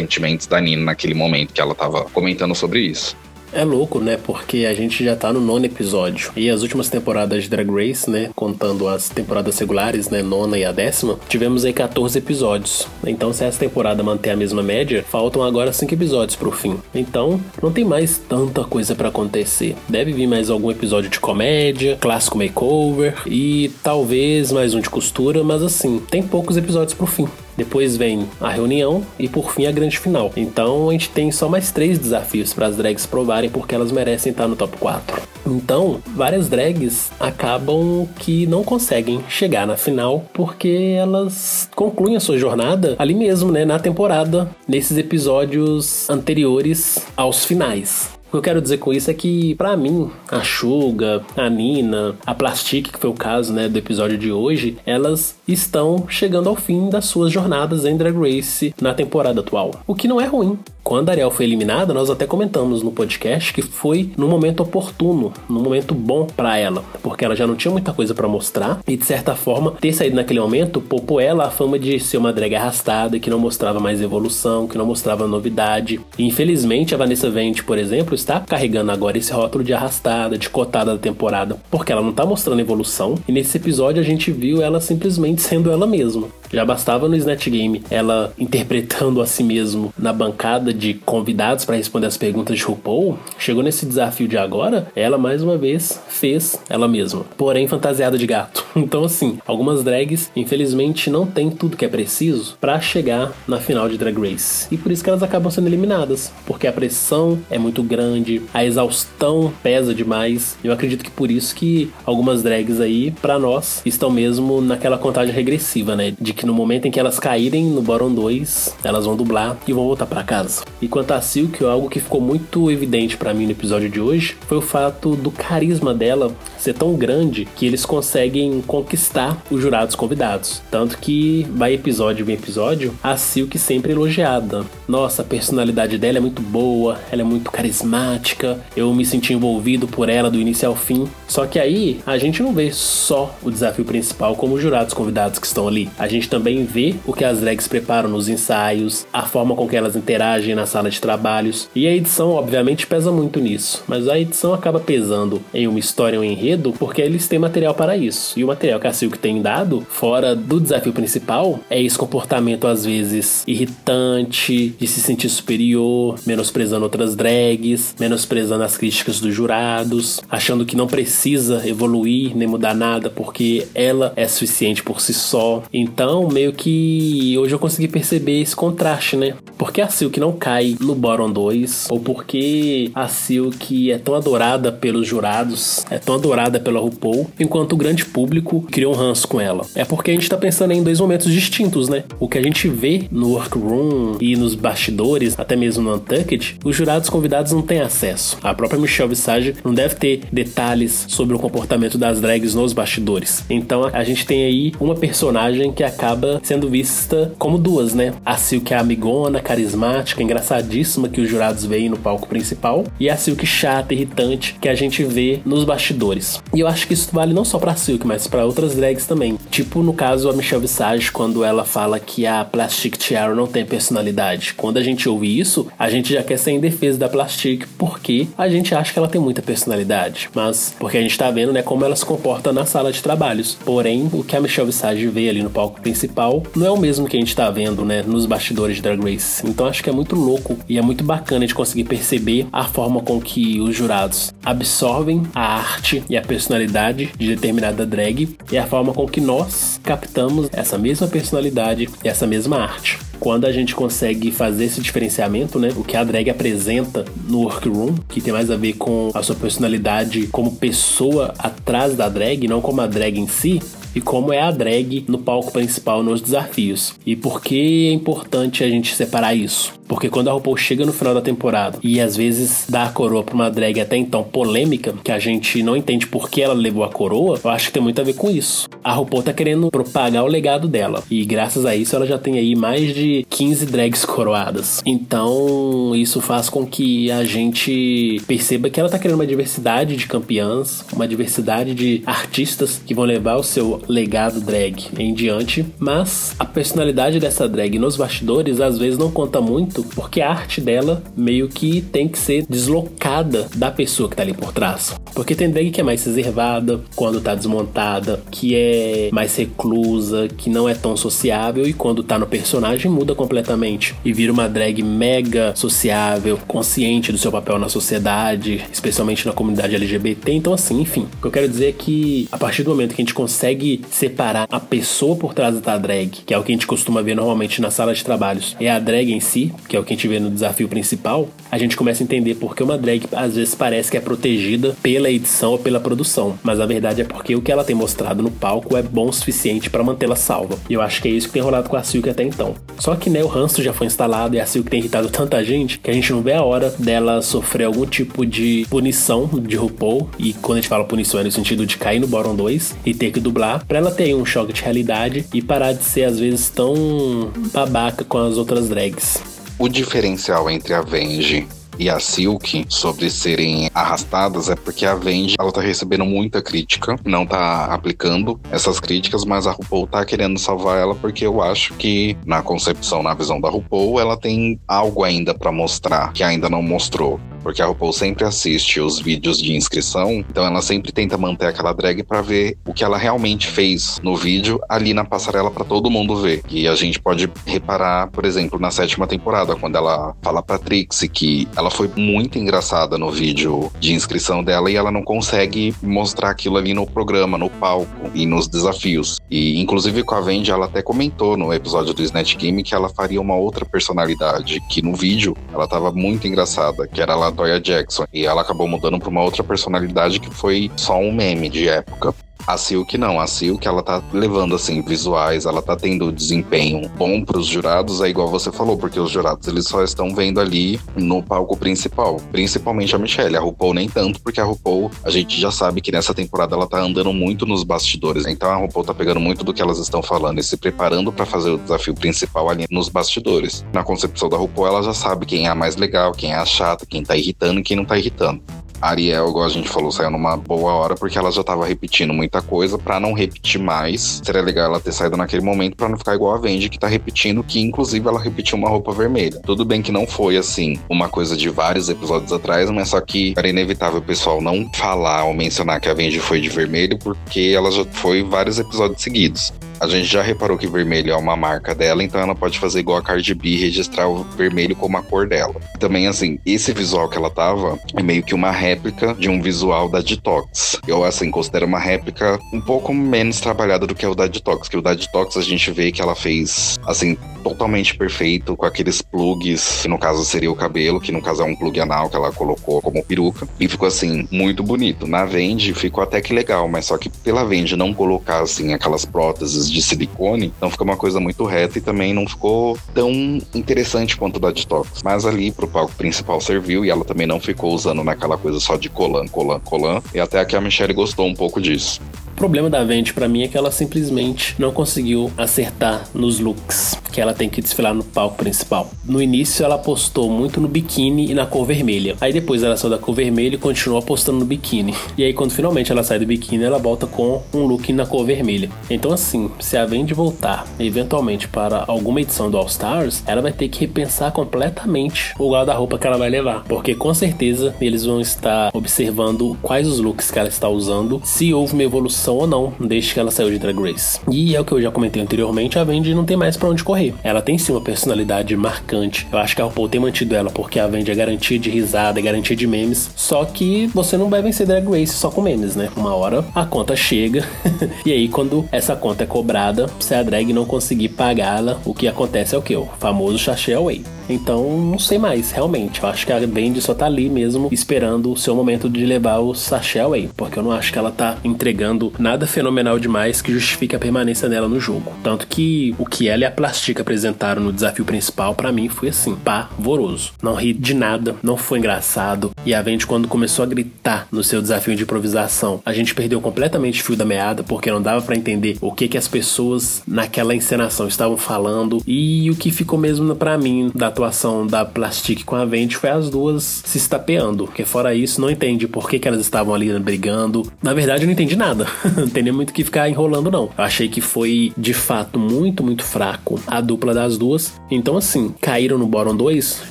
da 0.48 0.60
Nina 0.62 0.84
naquele 0.84 1.14
momento 1.14 1.54
que 1.54 1.62
ela 1.62 1.76
tava 1.76 2.06
comentando 2.06 2.56
sobre 2.56 2.82
isso. 2.82 3.16
É 3.54 3.66
louco, 3.66 4.00
né? 4.00 4.18
Porque 4.18 4.66
a 4.66 4.74
gente 4.74 5.04
já 5.04 5.16
tá 5.16 5.34
no 5.34 5.42
nono 5.42 5.66
episódio. 5.66 6.32
E 6.38 6.50
as 6.50 6.62
últimas 6.62 6.90
temporadas 6.90 7.44
de 7.44 7.50
Drag 7.50 7.70
Race, 7.70 8.10
né? 8.10 8.30
Contando 8.34 8.88
as 8.88 9.10
temporadas 9.10 9.60
regulares, 9.60 10.10
né? 10.10 10.22
Nona 10.22 10.58
e 10.58 10.64
a 10.64 10.72
décima, 10.72 11.20
tivemos 11.28 11.66
aí 11.66 11.74
14 11.74 12.18
episódios. 12.18 12.88
Então, 13.06 13.34
se 13.34 13.44
essa 13.44 13.60
temporada 13.60 14.02
manter 14.04 14.30
a 14.30 14.38
mesma 14.38 14.64
média, 14.64 15.04
faltam 15.08 15.44
agora 15.44 15.74
5 15.74 15.94
episódios 15.94 16.38
pro 16.38 16.52
fim. 16.52 16.78
Então, 16.96 17.42
não 17.62 17.72
tem 17.72 17.84
mais 17.84 18.18
tanta 18.18 18.64
coisa 18.64 18.96
para 18.96 19.10
acontecer. 19.10 19.76
Deve 19.90 20.14
vir 20.14 20.28
mais 20.28 20.50
algum 20.50 20.72
episódio 20.72 21.10
de 21.10 21.20
comédia, 21.20 21.98
clássico 22.00 22.38
makeover 22.38 23.16
e 23.26 23.70
talvez 23.84 24.52
mais 24.52 24.74
um 24.74 24.80
de 24.80 24.90
costura, 24.90 25.44
mas 25.44 25.62
assim, 25.62 26.02
tem 26.10 26.24
poucos 26.24 26.56
episódios 26.56 26.94
pro 26.94 27.06
fim. 27.06 27.28
Depois 27.58 27.98
vem 27.98 28.28
a 28.40 28.50
reunião 28.50 29.06
e 29.20 29.28
por 29.28 29.54
fim 29.54 29.66
a 29.66 29.72
grande 29.72 30.00
final. 30.00 30.32
Então 30.36 30.90
a 30.90 30.92
gente 30.94 31.10
tem 31.10 31.32
só 31.32 31.50
mais 31.50 31.72
três 31.72 32.00
desafios 32.00 32.54
para 32.54 32.68
as 32.68 32.78
drags 32.78 33.06
provarem 33.06 33.50
porque 33.50 33.76
elas 33.76 33.92
merecem 33.92 34.32
estar 34.32 34.48
no 34.48 34.56
top 34.56 34.78
4. 34.78 35.22
Então, 35.46 36.00
várias 36.16 36.48
drags 36.48 37.12
acabam 37.20 38.08
que 38.20 38.46
não 38.46 38.64
conseguem 38.64 39.24
chegar 39.28 39.66
na 39.66 39.76
final 39.76 40.24
porque 40.34 40.96
elas 40.98 41.70
concluem 41.76 42.16
a 42.16 42.20
sua 42.20 42.38
jornada 42.38 42.96
ali 42.98 43.14
mesmo, 43.14 43.52
né, 43.52 43.66
na 43.66 43.80
temporada, 43.80 44.50
nesses 44.68 44.98
episódios 44.98 46.10
anteriores 46.10 47.06
aos 47.18 47.44
finais. 47.44 48.21
O 48.32 48.36
que 48.36 48.38
eu 48.38 48.42
quero 48.42 48.62
dizer 48.62 48.78
com 48.78 48.94
isso 48.94 49.12
é 49.12 49.14
que, 49.14 49.56
para 49.56 49.76
mim, 49.76 50.10
a 50.32 50.42
Suga, 50.42 51.22
a 51.36 51.50
Nina, 51.50 52.16
a 52.26 52.34
Plastic, 52.34 52.90
que 52.90 52.98
foi 52.98 53.10
o 53.10 53.14
caso 53.14 53.52
né, 53.52 53.68
do 53.68 53.78
episódio 53.78 54.18
de 54.18 54.32
hoje, 54.32 54.78
elas 54.86 55.36
estão 55.46 56.06
chegando 56.08 56.48
ao 56.48 56.56
fim 56.56 56.90
das 56.90 57.04
suas 57.08 57.30
jornadas 57.30 57.84
em 57.84 57.98
Drag 57.98 58.18
Race 58.18 58.74
na 58.82 58.94
temporada 58.94 59.42
atual. 59.42 59.72
O 59.86 59.94
que 59.94 60.08
não 60.08 60.22
é 60.22 60.28
ruim, 60.28 60.58
quando 60.84 61.10
a 61.10 61.14
Ariel 61.14 61.32
foi 61.32 61.46
eliminada, 61.46 61.94
nós 61.94 62.10
até 62.10 62.26
comentamos 62.26 62.82
no 62.82 62.92
podcast 62.92 63.54
que 63.54 63.62
foi 63.62 64.12
no 64.18 64.28
momento 64.28 64.62
oportuno, 64.64 65.32
no 65.50 65.62
momento 65.62 65.94
bom 65.94 66.26
para 66.26 66.58
ela, 66.58 66.84
porque 67.02 67.24
ela 67.24 67.36
já 67.36 67.46
não 67.46 67.56
tinha 67.56 67.72
muita 67.72 67.94
coisa 67.94 68.14
para 68.14 68.28
mostrar 68.28 68.82
e 68.88 68.98
de 68.98 69.06
certa 69.06 69.36
forma 69.36 69.72
ter 69.80 69.94
saído 69.94 70.16
naquele 70.16 70.40
momento 70.40 70.82
poupou 70.82 71.20
ela 71.20 71.46
a 71.46 71.52
fama 71.52 71.78
de 71.78 72.00
ser 72.00 72.18
uma 72.18 72.34
drag 72.34 72.56
arrastada 72.56 73.20
que 73.20 73.30
não 73.30 73.40
mostrava 73.40 73.80
mais 73.80 74.02
evolução, 74.02 74.68
que 74.68 74.78
não 74.78 74.86
mostrava 74.86 75.28
novidade. 75.28 76.00
E 76.18 76.26
infelizmente 76.26 76.94
a 76.94 76.98
Vanessa 76.98 77.30
Vente, 77.30 77.64
por 77.64 77.78
exemplo, 77.78 78.16
está 78.16 78.40
carregando 78.40 78.92
agora 78.92 79.18
esse 79.18 79.32
rótulo 79.32 79.64
de 79.64 79.74
arrastada, 79.74 80.38
de 80.38 80.50
cotada 80.50 80.94
da 80.94 81.00
temporada, 81.00 81.58
porque 81.70 81.92
ela 81.92 82.02
não 82.02 82.12
tá 82.12 82.26
mostrando 82.26 82.60
evolução 82.60 83.16
e 83.28 83.32
nesse 83.32 83.58
episódio 83.58 84.02
a 84.02 84.06
gente 84.06 84.32
viu 84.32 84.62
ela 84.62 84.82
simplesmente 84.82 85.42
sendo 85.42 85.72
ela 85.72 85.88
mesma. 85.88 86.28
Já 86.52 86.66
bastava 86.66 87.08
no 87.08 87.16
Snatch 87.16 87.48
Game 87.48 87.82
ela 87.90 88.34
interpretando 88.38 89.22
a 89.22 89.26
si 89.26 89.44
mesmo 89.44 89.94
na 89.98 90.12
bancada 90.12 90.74
de 90.74 90.94
convidados 90.94 91.66
para 91.66 91.78
responder 91.78 92.08
as 92.08 92.18
perguntas 92.18 92.58
de 92.58 92.64
RuPaul. 92.64 93.18
Chegou 93.38 93.64
nesse 93.64 93.86
desafio 93.86 94.28
de 94.28 94.38
agora, 94.38 94.88
ela 94.96 95.18
mais 95.18 95.42
uma 95.42 95.58
vez 95.58 96.02
fez 96.10 96.60
ela 96.70 96.88
mesma, 96.88 97.26
porém 97.38 97.68
fantasiada 97.68 98.18
de 98.18 98.28
gato. 98.28 98.66
Então, 98.92 99.04
assim, 99.04 99.38
algumas 99.46 99.84
drags, 99.84 100.32
infelizmente, 100.36 101.10
não 101.10 101.26
tem 101.26 101.50
tudo 101.50 101.78
que 101.78 101.86
é 101.86 101.88
preciso 101.88 102.58
para 102.60 102.80
chegar 102.80 103.32
na 103.48 103.60
final 103.60 103.88
de 103.88 103.98
Drag 103.98 104.18
Race. 104.18 104.68
E 104.72 104.78
por 104.78 104.92
isso 104.92 105.04
que 105.04 105.10
elas 105.10 105.22
acabam 105.22 105.52
sendo 105.52 105.68
eliminadas, 105.68 106.32
porque 106.46 106.68
a 106.68 106.74
pressão 106.74 107.40
é 107.50 107.58
muito 107.58 107.84
grande, 107.84 108.42
a 108.54 108.66
exaustão 108.66 109.54
pesa 109.62 109.94
demais. 109.94 110.58
Eu 110.64 110.74
acredito 110.74 111.04
que 111.04 111.12
por 111.12 111.30
isso 111.30 111.54
que 111.54 111.92
algumas 112.06 112.42
drags 112.44 112.80
aí, 112.80 113.12
para 113.22 113.38
nós, 113.38 113.82
estão 113.86 114.10
mesmo 114.10 114.62
naquela 114.62 114.98
contagem 114.98 115.34
regressiva, 115.34 115.96
né? 115.96 116.14
De 116.20 116.34
que 116.42 116.46
no 116.48 116.56
momento 116.56 116.88
em 116.88 116.92
que 116.92 117.00
elas 117.00 117.20
caírem 117.20 117.66
no 117.66 117.84
Bottom 117.84 118.12
2, 118.12 118.78
elas 118.84 119.06
vão 119.06 119.16
dublar 119.16 119.56
e 119.68 119.74
vão 119.74 119.84
voltar 119.84 120.08
para 120.08 120.24
casa. 120.24 120.64
E 120.82 120.88
quanto 120.88 121.12
a 121.12 121.22
Silk, 121.22 121.64
algo 121.64 121.88
que 121.88 122.00
ficou 122.00 122.20
muito 122.20 122.72
evidente 122.72 123.16
para 123.16 123.32
mim 123.32 123.46
no 123.46 123.52
episódio 123.52 123.88
de 123.88 124.02
hoje 124.02 124.36
foi 124.48 124.58
o 124.58 124.62
fato 124.62 125.16
do 125.16 125.30
carisma 125.30 125.94
dela 125.94 126.36
ser 126.58 126.74
tão 126.74 126.96
grande 126.96 127.48
que 127.56 127.68
eles 127.68 127.86
conseguem 127.86 128.60
conquistar 128.66 129.40
os 129.52 129.62
jurados 129.62 129.94
convidados. 129.94 130.64
Tanto 130.72 130.98
que 130.98 131.46
vai 131.52 131.76
episódio 131.76 132.28
em 132.28 132.34
episódio, 132.34 132.92
a 133.04 133.16
Silk 133.18 133.60
sempre 133.60 133.92
elogiada. 133.92 134.66
Nossa, 134.88 135.22
a 135.22 135.26
personalidade 135.26 136.00
dela 136.00 136.18
é 136.18 136.22
muito 136.22 136.42
boa, 136.42 136.98
ela 137.12 137.22
é 137.22 137.26
muito 137.26 137.52
carismática, 137.52 138.60
eu 138.76 138.92
me 138.96 139.06
senti 139.06 139.32
envolvido 139.32 139.88
por 139.88 140.10
ela 140.10 140.32
do 140.32 140.40
início 140.40 140.68
ao 140.68 140.76
fim. 140.76 141.08
Só 141.32 141.46
que 141.46 141.58
aí 141.58 142.02
a 142.06 142.18
gente 142.18 142.44
não 142.44 142.52
vê 142.52 142.74
só 142.74 143.34
o 143.42 143.50
desafio 143.50 143.86
principal 143.86 144.36
como 144.36 144.56
os 144.56 144.62
jurados 144.62 144.94
convidados 144.94 145.40
que 145.40 145.48
estão 145.48 145.66
ali. 145.66 145.90
A 145.98 146.06
gente 146.06 146.28
também 146.28 146.66
vê 146.66 146.96
o 147.06 147.14
que 147.14 147.24
as 147.24 147.40
drags 147.40 147.70
preparam 147.70 148.10
nos 148.10 148.28
ensaios, 148.28 149.08
a 149.14 149.22
forma 149.22 149.56
com 149.56 149.66
que 149.66 149.78
elas 149.78 149.96
interagem 149.96 150.54
na 150.56 150.66
sala 150.66 150.90
de 150.90 151.00
trabalhos. 151.00 151.70
E 151.74 151.88
a 151.88 151.96
edição, 151.96 152.32
obviamente, 152.32 152.86
pesa 152.86 153.14
muito 153.14 153.40
nisso. 153.40 153.82
Mas 153.88 154.10
a 154.10 154.20
edição 154.20 154.54
acaba 154.54 154.82
pesando 154.82 155.42
em 155.54 155.70
uma 155.70 155.80
história 155.80 156.20
um 156.20 156.24
enredo 156.24 156.74
porque 156.78 157.02
eles 157.02 157.30
têm 157.30 157.40
material 157.40 157.74
para 157.74 157.96
isso. 157.96 158.38
E 158.38 158.44
o 158.44 158.48
material 158.48 158.82
que 158.82 158.88
a 158.88 158.94
Silk 158.94 159.18
tem 159.18 159.42
dado, 159.42 159.88
fora 159.90 160.36
do 160.36 160.60
desafio 160.60 160.92
principal, 160.92 161.62
é 161.70 161.82
esse 161.82 161.98
comportamento 161.98 162.68
às 162.68 162.86
vezes 162.86 163.46
irritante, 163.48 164.76
de 164.78 164.86
se 164.86 165.00
sentir 165.00 165.30
superior, 165.30 166.20
menosprezando 166.28 166.84
outras 166.84 167.16
drags, 167.16 167.96
menosprezando 167.98 168.66
as 168.66 168.76
críticas 168.76 169.22
dos 169.22 169.34
jurados, 169.34 170.20
achando 170.30 170.66
que 170.66 170.76
não 170.76 170.88
precisa 170.88 171.21
evoluir 171.26 172.36
nem 172.36 172.48
mudar 172.48 172.74
nada 172.74 173.10
porque 173.10 173.68
ela 173.74 174.14
é 174.16 174.28
suficiente 174.28 174.84
por 174.84 175.02
si 175.02 175.14
só. 175.14 175.64
Então, 175.74 176.28
meio 176.28 176.54
que 176.54 177.36
hoje 177.38 177.54
eu 177.54 177.60
consegui 177.60 177.88
perceber 177.88 178.42
esse 178.42 178.56
contraste, 178.56 179.16
né? 179.16 179.34
Porque 179.58 179.82
a 179.82 179.88
Silk 179.88 180.20
não 180.20 180.32
cai 180.32 180.76
no 180.80 180.96
Bottom 180.96 181.32
2, 181.32 181.88
ou 181.92 182.00
porque 182.00 182.92
a 182.96 183.08
Silk 183.08 183.92
é 183.92 183.98
tão 183.98 184.16
adorada 184.16 184.72
pelos 184.72 185.08
jurados, 185.08 185.86
é 185.90 186.00
tão 186.00 186.16
adorada 186.16 186.60
pela 186.60 186.80
RuPaul, 186.80 187.28
enquanto 187.40 187.74
o 187.74 187.78
grande 187.78 188.06
público 188.06 188.66
criou 188.72 188.94
um 188.94 188.98
ranço 188.98 189.28
com 189.28 189.40
ela. 189.40 189.66
É 189.76 189.86
porque 189.86 190.12
a 190.12 190.14
gente 190.14 190.30
tá 190.30 190.38
pensando 190.38 190.72
em 190.72 190.82
dois 190.84 191.00
momentos 191.00 191.32
distintos, 191.32 191.90
né? 191.90 192.04
O 192.20 192.28
que 192.28 192.38
a 192.38 192.42
gente 192.42 192.68
vê 192.68 193.04
no 193.12 193.34
workroom 193.34 194.18
e 194.20 194.36
nos 194.36 194.56
bastidores, 194.56 195.38
até 195.38 195.56
mesmo 195.56 195.84
no 195.84 195.96
Untucked, 195.96 196.58
os 196.64 196.76
jurados 196.76 197.10
convidados 197.10 197.52
não 197.52 197.62
têm 197.62 197.82
acesso. 197.82 198.38
A 198.42 198.54
própria 198.54 198.80
Michelle 198.80 199.10
Visage 199.10 199.56
não 199.64 199.74
deve 199.74 199.96
ter 199.96 200.22
detalhes 200.32 201.06
sobre 201.12 201.36
o 201.36 201.40
comportamento 201.40 201.98
das 201.98 202.20
drags 202.20 202.56
nos 202.56 202.74
bastidores. 202.74 203.44
Então 203.50 203.90
a 203.92 204.04
gente 204.04 204.26
tem 204.26 204.44
aí 204.44 204.74
uma 204.80 204.96
personagem 204.96 205.72
que 205.72 205.84
acaba 205.84 206.40
sendo 206.44 206.70
vista 206.70 207.34
como 207.38 207.58
duas, 207.58 207.94
né? 207.94 208.14
A 208.26 208.38
Silk 208.38 208.74
é 208.74 208.78
amigona, 208.78 209.40
carismática, 209.40 210.24
engraçadíssima 210.24 211.10
que 211.10 211.22
os 211.22 211.30
jurados 211.30 211.66
veem 211.66 211.90
no 211.90 211.98
palco 211.98 212.28
principal, 212.28 212.86
e 213.00 213.10
a 213.10 213.18
Silk 213.18 213.46
chata, 213.46 213.94
irritante 213.94 214.56
que 214.60 214.70
a 214.70 214.76
gente 214.76 215.04
vê 215.04 215.42
nos 215.46 215.64
bastidores. 215.64 216.42
E 216.54 216.60
eu 216.60 216.68
acho 216.68 216.88
que 216.88 216.94
isso 216.94 217.10
vale 217.12 217.34
não 217.34 217.44
só 217.44 217.60
pra 217.60 217.76
Silk, 217.76 218.06
mas 218.08 218.28
para 218.28 218.46
outras 218.46 218.76
drags 218.76 219.06
também. 219.06 219.38
Tipo 219.50 219.84
no 219.84 219.94
caso 219.94 220.30
a 220.30 220.34
Michelle 220.34 220.62
Visage, 220.62 221.12
quando 221.12 221.44
ela 221.44 221.66
fala 221.66 222.00
que 222.00 222.26
a 222.26 222.46
Plastic 222.46 222.98
Tiara 222.98 223.36
não 223.36 223.48
tem 223.48 223.66
personalidade. 223.66 224.54
Quando 224.54 224.78
a 224.78 224.84
gente 224.84 225.10
ouve 225.10 225.40
isso, 225.40 225.68
a 225.78 225.90
gente 225.90 226.14
já 226.14 226.24
quer 226.24 226.38
ser 226.38 226.52
em 226.52 226.60
defesa 226.60 226.98
da 226.98 227.10
Plastic 227.10 227.66
porque 227.78 228.28
a 228.38 228.48
gente 228.48 228.74
acha 228.74 228.94
que 228.94 229.00
ela 229.00 229.08
tem 229.08 229.20
muita 229.20 229.42
personalidade. 229.42 230.30
Mas 230.34 230.76
porque 230.80 231.01
a 231.02 231.08
gente 231.08 231.18
tá 231.18 231.30
vendo, 231.32 231.52
né, 231.52 231.62
como 231.62 231.84
ela 231.84 231.96
se 231.96 232.06
comporta 232.06 232.52
na 232.54 232.66
sala 232.66 232.92
de 232.92 233.02
trabalhos. 233.02 233.58
Porém, 233.66 234.10
o 234.12 234.24
que 234.24 234.36
a 234.36 234.42
Michelle 234.42 234.68
Visage 234.68 235.08
vê 235.08 235.30
ali 235.30 235.42
no 235.42 235.50
palco 235.50 235.82
principal 235.82 236.44
não 236.56 236.68
é 236.68 236.72
o 236.72 236.78
mesmo 236.78 237.08
que 237.08 237.18
a 237.18 237.20
gente 237.20 237.36
tá 237.36 237.50
vendo, 237.50 237.84
né, 237.86 238.04
nos 238.04 238.26
bastidores 238.26 238.78
de 238.78 238.82
Drag 238.82 239.02
Race. 239.02 239.46
Então 239.48 239.66
acho 239.68 239.84
que 239.84 239.90
é 239.90 239.94
muito 239.94 240.16
louco 240.16 240.58
e 240.68 240.78
é 240.78 240.82
muito 240.82 241.04
bacana 241.04 241.46
de 241.46 241.54
conseguir 241.54 241.84
perceber 241.86 242.48
a 242.52 242.66
forma 242.66 243.02
com 243.02 243.20
que 243.20 243.60
os 243.60 243.76
jurados 243.76 244.34
absorvem 244.44 245.24
a 245.34 245.58
arte 245.58 246.04
e 246.10 246.18
a 246.18 246.22
personalidade 246.22 247.12
de 247.18 247.28
determinada 247.28 247.86
drag 247.86 248.38
e 248.52 248.58
a 248.58 248.66
forma 248.66 248.94
com 248.94 249.08
que 249.08 249.22
nós 249.22 249.80
captamos 249.84 250.50
essa 250.54 250.78
mesma 250.78 251.08
personalidade 251.08 251.90
e 252.04 252.08
essa 252.08 252.28
mesma 252.28 252.58
arte 252.58 253.11
quando 253.22 253.46
a 253.46 253.52
gente 253.52 253.76
consegue 253.76 254.32
fazer 254.32 254.66
esse 254.66 254.82
diferenciamento, 254.82 255.60
né? 255.60 255.70
O 255.78 255.84
que 255.84 255.96
a 255.96 256.04
drag 256.04 256.28
apresenta 256.28 257.06
no 257.30 257.42
workroom, 257.42 257.94
que 258.10 258.20
tem 258.20 258.34
mais 258.34 258.50
a 258.50 258.58
ver 258.58 258.74
com 258.74 259.12
a 259.14 259.22
sua 259.22 259.36
personalidade 259.36 260.26
como 260.28 260.56
pessoa 260.56 261.32
atrás 261.38 261.96
da 261.96 262.10
drag, 262.10 262.48
não 262.48 262.62
como 262.62 262.82
a 262.82 262.88
drag 262.88 263.20
em 263.20 263.28
si, 263.28 263.62
e 263.94 264.02
como 264.02 264.34
é 264.34 264.42
a 264.42 264.50
drag 264.50 265.06
no 265.08 265.20
palco 265.20 265.52
principal 265.52 266.02
nos 266.02 266.20
desafios. 266.20 266.96
E 267.06 267.16
por 267.16 267.42
que 267.42 267.90
é 267.90 267.94
importante 267.94 268.64
a 268.64 268.68
gente 268.68 268.96
separar 268.96 269.36
isso? 269.36 269.72
Porque 269.92 270.08
quando 270.08 270.30
a 270.30 270.32
RuPaul 270.32 270.56
chega 270.56 270.86
no 270.86 270.94
final 270.94 271.14
da 271.14 271.20
temporada 271.20 271.78
e 271.84 272.00
às 272.00 272.16
vezes 272.16 272.66
dá 272.70 272.86
a 272.86 272.90
coroa 272.90 273.24
pra 273.24 273.36
uma 273.36 273.52
drag 273.52 273.78
até 273.82 273.98
então 273.98 274.24
polêmica, 274.24 274.96
que 275.04 275.12
a 275.12 275.20
gente 275.20 275.62
não 275.62 275.76
entende 275.76 276.08
por 276.08 276.30
que 276.30 276.42
ela 276.42 276.54
levou 276.54 276.86
a 276.86 276.90
coroa, 276.90 277.38
eu 277.44 277.50
acho 277.50 277.68
que 277.68 277.74
tem 277.74 277.84
muito 277.84 278.00
a 278.00 278.04
ver 278.06 278.14
com 278.14 278.32
isso. 278.32 278.70
A 278.82 278.94
RuPaul 278.94 279.22
tá 279.22 279.34
querendo 279.34 279.70
propagar 279.70 280.24
o 280.24 280.28
legado 280.28 280.70
dela. 280.70 281.04
E 281.12 281.26
graças 281.26 281.66
a 281.66 281.76
isso 281.76 281.94
ela 281.94 282.08
já 282.08 282.18
tem 282.18 282.38
aí 282.38 282.56
mais 282.56 282.96
de 282.96 283.26
15 283.30 283.66
drags 283.66 284.06
coroadas. 284.06 284.82
Então 284.86 285.92
isso 285.94 286.22
faz 286.22 286.48
com 286.48 286.66
que 286.66 287.12
a 287.12 287.26
gente 287.26 288.22
perceba 288.26 288.70
que 288.70 288.80
ela 288.80 288.88
tá 288.88 288.98
querendo 288.98 289.16
uma 289.16 289.28
diversidade 289.28 289.98
de 289.98 290.08
campeãs, 290.08 290.86
uma 290.94 291.06
diversidade 291.06 291.74
de 291.74 292.02
artistas 292.06 292.82
que 292.86 292.94
vão 292.94 293.04
levar 293.04 293.36
o 293.36 293.44
seu 293.44 293.82
legado 293.90 294.40
drag 294.40 294.86
em 294.98 295.14
diante. 295.14 295.66
Mas 295.78 296.34
a 296.40 296.46
personalidade 296.46 297.20
dessa 297.20 297.46
drag 297.46 297.78
nos 297.78 297.98
bastidores 297.98 298.62
às 298.62 298.78
vezes 298.78 298.98
não 298.98 299.12
conta 299.12 299.42
muito, 299.42 299.81
porque 299.84 300.22
a 300.22 300.30
arte 300.30 300.62
dela 300.62 301.04
meio 301.16 301.48
que 301.48 301.82
tem 301.82 302.08
que 302.08 302.18
ser 302.18 302.46
deslocada 302.48 303.48
da 303.56 303.72
pessoa 303.72 304.10
que 304.10 304.16
tá 304.16 304.24
ali 304.24 304.34
por 304.34 304.52
trás. 304.54 304.96
Porque 305.14 305.36
tem 305.36 305.50
drag 305.50 305.72
que 305.72 305.82
é 305.82 305.84
mais 305.84 306.04
reservada 306.04 306.82
quando 306.96 307.22
tá 307.22 307.36
desmontada, 307.36 308.22
que 308.32 308.56
é 308.56 309.10
mais 309.12 309.36
reclusa, 309.36 310.28
que 310.28 310.50
não 310.50 310.68
é 310.68 310.74
tão 310.74 310.96
sociável 310.96 311.68
e 311.68 311.74
quando 311.74 312.04
tá 312.04 312.18
no 312.18 312.26
personagem 312.26 312.90
muda 312.90 313.14
completamente 313.14 313.96
e 314.04 314.14
vira 314.14 314.32
uma 314.32 314.48
drag 314.48 314.82
mega 314.82 315.54
sociável, 315.56 316.40
consciente 316.48 317.12
do 317.12 317.18
seu 317.18 317.32
papel 317.32 317.60
na 317.60 317.70
sociedade, 317.70 318.64
especialmente 318.72 319.26
na 319.26 319.34
comunidade 319.34 319.76
LGBT. 319.76 320.32
Então, 320.32 320.54
assim, 320.54 320.82
enfim, 320.82 321.08
o 321.18 321.22
que 321.22 321.28
eu 321.28 321.32
quero 321.32 321.50
dizer 321.50 321.70
é 321.70 321.72
que 321.72 322.28
a 322.32 322.38
partir 322.38 322.64
do 322.64 322.72
momento 322.72 322.96
que 322.96 323.02
a 323.02 323.06
gente 323.06 323.14
consegue 323.14 323.82
separar 323.92 324.48
a 324.50 324.60
pessoa 324.60 325.16
por 325.16 325.34
trás 325.34 325.60
da 325.60 325.78
drag, 325.78 326.10
que 326.26 326.34
é 326.34 326.38
o 326.38 326.44
que 326.44 326.52
a 326.52 326.56
gente 326.56 326.68
costuma 326.68 327.02
ver 327.02 327.16
normalmente 327.16 327.62
na 327.62 327.70
sala 327.70 327.94
de 327.94 328.04
trabalhos, 328.04 328.56
é 328.60 328.70
a 328.70 328.80
drag 328.80 329.12
em 329.12 329.20
si, 329.20 329.54
que 329.68 329.76
é 329.76 329.80
o 329.80 329.84
que 329.84 329.94
a 329.94 329.96
gente 329.96 330.08
vê 330.08 330.20
no 330.20 330.30
desafio 330.30 330.68
principal, 330.68 331.30
a 331.52 331.58
gente 331.58 331.76
começa 331.76 332.04
a 332.04 332.06
entender 332.06 332.36
por 332.36 332.56
que 332.56 332.64
uma 332.64 332.78
drag 332.78 333.04
às 333.12 333.36
vezes 333.36 333.56
parece 333.56 333.92
que 333.92 333.98
é 333.98 334.00
protegida 334.00 334.76
pela 335.02 335.10
edição 335.10 335.54
ou 335.54 335.58
pela 335.58 335.80
produção, 335.80 336.38
mas 336.44 336.60
a 336.60 336.66
verdade 336.68 337.02
é 337.02 337.04
porque 337.04 337.36
o 337.36 337.42
que 337.42 337.52
ela 337.52 337.64
tem 337.64 337.76
mostrado 337.76 338.22
no 338.22 338.30
palco 338.30 338.78
é 338.78 338.84
bom 338.84 339.10
o 339.10 339.14
suficiente 339.14 339.68
para 339.68 339.84
mantê-la 339.84 340.16
salva. 340.16 340.60
E 340.70 340.76
eu 340.76 340.82
acho 340.82 341.02
que 341.02 341.08
é 341.08 341.12
isso 341.12 341.28
que 341.28 341.34
tem 341.34 341.42
rolado 341.42 341.68
com 341.68 341.76
a 341.76 341.82
Silk 341.82 342.08
até 342.08 342.24
então. 342.24 342.54
Só 342.78 342.96
que 342.96 343.10
né, 343.10 343.24
o 343.24 343.28
ranço 343.28 343.64
já 343.64 343.74
foi 343.74 343.88
instalado 343.88 344.36
e 344.36 344.40
a 344.40 344.46
Silk 344.46 344.70
tem 344.70 344.80
irritado 344.80 345.10
tanta 345.10 345.44
gente 345.44 345.80
que 345.80 345.90
a 345.90 345.94
gente 345.94 346.14
não 346.14 346.22
vê 346.22 346.34
a 346.34 346.44
hora 346.44 346.70
dela 346.78 347.22
sofrer 347.24 347.66
algum 347.66 347.86
tipo 347.86 348.26
de 348.26 348.68
punição 348.70 349.28
de 349.28 349.56
RuPaul. 349.56 350.08
E 350.20 350.34
quando 350.34 350.60
a 350.60 350.62
gente 350.62 350.70
fala 350.70 350.84
punição 350.84 351.20
é 351.20 351.24
no 351.24 351.32
sentido 351.32 351.66
de 351.66 351.78
cair 351.78 352.00
no 352.00 352.08
Bottom 352.08 352.36
2 352.36 352.76
e 352.86 352.94
ter 352.94 353.12
que 353.12 353.20
dublar, 353.20 353.66
pra 353.66 353.80
ela 353.80 353.90
ter 353.90 354.14
um 354.14 354.26
choque 354.26 354.54
de 354.54 354.62
realidade 354.62 355.26
e 355.34 355.42
parar 355.42 355.74
de 355.74 355.84
ser 355.84 356.04
às 356.04 356.20
vezes 356.20 356.50
tão 356.50 357.32
babaca 357.52 358.04
com 358.04 358.20
as 358.20 358.38
outras 358.38 358.70
drags. 358.70 359.18
O 359.58 359.68
diferencial 359.68 360.50
entre 360.50 360.74
a 360.74 360.82
Venge 360.82 361.48
e 361.78 361.90
a 361.90 362.00
Silk 362.00 362.66
sobre 362.70 363.10
serem 363.10 363.70
arrastadas 363.74 364.50
é 364.50 364.56
porque 364.56 364.86
a 364.86 364.96
Venge 364.96 365.36
ela 365.40 365.52
tá 365.52 365.62
recebendo 365.62 366.06
muita 366.06 366.42
crítica, 366.42 366.96
não 367.06 367.26
tá 367.26 367.66
aplicando 367.66 368.40
essas 368.52 368.80
críticas, 368.80 369.26
mas 369.26 369.48
a 369.48 369.52
RuPaul 369.52 369.88
tá 369.88 370.06
querendo 370.06 370.38
salvar 370.38 370.80
ela 370.80 370.96
porque 370.96 371.26
eu 371.26 371.42
acho 371.42 371.74
que 371.76 372.18
na 372.26 372.42
concepção, 372.42 373.02
na 373.02 373.14
visão 373.14 373.40
da 373.40 373.50
RuPaul, 373.50 374.00
ela 374.00 374.18
tem 374.18 374.60
algo 374.68 375.04
ainda 375.04 375.34
para 375.34 375.52
mostrar 375.52 376.12
que 376.14 376.24
ainda 376.24 376.50
não 376.50 376.62
mostrou 376.62 377.20
porque 377.42 377.62
a 377.62 377.66
RuPaul 377.66 377.94
sempre 377.94 378.24
assiste 378.24 378.80
os 378.80 379.00
vídeos 379.00 379.38
de 379.42 379.56
inscrição, 379.56 380.12
então 380.12 380.46
ela 380.46 380.62
sempre 380.62 380.92
tenta 380.92 381.18
manter 381.18 381.48
aquela 381.48 381.74
drag 381.74 382.04
para 382.04 382.22
ver 382.22 382.58
o 382.66 382.74
que 382.74 382.84
ela 382.84 382.98
realmente 382.98 383.48
fez 383.48 384.00
no 384.04 384.16
vídeo 384.16 384.60
ali 384.70 384.94
na 384.94 385.04
passarela 385.04 385.52
para 385.52 385.66
todo 385.66 385.90
mundo 385.90 386.16
ver. 386.16 386.42
E 386.50 386.68
a 386.68 386.76
gente 386.76 387.00
pode 387.00 387.30
reparar, 387.46 388.10
por 388.12 388.26
exemplo, 388.26 388.60
na 388.60 388.72
sétima 388.72 389.08
temporada, 389.08 389.56
quando 389.56 389.76
ela 389.76 390.16
fala 390.22 390.42
pra 390.42 390.58
Trixie 390.58 391.10
que 391.10 391.48
ela 391.56 391.72
foi 391.72 391.90
muito 391.96 392.38
engraçada 392.38 392.98
no 392.98 393.12
vídeo 393.12 393.72
de 393.80 393.94
inscrição 393.94 394.44
dela 394.44 394.70
e 394.70 394.76
ela 394.76 394.92
não 394.92 395.04
consegue 395.04 395.74
mostrar 395.82 396.30
aquilo 396.30 396.58
ali 396.58 396.74
no 396.74 396.86
programa, 396.86 397.38
no 397.38 397.50
palco 397.50 398.10
e 398.14 398.26
nos 398.26 398.48
desafios. 398.48 399.18
E 399.30 399.60
inclusive 399.60 400.04
com 400.04 400.16
a 400.16 400.22
Vendi, 400.22 400.52
ela 400.52 400.66
até 400.66 400.82
comentou 400.82 401.36
no 401.36 401.54
episódio 401.54 401.94
do 401.94 402.04
Snatch 402.04 402.36
Game 402.36 402.64
que 402.64 402.76
ela 402.76 402.90
faria 402.90 403.20
uma 403.20 403.36
outra 403.36 403.66
personalidade, 403.66 404.60
que 404.70 404.82
no 404.82 404.94
vídeo 404.94 405.36
ela 405.54 405.68
tava 405.68 405.92
muito 405.92 406.28
engraçada, 406.28 406.88
que 406.88 407.02
era 407.02 407.16
lá 407.16 407.31
Toya 407.32 407.60
Jackson. 407.60 408.06
E 408.14 408.26
ela 408.26 408.42
acabou 408.42 408.68
mudando 408.68 409.00
pra 409.00 409.10
uma 409.10 409.24
outra 409.24 409.44
personalidade 409.44 410.20
que 410.20 410.30
foi 410.30 410.72
só 410.76 410.98
um 410.98 411.12
meme 411.12 411.50
de 411.50 411.68
época. 411.68 412.14
A 412.48 412.58
Silk 412.58 412.98
não, 412.98 413.20
a 413.20 413.28
Silk 413.28 413.66
ela 413.68 413.84
tá 413.84 414.02
levando 414.12 414.56
assim 414.56 414.82
visuais, 414.82 415.46
ela 415.46 415.62
tá 415.62 415.76
tendo 415.76 416.12
desempenho 416.12 416.90
bom 416.98 417.24
para 417.24 417.38
os 417.38 417.48
jurados, 417.48 418.02
é 418.02 418.10
igual 418.10 418.28
você 418.28 418.52
falou, 418.52 418.78
porque 418.78 419.00
os 419.00 419.12
jurados 419.12 419.48
eles 419.48 419.66
só 419.66 419.84
estão 419.84 420.14
vendo 420.14 420.40
ali 420.40 420.80
no 420.96 421.22
palco 421.22 421.56
principal, 421.56 422.18
principalmente 422.32 422.96
a 422.96 423.00
Michelle, 423.00 423.38
a 423.38 423.40
RuPaul 423.40 423.74
nem 423.74 423.88
tanto, 423.88 424.22
porque 424.22 424.42
a 424.42 424.44
RuPaul, 424.44 424.92
a 425.04 425.10
gente 425.10 425.40
já 425.40 425.52
sabe 425.52 425.82
que 425.82 425.92
nessa 425.92 426.14
temporada 426.14 426.56
ela 426.56 426.68
tá 426.68 426.80
andando 426.80 427.14
muito 427.14 427.46
nos 427.46 427.64
bastidores, 427.64 428.26
então 428.26 428.50
a 428.50 428.56
RuPaul 428.56 428.86
tá 428.86 428.94
pegando 428.94 429.20
muito 429.20 429.44
do 429.44 429.54
que 429.54 429.62
elas 429.62 429.78
estão 429.78 430.02
falando 430.02 430.40
e 430.40 430.44
se 430.44 430.58
preparando 430.58 431.12
para 431.12 431.26
fazer 431.26 431.52
o 431.52 431.58
desafio 431.58 431.94
principal 431.94 432.50
ali 432.50 432.66
nos 432.70 432.90
bastidores. 432.90 433.66
Na 433.74 433.84
concepção 433.84 434.30
da 434.30 434.38
RuPaul, 434.38 434.68
ela 434.68 434.84
já 434.84 434.94
sabe 434.94 435.26
quem 435.26 435.46
é 435.46 435.50
a 435.50 435.56
mais 435.56 435.76
legal, 435.76 436.12
quem 436.12 436.32
é 436.32 436.36
a 436.36 436.46
chata, 436.46 436.86
quem 436.86 437.04
tá 437.04 437.16
irritando 437.16 437.60
e 437.60 437.64
quem 437.64 437.78
não 437.78 437.86
tá 437.86 437.98
irritando. 437.98 438.42
Ariel, 438.82 439.30
igual 439.30 439.46
a 439.46 439.50
gente 439.50 439.70
falou, 439.70 439.92
saiu 439.92 440.10
numa 440.10 440.36
boa 440.36 440.74
hora 440.74 440.96
porque 440.96 441.18
ela 441.18 441.32
já 441.32 441.44
tava 441.44 441.66
repetindo 441.66 442.14
muita 442.14 442.42
coisa. 442.42 442.78
para 442.78 443.00
não 443.00 443.14
repetir 443.14 443.62
mais, 443.62 444.22
seria 444.24 444.42
legal 444.42 444.66
ela 444.66 444.80
ter 444.80 444.92
saído 444.92 445.16
naquele 445.18 445.44
momento 445.44 445.76
para 445.76 445.90
não 445.90 445.98
ficar 445.98 446.16
igual 446.16 446.34
a 446.34 446.38
Vendi, 446.38 446.70
que 446.70 446.80
tá 446.80 446.88
repetindo, 446.88 447.44
que 447.44 447.60
inclusive 447.60 448.08
ela 448.08 448.20
repetiu 448.20 448.58
uma 448.58 448.70
roupa 448.70 448.92
vermelha. 448.92 449.40
Tudo 449.46 449.64
bem 449.64 449.82
que 449.82 449.92
não 449.92 450.08
foi 450.08 450.38
assim, 450.38 450.80
uma 450.90 451.08
coisa 451.08 451.38
de 451.38 451.50
vários 451.50 451.90
episódios 451.90 452.34
atrás, 452.34 452.70
mas 452.70 452.90
só 452.90 453.00
que 453.00 453.34
era 453.38 453.48
inevitável 453.48 454.00
o 454.00 454.04
pessoal 454.04 454.42
não 454.42 454.70
falar 454.74 455.26
ou 455.26 455.34
mencionar 455.34 455.80
que 455.80 455.90
a 455.90 455.94
Vendi 455.94 456.20
foi 456.20 456.42
de 456.42 456.50
vermelho, 456.50 456.98
porque 456.98 457.54
ela 457.56 457.72
já 457.72 457.86
foi 457.86 458.24
vários 458.24 458.60
episódios 458.60 459.02
seguidos. 459.02 459.54
A 459.82 459.88
gente 459.88 460.06
já 460.06 460.22
reparou 460.22 460.60
que 460.60 460.68
vermelho 460.68 461.12
é 461.12 461.18
uma 461.18 461.36
marca 461.36 461.74
dela, 461.74 462.04
então 462.04 462.22
ela 462.22 462.36
pode 462.36 462.60
fazer 462.60 462.82
igual 462.82 463.00
a 463.00 463.02
Cardi 463.02 463.34
B 463.34 463.50
e 463.50 463.58
registrar 463.58 464.08
o 464.08 464.24
vermelho 464.24 464.76
como 464.76 464.96
a 464.96 465.02
cor 465.02 465.28
dela. 465.28 465.56
Também, 465.80 466.06
assim, 466.06 466.38
esse 466.46 466.72
visual 466.72 467.10
que 467.10 467.18
ela 467.18 467.32
tava 467.32 467.80
é 467.96 468.04
meio 468.04 468.22
que 468.22 468.36
uma 468.36 468.52
réplica 468.52 469.16
de 469.16 469.28
um 469.28 469.42
visual 469.42 469.90
da 469.90 470.00
Detox. 470.00 470.80
Eu, 470.88 471.04
assim, 471.04 471.32
considero 471.32 471.66
uma 471.66 471.80
réplica 471.80 472.38
um 472.54 472.62
pouco 472.62 472.94
menos 472.94 473.42
trabalhada 473.42 473.88
do 473.88 473.96
que 473.96 474.06
o 474.06 474.14
da 474.14 474.28
Detox, 474.28 474.70
que 474.70 474.78
o 474.78 474.84
da 474.84 474.94
Detox 474.94 475.36
a 475.36 475.42
gente 475.42 475.72
vê 475.72 475.92
que 475.92 476.00
ela 476.00 476.14
fez, 476.14 476.80
assim, 476.86 477.18
totalmente 477.44 477.98
perfeito, 477.98 478.56
com 478.56 478.68
aqueles 478.68 479.02
plugs, 479.02 479.82
que 479.82 479.88
no 479.88 479.98
caso 479.98 480.24
seria 480.24 480.52
o 480.52 480.56
cabelo, 480.56 481.02
que 481.02 481.12
no 481.12 481.24
caso 481.24 481.42
é 481.42 481.46
um 481.46 481.56
plug 481.56 481.80
anal 481.80 482.08
que 482.08 482.16
ela 482.16 482.32
colocou 482.32 482.84
como 482.84 483.04
peruca, 483.04 483.48
e 483.60 483.68
ficou, 483.68 483.88
assim, 483.88 484.28
muito 484.30 484.62
bonito. 484.62 485.08
Na 485.08 485.26
Vende 485.26 485.74
ficou 485.74 486.04
até 486.04 486.22
que 486.22 486.36
legal, 486.36 486.68
mas 486.68 486.86
só 486.86 487.00
que 487.00 487.10
pela 487.10 487.44
Vende 487.44 487.76
não 487.76 487.96
colocar, 487.96 488.44
assim, 488.44 488.76
aquelas 488.76 489.06
próteses 489.06 489.71
de 489.72 489.82
silicone, 489.82 490.54
então 490.56 490.70
fica 490.70 490.84
uma 490.84 490.98
coisa 490.98 491.20
muito 491.20 491.46
reta 491.46 491.78
e 491.78 491.82
também 491.82 492.14
não 492.14 492.28
ficou 492.28 492.78
tão 492.94 493.12
interessante 493.54 494.18
quanto 494.18 494.40
da 494.40 494.52
Detox. 494.52 495.02
Mas 495.04 495.26
ali 495.26 495.52
pro 495.52 495.68
palco 495.68 495.94
principal 495.96 496.40
serviu 496.42 496.86
e 496.86 496.90
ela 496.90 497.06
também 497.06 497.28
não 497.28 497.40
ficou 497.40 497.74
usando 497.74 498.04
naquela 498.04 498.38
coisa 498.38 498.60
só 498.60 498.76
de 498.76 498.90
colan, 498.90 499.28
colan, 499.28 499.60
colan. 499.60 500.02
E 500.14 500.20
até 500.20 500.40
aqui 500.40 500.56
a 500.56 500.62
Michelle 500.62 500.94
gostou 500.94 501.28
um 501.28 501.34
pouco 501.34 501.62
disso. 501.62 502.02
O 502.34 502.36
problema 502.42 502.70
da 502.70 502.84
Vente 502.84 503.14
para 503.14 503.28
mim 503.28 503.44
é 503.44 503.48
que 503.48 503.58
ela 503.58 503.72
simplesmente 503.72 504.56
não 504.58 504.72
conseguiu 504.72 505.32
acertar 505.38 506.08
nos 506.14 506.40
looks 506.40 507.00
que 507.12 507.20
ela 507.20 507.34
tem 507.34 507.50
que 507.50 507.62
desfilar 507.62 507.94
no 507.94 508.04
palco 508.04 508.38
principal. 508.38 508.90
No 509.06 509.22
início 509.22 509.64
ela 509.64 509.76
apostou 509.76 510.30
muito 510.30 510.60
no 510.60 510.68
biquíni 510.68 511.30
e 511.30 511.34
na 511.34 511.46
cor 511.46 511.66
vermelha. 511.66 512.16
Aí 512.22 512.32
depois 512.32 512.64
ela 512.64 512.78
saiu 512.78 512.90
da 512.92 512.98
cor 512.98 513.14
vermelha 513.14 513.56
e 513.56 513.58
continuou 513.58 514.00
apostando 514.00 514.40
no 514.40 514.46
biquíni. 514.46 514.96
E 515.18 515.24
aí 515.24 515.34
quando 515.34 515.52
finalmente 515.52 515.92
ela 515.92 516.04
sai 516.04 516.18
do 516.20 516.26
biquíni, 516.26 516.64
ela 516.64 516.80
volta 516.80 517.06
com 517.06 517.44
um 517.54 517.66
look 517.66 517.92
na 517.92 518.06
cor 518.06 518.26
vermelha. 518.26 518.70
Então 518.90 519.12
assim, 519.12 519.52
se 519.62 519.78
a 519.78 519.86
Vende 519.86 520.14
voltar 520.14 520.66
eventualmente 520.80 521.48
para 521.48 521.84
alguma 521.88 522.22
edição 522.22 522.50
do 522.50 522.58
All 522.58 522.68
Stars, 522.68 523.24
ela 523.26 523.42
vai 523.42 523.52
ter 523.52 523.68
que 523.70 523.82
repensar 523.82 524.32
completamente 524.32 525.34
o 525.38 525.52
guarda-roupa 525.52 525.98
que 525.98 526.08
ela 526.08 526.18
vai 526.18 526.30
levar, 526.30 526.64
porque 526.64 526.96
com 526.96 527.14
certeza 527.14 527.76
eles 527.80 528.06
vão 528.06 528.20
estar 528.20 528.70
observando 528.74 529.58
quais 529.62 529.88
os 529.88 530.00
looks 530.00 530.32
que 530.32 530.40
ela 530.40 530.50
está 530.50 530.68
usando, 530.70 531.22
se 531.24 531.54
houve 531.54 531.74
uma 531.74 531.84
evolução 531.84 532.38
ou 532.38 532.48
não 532.48 532.74
desde 532.80 533.14
que 533.14 533.20
ela 533.20 533.32
saiu 533.32 533.50
de 533.50 533.60
Drag 533.60 533.78
Race. 533.80 534.20
E 534.32 534.56
é 534.56 534.62
o 534.62 534.66
que 534.66 534.72
eu 534.72 534.82
já 534.82 534.92
comentei 534.92 535.22
anteriormente, 535.22 535.78
a 535.78 535.84
Vendi 535.84 536.14
não 536.14 536.26
tem 536.26 536.38
mais 536.38 536.58
para 536.58 536.70
onde 536.70 536.84
correr. 536.84 537.14
Ela 537.24 537.42
tem 537.42 537.58
sim 537.58 537.72
uma 537.72 537.82
personalidade 537.82 538.56
marcante. 538.56 539.28
Eu 539.32 539.40
acho 539.40 539.56
que 539.56 539.62
a 539.62 539.66
RuPaul 539.66 539.90
tem 539.90 540.02
mantido 540.02 540.36
ela 540.36 540.50
porque 540.50 540.80
a 540.80 540.88
Vendi 540.88 541.12
é 541.12 541.16
garantia 541.16 541.60
de 541.60 541.70
risada, 541.70 542.20
é 542.20 542.24
garantia 542.24 542.56
de 542.56 542.68
memes. 542.68 543.12
Só 543.16 543.46
que 543.46 543.88
você 543.94 544.18
não 544.18 544.30
vai 544.30 544.42
vencer 544.42 544.66
Drag 544.66 544.86
Race 544.88 545.14
só 545.14 545.30
com 545.30 545.42
memes, 545.42 545.76
né? 545.76 545.90
Uma 545.96 546.16
hora 546.16 546.44
a 546.56 546.66
conta 546.66 546.96
chega 546.96 547.46
e 548.06 548.12
aí 548.12 548.28
quando 548.28 548.66
essa 548.72 548.96
conta 548.96 549.24
é 549.24 549.28
cobrada, 549.28 549.51
se 550.00 550.16
a 550.16 550.24
drag 550.24 550.54
não 550.54 550.66
conseguir 550.66 551.10
pagá-la, 551.10 551.80
o 551.86 551.94
que 551.94 552.08
acontece 552.08 552.56
é 552.56 552.58
o 552.58 552.62
que? 552.62 552.76
O 552.76 552.88
famoso 553.00 553.38
sachê 553.38 553.74
away. 553.74 554.04
Então, 554.30 554.80
não 554.80 555.00
sei 555.00 555.18
mais, 555.18 555.52
realmente. 555.52 556.02
Eu 556.02 556.10
acho 556.10 556.26
que 556.26 556.34
a 556.34 556.40
Vendi 556.40 556.82
só 556.82 556.94
tá 556.94 557.06
ali 557.06 557.30
mesmo, 557.30 557.70
esperando 557.72 558.32
o 558.32 558.38
seu 558.38 558.56
momento 558.56 558.90
de 558.90 559.06
levar 559.06 559.40
o 559.40 559.54
sachê 559.54 560.00
away. 560.00 560.30
Porque 560.36 560.60
eu 560.60 560.64
não 560.64 560.72
acho 560.72 560.92
que 560.92 561.00
ela 561.00 561.12
tá 561.12 561.38
entregando 561.44 562.14
nada 562.18 562.48
fenomenal 562.48 563.00
demais 563.00 563.42
que 563.42 563.52
justifique 563.52 563.96
a 563.96 564.00
permanência 564.00 564.50
dela 564.50 564.68
no 564.68 564.80
jogo. 564.80 565.14
Tanto 565.24 565.48
que 565.48 565.96
o 565.98 566.06
que 566.06 566.28
ela 566.28 566.44
e 566.44 566.46
a 566.46 566.52
Plastica 566.52 567.02
apresentaram 567.02 567.62
no 567.62 567.74
desafio 567.74 568.06
principal, 568.06 568.56
para 568.56 568.72
mim, 568.72 568.90
foi 568.90 569.10
assim, 569.10 569.36
pavoroso. 569.36 570.32
Não 570.42 570.56
ri 570.56 570.74
de 570.74 570.94
nada, 570.94 571.36
não 571.42 571.58
foi 571.58 571.80
engraçado. 571.80 572.52
E 572.66 572.74
a 572.74 572.82
Vendi, 572.82 573.08
quando 573.08 573.28
começou 573.28 573.64
a 573.64 573.68
gritar 573.68 574.28
no 574.32 574.44
seu 574.44 574.62
desafio 574.62 574.96
de 574.96 575.04
improvisação, 575.04 575.82
a 575.86 575.94
gente 575.94 576.16
perdeu 576.16 576.42
completamente 576.42 577.02
o 577.02 577.04
fio 577.04 577.16
da 577.16 577.26
meada, 577.26 577.64
porque 577.64 577.92
não 577.92 578.02
dava 578.02 578.22
para 578.22 578.36
entender 578.36 578.78
o 578.82 578.92
que 578.92 579.08
que 579.08 579.18
as 579.18 579.28
pessoas 579.28 580.04
naquela 580.08 580.56
encenação 580.56 581.08
estavam 581.08 581.38
falando. 581.38 582.02
E 582.06 582.50
o 582.50 582.56
que 582.56 582.72
ficou 582.72 583.00
mesmo 583.00 583.36
para 583.36 583.58
mim 583.58 583.92
da 583.94 584.12
atuação 584.22 584.68
da 584.68 584.86
Plastic 584.86 585.44
com 585.44 585.56
a 585.56 585.66
Vendi 585.66 585.98
foi 585.98 586.10
as 586.10 586.30
duas 586.30 586.84
se 586.86 586.98
estapeando. 586.98 587.66
Porque 587.66 587.84
fora 587.84 588.14
isso, 588.14 588.40
não 588.40 588.50
entendi 588.50 588.88
por 588.88 589.10
que, 589.10 589.18
que 589.18 589.28
elas 589.28 589.42
estavam 589.42 589.74
ali 589.74 589.92
brigando. 590.00 590.72
Na 590.82 590.94
verdade, 590.94 591.24
eu 591.24 591.26
não 591.26 591.34
entendi 591.34 591.56
nada. 591.56 591.88
não 592.16 592.30
tem 592.30 592.44
muito 592.52 592.74
que 592.74 592.84
ficar 592.84 593.10
enrolando, 593.10 593.50
não. 593.50 593.70
Eu 593.78 593.84
achei 593.84 594.08
que 594.08 594.22
foi 594.22 594.72
de 594.78 594.94
fato 594.94 595.40
muito, 595.40 595.84
muito 595.84 596.04
fraco 596.04 596.60
a 596.68 596.80
dupla 596.80 597.14
das 597.14 597.38
duas. 597.38 597.74
Então, 597.90 598.18
assim, 598.18 598.54
caíram 598.62 598.98
no 598.98 599.08
Bottom 599.08 599.36
2 599.36 599.84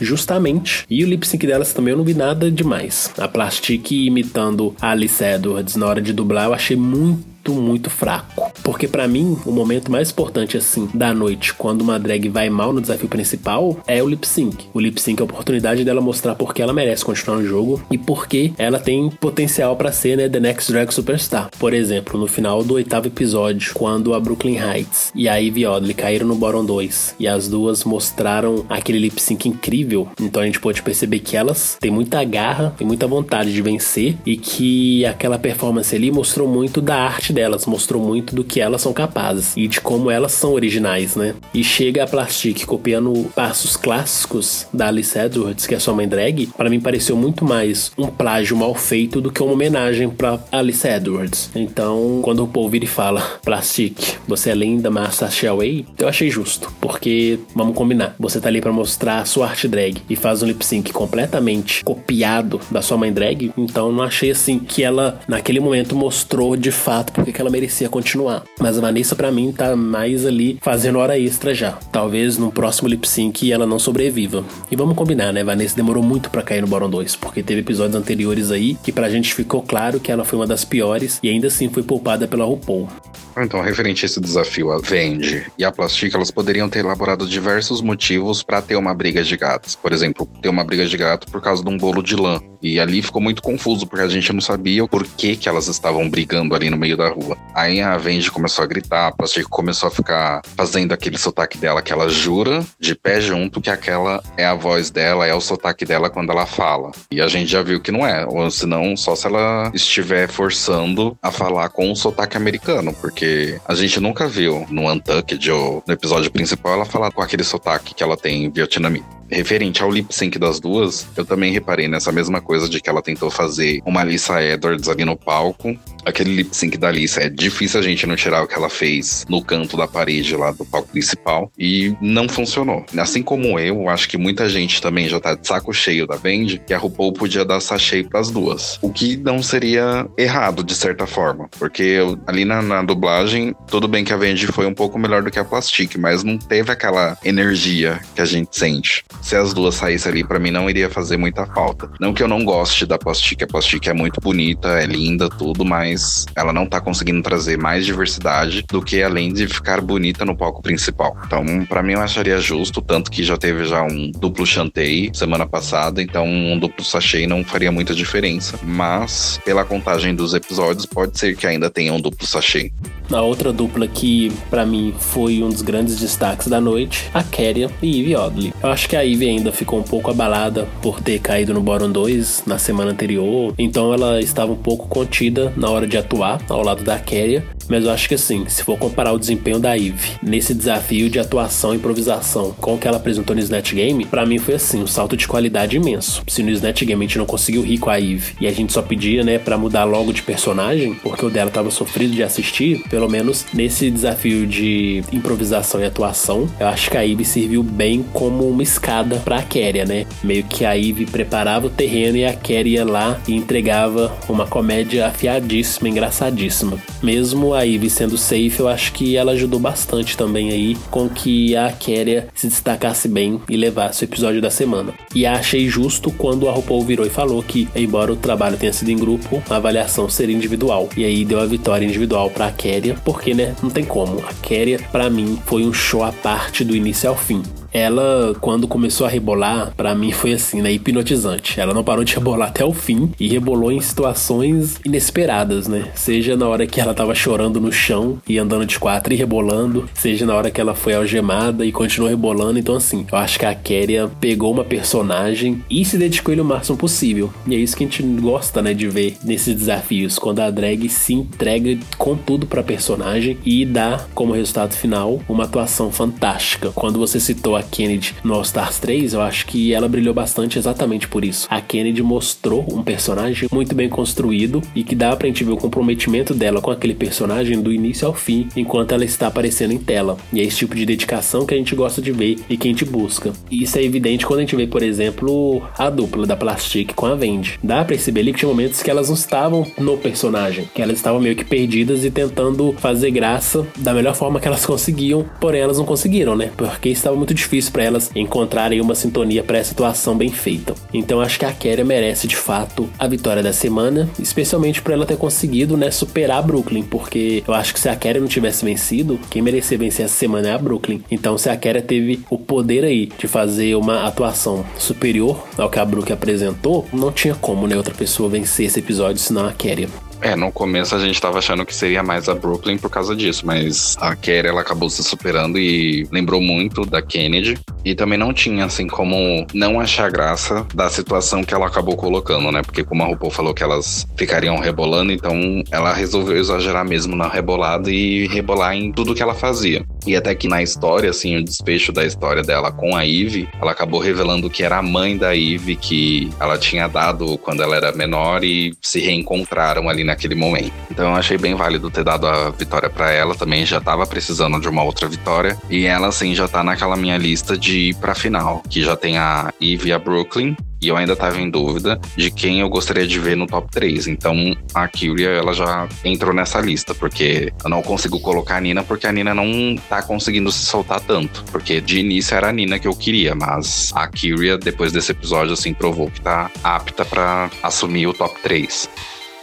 justamente. 0.00 0.84
E 0.88 1.04
o 1.04 1.08
lip 1.08 1.26
sync 1.26 1.46
delas 1.46 1.72
também 1.72 1.92
eu 1.92 1.98
não 1.98 2.04
vi 2.04 2.14
nada 2.14 2.50
demais. 2.50 3.12
A 3.18 3.26
Plastic 3.26 3.90
imitando 3.90 4.74
a 4.80 4.90
Alice 4.90 5.22
Edwards 5.22 5.76
na 5.76 5.86
hora 5.86 6.00
de 6.00 6.12
dublar, 6.12 6.46
eu 6.46 6.54
achei 6.54 6.76
muito 6.76 7.29
muito, 7.40 7.52
muito 7.52 7.90
fraco. 7.90 8.52
Porque 8.62 8.86
para 8.86 9.08
mim, 9.08 9.36
o 9.46 9.50
momento 9.50 9.90
mais 9.90 10.10
importante 10.10 10.56
assim 10.56 10.88
da 10.92 11.14
noite, 11.14 11.54
quando 11.54 11.82
uma 11.82 11.98
drag 11.98 12.28
vai 12.28 12.50
mal 12.50 12.72
no 12.72 12.80
desafio 12.80 13.08
principal, 13.08 13.78
é 13.86 14.02
o 14.02 14.08
lip 14.08 14.26
sync. 14.26 14.66
O 14.74 14.80
lip 14.80 15.00
sync 15.00 15.20
é 15.20 15.22
a 15.22 15.24
oportunidade 15.24 15.84
dela 15.84 16.00
mostrar 16.00 16.34
por 16.34 16.54
que 16.54 16.62
ela 16.62 16.72
merece 16.72 17.04
continuar 17.04 17.38
no 17.38 17.46
jogo 17.46 17.82
e 17.90 17.96
porque 17.96 18.52
ela 18.58 18.78
tem 18.78 19.08
potencial 19.08 19.74
para 19.76 19.92
ser, 19.92 20.16
né, 20.16 20.28
the 20.28 20.40
next 20.40 20.70
drag 20.70 20.92
superstar. 20.92 21.50
Por 21.58 21.72
exemplo, 21.72 22.18
no 22.18 22.26
final 22.26 22.62
do 22.62 22.74
oitavo 22.74 23.06
episódio, 23.06 23.72
quando 23.74 24.14
a 24.14 24.20
Brooklyn 24.20 24.56
Heights 24.56 25.10
e 25.14 25.28
a 25.28 25.36
Ivy 25.36 25.66
Oddly 25.66 25.94
caíram 25.94 26.26
no 26.26 26.34
bottom 26.34 26.64
2 26.64 27.16
e 27.18 27.26
as 27.26 27.48
duas 27.48 27.84
mostraram 27.84 28.64
aquele 28.68 28.98
lip 28.98 29.20
sync 29.20 29.48
incrível, 29.48 30.08
então 30.20 30.42
a 30.42 30.46
gente 30.46 30.60
pode 30.60 30.82
perceber 30.82 31.20
que 31.20 31.36
elas 31.36 31.76
têm 31.80 31.90
muita 31.90 32.22
garra, 32.24 32.74
têm 32.76 32.86
muita 32.86 33.06
vontade 33.06 33.52
de 33.52 33.62
vencer 33.62 34.16
e 34.26 34.36
que 34.36 35.04
aquela 35.06 35.38
performance 35.38 35.94
ali 35.94 36.10
mostrou 36.10 36.46
muito 36.46 36.80
da 36.80 36.96
arte 36.96 37.29
arte 37.30 37.32
delas 37.32 37.66
mostrou 37.66 38.02
muito 38.02 38.34
do 38.34 38.44
que 38.44 38.60
elas 38.60 38.82
são 38.82 38.92
capazes 38.92 39.56
e 39.56 39.68
de 39.68 39.80
como 39.80 40.10
elas 40.10 40.32
são 40.32 40.52
originais, 40.52 41.16
né? 41.16 41.34
E 41.54 41.62
chega 41.62 42.02
a 42.02 42.06
Plastic 42.06 42.64
copiando 42.66 43.30
passos 43.34 43.76
clássicos 43.76 44.66
da 44.72 44.88
Alice 44.88 45.16
Edwards, 45.16 45.66
que 45.66 45.74
é 45.74 45.78
sua 45.78 45.94
mãe 45.94 46.08
drag, 46.08 46.48
para 46.56 46.68
mim 46.68 46.80
pareceu 46.80 47.16
muito 47.16 47.44
mais 47.44 47.92
um 47.96 48.06
plágio 48.06 48.56
mal 48.56 48.74
feito 48.74 49.20
do 49.20 49.30
que 49.30 49.42
uma 49.42 49.52
homenagem 49.52 50.10
para 50.10 50.40
Alice 50.50 50.86
Edwards. 50.86 51.50
Então, 51.54 52.20
quando 52.22 52.44
o 52.44 52.48
povo 52.48 52.68
vira 52.68 52.84
e 52.84 52.88
fala, 52.88 53.20
Plastic, 53.42 54.16
você 54.26 54.50
é 54.50 54.54
linda, 54.54 54.90
mas 54.90 55.14
Sasha 55.14 55.50
Away, 55.50 55.86
eu 55.98 56.08
achei 56.08 56.30
justo, 56.30 56.72
porque 56.80 57.38
vamos 57.54 57.74
combinar, 57.74 58.14
você 58.18 58.40
tá 58.40 58.48
ali 58.48 58.60
para 58.60 58.72
mostrar 58.72 59.20
a 59.20 59.24
sua 59.24 59.46
arte 59.46 59.68
drag 59.68 60.02
e 60.08 60.16
faz 60.16 60.42
um 60.42 60.46
lip 60.46 60.64
sync 60.64 60.92
completamente 60.92 61.84
copiado 61.84 62.60
da 62.70 62.82
sua 62.82 62.96
mãe 62.96 63.12
drag, 63.12 63.52
então 63.56 63.92
não 63.92 64.02
achei 64.02 64.30
assim 64.30 64.58
que 64.58 64.82
ela 64.82 65.20
naquele 65.28 65.60
momento 65.60 65.94
mostrou 65.94 66.56
de 66.56 66.70
fato 66.70 67.19
porque 67.20 67.32
que 67.32 67.40
ela 67.40 67.50
merecia 67.50 67.88
continuar. 67.88 68.44
Mas 68.58 68.78
a 68.78 68.80
Vanessa, 68.80 69.14
para 69.14 69.30
mim, 69.30 69.52
tá 69.52 69.76
mais 69.76 70.24
ali 70.24 70.58
fazendo 70.60 70.98
hora 70.98 71.18
extra 71.18 71.54
já. 71.54 71.72
Talvez 71.92 72.38
no 72.38 72.50
próximo 72.50 72.88
lip 72.88 73.06
sync 73.06 73.52
ela 73.52 73.66
não 73.66 73.78
sobreviva. 73.78 74.42
E 74.70 74.76
vamos 74.76 74.96
combinar, 74.96 75.32
né? 75.32 75.44
Vanessa 75.44 75.76
demorou 75.76 76.02
muito 76.02 76.30
para 76.30 76.42
cair 76.42 76.62
no 76.62 76.66
Bottom 76.66 76.90
2, 76.90 77.16
porque 77.16 77.42
teve 77.42 77.60
episódios 77.60 77.94
anteriores 77.94 78.50
aí 78.50 78.76
que 78.82 78.90
pra 78.90 79.10
gente 79.10 79.34
ficou 79.34 79.62
claro 79.62 80.00
que 80.00 80.10
ela 80.10 80.24
foi 80.24 80.38
uma 80.38 80.46
das 80.46 80.64
piores 80.64 81.20
e 81.22 81.28
ainda 81.28 81.48
assim 81.48 81.68
foi 81.68 81.82
poupada 81.82 82.26
pela 82.26 82.44
RuPaul. 82.44 82.88
Então, 83.36 83.60
referente 83.60 84.04
a 84.04 84.06
esse 84.06 84.20
desafio, 84.20 84.72
a 84.72 84.78
Vendi 84.78 85.46
e 85.56 85.64
a 85.64 85.70
Plastic, 85.70 86.14
elas 86.14 86.30
poderiam 86.30 86.68
ter 86.68 86.80
elaborado 86.80 87.26
diversos 87.26 87.80
motivos 87.80 88.42
para 88.42 88.60
ter 88.60 88.76
uma 88.76 88.92
briga 88.92 89.22
de 89.22 89.36
gatos. 89.36 89.76
Por 89.76 89.92
exemplo, 89.92 90.26
ter 90.42 90.48
uma 90.48 90.64
briga 90.64 90.84
de 90.84 90.96
gato 90.96 91.30
por 91.30 91.40
causa 91.40 91.62
de 91.62 91.68
um 91.68 91.76
bolo 91.76 92.02
de 92.02 92.16
lã. 92.16 92.40
E 92.62 92.78
ali 92.78 93.00
ficou 93.00 93.22
muito 93.22 93.40
confuso, 93.40 93.86
porque 93.86 94.04
a 94.04 94.08
gente 94.08 94.32
não 94.32 94.40
sabia 94.40 94.84
o 94.84 94.88
porquê 94.88 95.36
que 95.36 95.48
elas 95.48 95.68
estavam 95.68 96.08
brigando 96.08 96.54
ali 96.54 96.68
no 96.68 96.76
meio 96.76 96.96
da 96.96 97.08
rua. 97.10 97.36
Aí 97.54 97.80
a 97.80 97.96
Vendi 97.98 98.30
começou 98.30 98.64
a 98.64 98.66
gritar, 98.66 99.08
a 99.08 99.12
Plastic 99.12 99.48
começou 99.48 99.88
a 99.88 99.90
ficar 99.90 100.42
fazendo 100.56 100.92
aquele 100.92 101.18
sotaque 101.18 101.58
dela 101.58 101.82
que 101.82 101.92
ela 101.92 102.08
jura 102.08 102.64
de 102.78 102.94
pé 102.94 103.20
junto 103.20 103.60
que 103.60 103.70
aquela 103.70 104.22
é 104.36 104.44
a 104.44 104.54
voz 104.54 104.90
dela, 104.90 105.26
é 105.26 105.34
o 105.34 105.40
sotaque 105.40 105.84
dela 105.84 106.10
quando 106.10 106.30
ela 106.30 106.46
fala. 106.46 106.90
E 107.10 107.20
a 107.20 107.28
gente 107.28 107.50
já 107.50 107.62
viu 107.62 107.80
que 107.80 107.92
não 107.92 108.06
é, 108.06 108.24
ou 108.26 108.50
senão 108.50 108.96
só 108.96 109.14
se 109.14 109.26
ela 109.26 109.70
estiver 109.74 110.28
forçando 110.28 111.16
a 111.22 111.30
falar 111.30 111.68
com 111.68 111.90
o 111.90 111.96
sotaque 111.96 112.36
americano, 112.36 112.94
porque 112.94 113.60
a 113.66 113.74
gente 113.74 114.00
nunca 114.00 114.26
viu 114.26 114.66
no 114.70 114.90
Untucked 114.90 115.50
ou 115.50 115.82
no 115.86 115.92
episódio 115.92 116.30
principal 116.30 116.74
ela 116.74 116.84
falar 116.84 117.10
com 117.10 117.22
aquele 117.22 117.44
sotaque 117.44 117.94
que 117.94 118.02
ela 118.02 118.16
tem 118.16 118.50
vietnamita 118.50 119.20
referente 119.30 119.82
ao 119.82 119.90
lip 119.90 120.12
sync 120.14 120.38
das 120.38 120.58
duas, 120.58 121.06
eu 121.16 121.24
também 121.24 121.52
reparei 121.52 121.86
nessa 121.86 122.10
mesma 122.10 122.40
coisa 122.40 122.68
de 122.68 122.80
que 122.80 122.90
ela 122.90 123.00
tentou 123.00 123.30
fazer 123.30 123.80
uma 123.86 124.00
Alissa 124.00 124.42
Edwards 124.42 124.88
ali 124.88 125.04
no 125.04 125.16
palco. 125.16 125.78
Aquele 126.04 126.34
lip 126.34 126.56
sync 126.56 126.76
da 126.76 126.88
Alissa 127.00 127.22
é 127.22 127.28
difícil 127.30 127.80
a 127.80 127.82
gente 127.82 128.06
não 128.06 128.14
tirar 128.14 128.42
o 128.42 128.46
que 128.46 128.54
ela 128.54 128.68
fez 128.68 129.24
no 129.26 129.42
canto 129.42 129.74
da 129.74 129.88
parede 129.88 130.36
lá 130.36 130.52
do 130.52 130.66
palco 130.66 130.88
principal 130.88 131.50
e 131.58 131.96
não 131.98 132.28
funcionou. 132.28 132.84
Assim 132.98 133.22
como 133.22 133.58
eu, 133.58 133.88
acho 133.88 134.06
que 134.06 134.18
muita 134.18 134.48
gente 134.50 134.82
também 134.82 135.08
já 135.08 135.18
tá 135.18 135.34
de 135.34 135.46
saco 135.46 135.72
cheio 135.72 136.06
da 136.06 136.16
Vendi, 136.16 136.60
que 136.66 136.74
a 136.74 136.78
RuPaul 136.78 137.14
podia 137.14 137.42
dar 137.42 137.60
sachê 137.60 138.02
pras 138.02 138.30
duas. 138.30 138.78
O 138.82 138.92
que 138.92 139.16
não 139.16 139.42
seria 139.42 140.06
errado 140.18 140.62
de 140.62 140.74
certa 140.74 141.06
forma, 141.06 141.48
porque 141.58 141.98
ali 142.26 142.44
na, 142.44 142.60
na 142.60 142.82
dublagem, 142.82 143.54
tudo 143.66 143.88
bem 143.88 144.04
que 144.04 144.12
a 144.12 144.16
Vendi 144.18 144.46
foi 144.46 144.66
um 144.66 144.74
pouco 144.74 144.98
melhor 144.98 145.22
do 145.22 145.30
que 145.30 145.38
a 145.38 145.44
Plastic, 145.44 145.96
mas 145.96 146.22
não 146.22 146.36
teve 146.36 146.70
aquela 146.70 147.16
energia 147.24 147.98
que 148.14 148.20
a 148.20 148.26
gente 148.26 148.58
sente 148.58 149.04
se 149.22 149.36
as 149.36 149.54
duas 149.54 149.76
saíssem 149.76 150.12
ali, 150.12 150.24
para 150.24 150.38
mim 150.38 150.50
não 150.50 150.68
iria 150.68 150.90
fazer 150.90 151.16
muita 151.16 151.46
falta. 151.46 151.90
Não 151.98 152.12
que 152.12 152.22
eu 152.22 152.28
não 152.28 152.44
goste 152.44 152.84
da 152.84 152.98
Plastic, 152.98 153.42
a 153.42 153.46
Plastic 153.46 153.86
é 153.86 153.92
muito 153.94 154.20
bonita, 154.20 154.68
é 154.80 154.86
linda, 154.86 155.28
tudo, 155.30 155.64
mas 155.64 156.26
ela 156.34 156.52
não 156.52 156.66
tá 156.66 156.80
conseguindo 156.90 157.22
trazer 157.22 157.56
mais 157.56 157.86
diversidade 157.86 158.64
do 158.68 158.82
que 158.82 159.00
além 159.00 159.32
de 159.32 159.46
ficar 159.46 159.80
bonita 159.80 160.24
no 160.24 160.36
palco 160.36 160.60
principal. 160.60 161.16
Então, 161.24 161.64
para 161.64 161.84
mim 161.84 161.92
eu 161.92 162.00
acharia 162.00 162.40
justo, 162.40 162.82
tanto 162.82 163.12
que 163.12 163.22
já 163.22 163.36
teve 163.36 163.64
já 163.64 163.80
um 163.84 164.10
duplo 164.10 164.44
chantei 164.44 165.08
semana 165.14 165.46
passada, 165.46 166.02
então 166.02 166.26
um 166.26 166.58
duplo 166.58 166.84
sachê 166.84 167.28
não 167.28 167.44
faria 167.44 167.70
muita 167.70 167.94
diferença, 167.94 168.58
mas 168.64 169.38
pela 169.44 169.64
contagem 169.64 170.16
dos 170.16 170.34
episódios 170.34 170.84
pode 170.84 171.16
ser 171.16 171.36
que 171.36 171.46
ainda 171.46 171.70
tenha 171.70 171.92
um 171.92 172.00
duplo 172.00 172.26
sachê. 172.26 172.72
A 173.12 173.22
outra 173.22 173.52
dupla 173.52 173.86
que 173.86 174.32
para 174.48 174.66
mim 174.66 174.92
foi 174.98 175.42
um 175.42 175.48
dos 175.48 175.62
grandes 175.62 176.00
destaques 176.00 176.48
da 176.48 176.60
noite, 176.60 177.08
a 177.14 177.22
Keria 177.22 177.70
e 177.80 178.00
Ivy 178.00 178.16
Oddly. 178.16 178.52
Eu 178.62 178.70
acho 178.70 178.88
que 178.88 178.96
a 178.96 179.02
Ivy 179.02 179.28
ainda 179.28 179.52
ficou 179.52 179.78
um 179.78 179.84
pouco 179.84 180.10
abalada 180.10 180.66
por 180.82 181.00
ter 181.00 181.20
caído 181.20 181.54
no 181.54 181.60
Bottom 181.60 181.92
2 181.92 182.44
na 182.46 182.58
semana 182.58 182.90
anterior, 182.90 183.54
então 183.56 183.94
ela 183.94 184.20
estava 184.20 184.52
um 184.52 184.56
pouco 184.56 184.88
contida 184.88 185.52
na 185.56 185.68
hora 185.70 185.86
de 185.86 185.96
atuar 185.96 186.40
ao 186.48 186.62
lado 186.62 186.79
da 186.82 186.98
Keria, 186.98 187.42
mas 187.70 187.84
eu 187.84 187.90
acho 187.90 188.08
que 188.08 188.14
assim, 188.14 188.44
se 188.48 188.64
for 188.64 188.76
comparar 188.76 189.12
o 189.12 189.18
desempenho 189.18 189.60
da 189.60 189.74
Ivy 189.74 190.18
nesse 190.22 190.52
desafio 190.52 191.08
de 191.08 191.18
atuação 191.18 191.72
e 191.72 191.76
improvisação 191.76 192.52
com 192.60 192.74
o 192.74 192.78
que 192.78 192.88
ela 192.88 192.96
apresentou 192.96 193.36
no 193.36 193.40
Snatch 193.40 193.72
Game, 193.72 194.04
para 194.04 194.26
mim 194.26 194.38
foi 194.38 194.54
assim, 194.54 194.82
um 194.82 194.86
salto 194.86 195.16
de 195.16 195.28
qualidade 195.28 195.76
imenso. 195.76 196.22
Se 196.26 196.42
no 196.42 196.50
Snatch 196.50 196.82
Game 196.82 197.04
a 197.04 197.06
gente 197.06 197.18
não 197.18 197.26
conseguiu 197.26 197.62
rir 197.62 197.78
com 197.78 197.90
a 197.90 197.96
Ivy 197.96 198.34
e 198.40 198.46
a 198.46 198.52
gente 198.52 198.72
só 198.72 198.82
pedia, 198.82 199.22
né, 199.22 199.38
para 199.38 199.56
mudar 199.56 199.84
logo 199.84 200.12
de 200.12 200.22
personagem, 200.22 200.94
porque 201.02 201.24
o 201.24 201.30
dela 201.30 201.50
tava 201.50 201.70
sofrido 201.70 202.14
de 202.14 202.22
assistir, 202.22 202.82
pelo 202.88 203.08
menos 203.08 203.46
nesse 203.54 203.90
desafio 203.90 204.46
de 204.46 205.02
improvisação 205.12 205.80
e 205.80 205.84
atuação, 205.84 206.48
eu 206.58 206.66
acho 206.66 206.90
que 206.90 206.96
a 206.96 207.02
Ivy 207.02 207.24
serviu 207.24 207.62
bem 207.62 208.04
como 208.12 208.48
uma 208.48 208.62
escada 208.62 209.16
pra 209.16 209.42
Keria, 209.42 209.84
né? 209.84 210.06
Meio 210.24 210.44
que 210.44 210.64
a 210.64 210.72
Ivy 210.72 211.06
preparava 211.06 211.66
o 211.66 211.70
terreno 211.70 212.16
e 212.16 212.24
a 212.24 212.32
Keria 212.32 212.70
ia 212.70 212.84
lá 212.84 213.20
e 213.26 213.34
entregava 213.34 214.16
uma 214.28 214.46
comédia 214.46 215.06
afiadíssima, 215.06 215.88
engraçadíssima. 215.88 216.78
Mesmo 217.02 217.52
a 217.52 217.59
Ivy 217.62 217.90
sendo 217.90 218.16
safe, 218.16 218.58
eu 218.58 218.68
acho 218.68 218.92
que 218.92 219.16
ela 219.16 219.32
ajudou 219.32 219.60
bastante 219.60 220.16
também 220.16 220.50
aí 220.50 220.76
com 220.90 221.08
que 221.08 221.56
a 221.56 221.70
Keria 221.72 222.28
se 222.34 222.48
destacasse 222.48 223.08
bem 223.08 223.40
e 223.48 223.56
levasse 223.56 224.04
o 224.04 224.06
episódio 224.06 224.40
da 224.40 224.50
semana. 224.50 224.94
E 225.14 225.26
achei 225.26 225.68
justo 225.68 226.10
quando 226.10 226.48
a 226.48 226.52
RuPaul 226.52 226.84
virou 226.84 227.06
e 227.06 227.10
falou 227.10 227.42
que, 227.42 227.68
embora 227.74 228.12
o 228.12 228.16
trabalho 228.16 228.56
tenha 228.56 228.72
sido 228.72 228.90
em 228.90 228.98
grupo, 228.98 229.42
a 229.48 229.56
avaliação 229.56 230.08
seria 230.08 230.34
individual. 230.34 230.88
E 230.96 231.04
aí 231.04 231.24
deu 231.24 231.40
a 231.40 231.46
vitória 231.46 231.84
individual 231.84 232.30
pra 232.30 232.50
Keria 232.50 232.96
porque, 233.04 233.34
né, 233.34 233.54
não 233.62 233.70
tem 233.70 233.84
como. 233.84 234.18
A 234.20 234.34
Keria, 234.34 234.78
para 234.90 235.10
mim, 235.10 235.38
foi 235.46 235.64
um 235.64 235.72
show 235.72 236.02
à 236.02 236.12
parte 236.12 236.64
do 236.64 236.76
início 236.76 237.08
ao 237.08 237.16
fim. 237.16 237.42
Ela, 237.72 238.34
quando 238.40 238.68
começou 238.68 239.06
a 239.06 239.10
rebolar, 239.10 239.72
para 239.76 239.94
mim 239.94 240.12
foi 240.12 240.32
assim, 240.32 240.60
né? 240.60 240.72
Hipnotizante. 240.72 241.60
Ela 241.60 241.74
não 241.74 241.84
parou 241.84 242.04
de 242.04 242.14
rebolar 242.14 242.48
até 242.48 242.64
o 242.64 242.72
fim 242.72 243.10
e 243.18 243.28
rebolou 243.28 243.72
em 243.72 243.80
situações 243.80 244.80
inesperadas, 244.84 245.68
né? 245.68 245.88
Seja 245.94 246.36
na 246.36 246.48
hora 246.48 246.66
que 246.66 246.80
ela 246.80 246.94
tava 246.94 247.14
chorando 247.14 247.60
no 247.60 247.72
chão 247.72 248.18
e 248.28 248.38
andando 248.38 248.66
de 248.66 248.78
quatro 248.78 249.12
e 249.12 249.16
rebolando, 249.16 249.88
seja 249.94 250.26
na 250.26 250.34
hora 250.34 250.50
que 250.50 250.60
ela 250.60 250.74
foi 250.74 250.94
algemada 250.94 251.64
e 251.64 251.72
continuou 251.72 252.10
rebolando. 252.10 252.58
Então, 252.58 252.76
assim, 252.76 253.06
eu 253.10 253.18
acho 253.18 253.38
que 253.38 253.46
a 253.46 253.54
Keria 253.54 254.10
pegou 254.20 254.52
uma 254.52 254.64
personagem 254.64 255.62
e 255.70 255.84
se 255.84 255.96
dedicou 255.96 256.32
ele 256.32 256.40
o 256.40 256.44
máximo 256.44 256.76
possível. 256.76 257.32
E 257.46 257.54
é 257.54 257.58
isso 257.58 257.76
que 257.76 257.84
a 257.84 257.86
gente 257.86 258.02
gosta, 258.02 258.62
né, 258.62 258.74
de 258.74 258.88
ver 258.88 259.16
nesses 259.24 259.54
desafios, 259.54 260.18
quando 260.18 260.40
a 260.40 260.50
drag 260.50 260.88
se 260.88 261.14
entrega 261.14 261.78
com 261.96 262.16
tudo 262.16 262.46
pra 262.46 262.62
personagem 262.62 263.38
e 263.44 263.64
dá 263.64 264.04
como 264.14 264.32
resultado 264.32 264.74
final 264.74 265.20
uma 265.28 265.44
atuação 265.44 265.90
fantástica. 265.90 266.70
Quando 266.74 266.98
você 266.98 267.20
citou 267.20 267.56
a 267.56 267.59
Kennedy 267.62 268.14
no 268.22 268.34
All 268.34 268.42
Stars 268.42 268.78
3, 268.78 269.14
eu 269.14 269.20
acho 269.20 269.46
que 269.46 269.72
ela 269.72 269.88
brilhou 269.88 270.14
bastante 270.14 270.58
exatamente 270.58 271.08
por 271.08 271.24
isso. 271.24 271.46
A 271.50 271.60
Kennedy 271.60 272.02
mostrou 272.02 272.66
um 272.72 272.82
personagem 272.82 273.48
muito 273.52 273.74
bem 273.74 273.88
construído 273.88 274.62
e 274.74 274.82
que 274.82 274.94
dá 274.94 275.14
pra 275.16 275.26
gente 275.26 275.44
ver 275.44 275.52
o 275.52 275.56
comprometimento 275.56 276.34
dela 276.34 276.60
com 276.60 276.70
aquele 276.70 276.94
personagem 276.94 277.60
do 277.60 277.72
início 277.72 278.06
ao 278.06 278.14
fim, 278.14 278.48
enquanto 278.56 278.92
ela 278.92 279.04
está 279.04 279.26
aparecendo 279.26 279.72
em 279.72 279.78
tela. 279.78 280.16
E 280.32 280.40
é 280.40 280.44
esse 280.44 280.58
tipo 280.58 280.74
de 280.74 280.86
dedicação 280.86 281.44
que 281.44 281.54
a 281.54 281.56
gente 281.56 281.74
gosta 281.74 282.00
de 282.00 282.12
ver 282.12 282.38
e 282.48 282.56
que 282.56 282.68
a 282.68 282.70
gente 282.70 282.84
busca. 282.84 283.32
E 283.50 283.62
isso 283.62 283.78
é 283.78 283.82
evidente 283.82 284.26
quando 284.26 284.38
a 284.40 284.42
gente 284.42 284.56
vê, 284.56 284.66
por 284.66 284.82
exemplo, 284.82 285.62
a 285.78 285.90
dupla 285.90 286.26
da 286.26 286.36
Plastic 286.36 286.94
com 286.94 287.06
a 287.06 287.14
Vendi. 287.14 287.58
Dá 287.62 287.76
pra 287.76 287.84
perceber 287.86 288.20
ali 288.20 288.32
que 288.32 288.38
tinha 288.38 288.48
momentos 288.48 288.82
que 288.82 288.90
elas 288.90 289.08
não 289.08 289.14
estavam 289.14 289.66
no 289.78 289.98
personagem, 289.98 290.68
que 290.74 290.80
elas 290.80 290.96
estavam 290.96 291.20
meio 291.20 291.36
que 291.36 291.44
perdidas 291.44 292.04
e 292.04 292.10
tentando 292.10 292.72
fazer 292.78 293.10
graça 293.10 293.66
da 293.76 293.92
melhor 293.92 294.14
forma 294.14 294.40
que 294.40 294.48
elas 294.48 294.64
conseguiam, 294.64 295.24
porém 295.40 295.60
elas 295.60 295.78
não 295.78 295.84
conseguiram, 295.84 296.36
né? 296.36 296.50
Porque 296.56 296.88
estava 296.88 297.16
muito 297.16 297.34
difícil 297.34 297.49
para 297.68 297.82
elas 297.82 298.10
encontrarem 298.14 298.80
uma 298.80 298.94
sintonia 298.94 299.42
para 299.42 299.58
essa 299.58 299.72
atuação 299.72 300.16
bem 300.16 300.30
feita. 300.30 300.74
Então 300.92 301.20
acho 301.20 301.38
que 301.38 301.44
a 301.44 301.52
Kéria 301.52 301.84
merece 301.84 302.26
de 302.26 302.36
fato 302.36 302.88
a 302.98 303.06
vitória 303.06 303.42
da 303.42 303.52
semana, 303.52 304.08
especialmente 304.18 304.80
por 304.80 304.92
ela 304.92 305.06
ter 305.06 305.16
conseguido, 305.16 305.76
né, 305.76 305.90
superar 305.90 306.38
a 306.38 306.42
Brooklyn, 306.42 306.82
porque 306.82 307.42
eu 307.46 307.54
acho 307.54 307.74
que 307.74 307.80
se 307.80 307.88
a 307.88 307.96
Kéria 307.96 308.20
não 308.20 308.28
tivesse 308.28 308.64
vencido, 308.64 309.18
quem 309.28 309.42
merecia 309.42 309.76
vencer 309.76 310.04
essa 310.04 310.14
semana 310.14 310.48
é 310.48 310.52
a 310.52 310.58
Brooklyn. 310.58 311.02
Então 311.10 311.36
se 311.36 311.48
a 311.48 311.56
Kéria 311.56 311.82
teve 311.82 312.20
o 312.30 312.38
poder 312.38 312.84
aí 312.84 313.06
de 313.18 313.26
fazer 313.26 313.74
uma 313.74 314.04
atuação 314.06 314.64
superior 314.78 315.44
ao 315.58 315.68
que 315.68 315.78
a 315.78 315.84
Brooklyn 315.84 316.14
apresentou, 316.14 316.86
não 316.92 317.10
tinha 317.10 317.34
como, 317.34 317.66
né, 317.66 317.76
outra 317.76 317.94
pessoa 317.94 318.28
vencer 318.28 318.66
esse 318.66 318.78
episódio 318.78 319.18
senão 319.18 319.46
a 319.46 319.52
Kéria. 319.52 319.88
É, 320.22 320.36
no 320.36 320.52
começo 320.52 320.94
a 320.94 320.98
gente 320.98 321.20
tava 321.20 321.38
achando 321.38 321.64
que 321.64 321.74
seria 321.74 322.02
mais 322.02 322.28
a 322.28 322.34
Brooklyn 322.34 322.76
por 322.76 322.90
causa 322.90 323.16
disso, 323.16 323.46
mas 323.46 323.96
a 324.00 324.14
Kerry 324.14 324.48
ela 324.48 324.60
acabou 324.60 324.90
se 324.90 325.02
superando 325.02 325.58
e 325.58 326.06
lembrou 326.12 326.40
muito 326.40 326.84
da 326.84 327.00
Kennedy. 327.00 327.58
E 327.84 327.94
também 327.94 328.18
não 328.18 328.32
tinha, 328.32 328.66
assim, 328.66 328.86
como 328.86 329.46
não 329.54 329.80
achar 329.80 330.10
graça 330.10 330.66
da 330.74 330.90
situação 330.90 331.42
que 331.42 331.54
ela 331.54 331.66
acabou 331.66 331.96
colocando, 331.96 332.52
né? 332.52 332.62
Porque 332.62 332.84
como 332.84 333.02
a 333.02 333.06
RuPaul 333.06 333.30
falou 333.30 333.54
que 333.54 333.62
elas 333.62 334.06
ficariam 334.16 334.58
rebolando, 334.58 335.12
então 335.12 335.34
ela 335.70 335.94
resolveu 335.94 336.36
exagerar 336.36 336.84
mesmo 336.84 337.16
na 337.16 337.28
rebolada 337.28 337.90
e 337.90 338.26
rebolar 338.28 338.74
em 338.74 338.92
tudo 338.92 339.14
que 339.14 339.22
ela 339.22 339.34
fazia. 339.34 339.84
E 340.06 340.16
até 340.16 340.34
que 340.34 340.48
na 340.48 340.62
história, 340.62 341.10
assim, 341.10 341.36
o 341.36 341.44
desfecho 341.44 341.92
da 341.92 342.04
história 342.04 342.42
dela 342.42 342.72
com 342.72 342.96
a 342.96 343.06
Eve, 343.06 343.48
ela 343.60 343.72
acabou 343.72 344.00
revelando 344.00 344.50
que 344.50 344.62
era 344.62 344.78
a 344.78 344.82
mãe 344.82 345.16
da 345.16 345.36
Eve 345.36 345.76
que 345.76 346.30
ela 346.40 346.58
tinha 346.58 346.88
dado 346.88 347.38
quando 347.38 347.62
ela 347.62 347.76
era 347.76 347.92
menor 347.92 348.42
e 348.44 348.74
se 348.82 349.00
reencontraram 349.00 349.88
ali 349.88 350.04
naquele 350.04 350.34
momento. 350.34 350.72
Então 350.90 351.10
eu 351.10 351.16
achei 351.16 351.38
bem 351.38 351.54
válido 351.54 351.90
ter 351.90 352.04
dado 352.04 352.26
a 352.26 352.50
vitória 352.50 352.88
para 352.88 353.10
ela, 353.10 353.34
também 353.34 353.64
já 353.64 353.80
tava 353.80 354.06
precisando 354.06 354.60
de 354.60 354.68
uma 354.68 354.82
outra 354.82 355.08
vitória. 355.08 355.56
E 355.68 355.84
ela, 355.84 356.08
assim, 356.08 356.34
já 356.34 356.48
tá 356.48 356.62
naquela 356.62 356.96
minha 356.96 357.16
lista 357.16 357.56
de 357.56 357.90
ir 357.90 357.94
pra 357.96 358.14
final, 358.14 358.62
que 358.68 358.82
já 358.82 358.96
tem 358.96 359.18
a 359.18 359.52
Eve 359.60 359.90
e 359.90 359.92
a 359.92 359.98
Brooklyn, 359.98 360.56
e 360.80 360.88
eu 360.88 360.96
ainda 360.96 361.12
estava 361.12 361.40
em 361.40 361.50
dúvida 361.50 362.00
de 362.16 362.30
quem 362.30 362.60
eu 362.60 362.68
gostaria 362.68 363.06
de 363.06 363.18
ver 363.18 363.36
no 363.36 363.46
top 363.46 363.70
3. 363.70 364.06
Então 364.06 364.56
a 364.74 364.88
Kyria 364.88 365.30
ela 365.30 365.52
já 365.52 365.88
entrou 366.04 366.34
nessa 366.34 366.60
lista, 366.60 366.94
porque 366.94 367.52
eu 367.62 367.70
não 367.70 367.82
consigo 367.82 368.20
colocar 368.20 368.56
a 368.56 368.60
Nina 368.60 368.82
porque 368.82 369.06
a 369.06 369.12
Nina 369.12 369.34
não 369.34 369.76
tá 369.88 370.02
conseguindo 370.02 370.50
se 370.50 370.64
soltar 370.64 371.00
tanto. 371.00 371.44
Porque 371.50 371.80
de 371.80 372.00
início 372.00 372.34
era 372.34 372.48
a 372.48 372.52
Nina 372.52 372.78
que 372.78 372.88
eu 372.88 372.94
queria, 372.94 373.34
mas 373.34 373.92
a 373.94 374.06
Kyria, 374.08 374.56
depois 374.56 374.92
desse 374.92 375.12
episódio, 375.12 375.52
assim, 375.52 375.74
provou 375.74 376.10
que 376.10 376.20
tá 376.20 376.50
apta 376.62 377.04
para 377.04 377.50
assumir 377.62 378.06
o 378.06 378.14
top 378.14 378.40
3. 378.42 378.88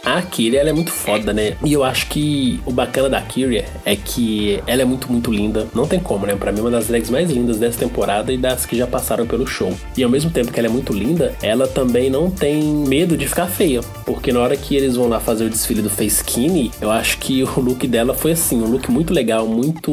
A 0.04 0.22
Kyria, 0.22 0.60
ela 0.60 0.70
é 0.70 0.72
muito 0.72 0.90
foda, 0.90 1.32
né? 1.32 1.56
E 1.64 1.72
eu 1.72 1.84
acho 1.84 2.06
que 2.08 2.60
o 2.64 2.72
bacana 2.72 3.10
da 3.10 3.20
Kyria 3.20 3.64
é 3.84 3.96
que 3.96 4.62
ela 4.66 4.82
é 4.82 4.84
muito, 4.84 5.10
muito 5.10 5.30
linda. 5.30 5.66
Não 5.74 5.86
tem 5.86 5.98
como, 6.00 6.26
né? 6.26 6.34
Pra 6.34 6.52
mim, 6.52 6.60
uma 6.60 6.70
das 6.70 6.86
drags 6.86 7.10
mais 7.10 7.30
lindas 7.30 7.58
dessa 7.58 7.78
temporada 7.78 8.32
e 8.32 8.38
das 8.38 8.64
que 8.64 8.76
já 8.76 8.86
passaram 8.86 9.26
pelo 9.26 9.46
show. 9.46 9.72
E 9.96 10.02
ao 10.02 10.10
mesmo 10.10 10.30
tempo 10.30 10.52
que 10.52 10.58
ela 10.58 10.68
é 10.68 10.70
muito 10.70 10.92
linda, 10.92 11.34
ela 11.42 11.66
também 11.66 12.08
não 12.08 12.30
tem 12.30 12.62
medo 12.62 13.16
de 13.16 13.26
ficar 13.26 13.46
feia. 13.46 13.80
Porque 14.04 14.32
na 14.32 14.40
hora 14.40 14.56
que 14.56 14.76
eles 14.76 14.96
vão 14.96 15.08
lá 15.08 15.20
fazer 15.20 15.44
o 15.44 15.50
desfile 15.50 15.82
do 15.82 15.90
Face 15.90 16.18
Skinny, 16.18 16.70
eu 16.80 16.90
acho 16.90 17.18
que 17.18 17.42
o 17.56 17.60
look 17.60 17.86
dela 17.86 18.14
foi 18.14 18.32
assim, 18.32 18.62
um 18.62 18.66
look 18.66 18.90
muito 18.90 19.12
legal, 19.12 19.46
muito 19.46 19.92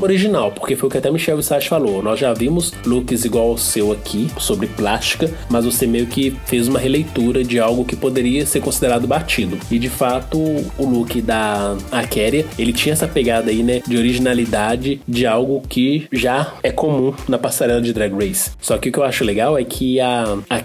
original. 0.00 0.52
Porque 0.52 0.76
foi 0.76 0.88
o 0.88 0.92
que 0.92 0.98
até 0.98 1.10
Michelle 1.10 1.40
Visage 1.40 1.68
falou. 1.68 2.02
Nós 2.02 2.20
já 2.20 2.32
vimos 2.32 2.72
looks 2.84 3.24
igual 3.24 3.48
ao 3.48 3.58
seu 3.58 3.90
aqui, 3.92 4.28
sobre 4.38 4.66
plástica, 4.66 5.30
mas 5.48 5.64
você 5.64 5.86
meio 5.86 6.06
que 6.06 6.36
fez 6.44 6.68
uma 6.68 6.78
releitura 6.78 7.42
de 7.42 7.58
algo 7.58 7.84
que 7.84 7.96
poderia 7.96 8.44
ser 8.46 8.60
considerado 8.60 9.06
batido. 9.06 9.45
E 9.70 9.78
de 9.78 9.88
fato, 9.88 10.38
o 10.78 10.84
look 10.84 11.20
da 11.22 11.76
Akeria, 11.90 12.46
ele 12.58 12.72
tinha 12.72 12.92
essa 12.92 13.08
pegada 13.08 13.50
aí, 13.50 13.62
né, 13.62 13.80
de 13.86 13.96
originalidade 13.96 15.00
de 15.06 15.26
algo 15.26 15.62
que 15.68 16.06
já 16.12 16.54
é 16.62 16.70
comum 16.70 17.12
na 17.28 17.38
passarela 17.38 17.80
de 17.80 17.92
Drag 17.92 18.12
Race. 18.12 18.50
Só 18.60 18.78
que 18.78 18.88
o 18.88 18.92
que 18.92 18.98
eu 18.98 19.04
acho 19.04 19.24
legal 19.24 19.58
é 19.58 19.64
que 19.64 20.00
a, 20.00 20.38
a 20.48 20.60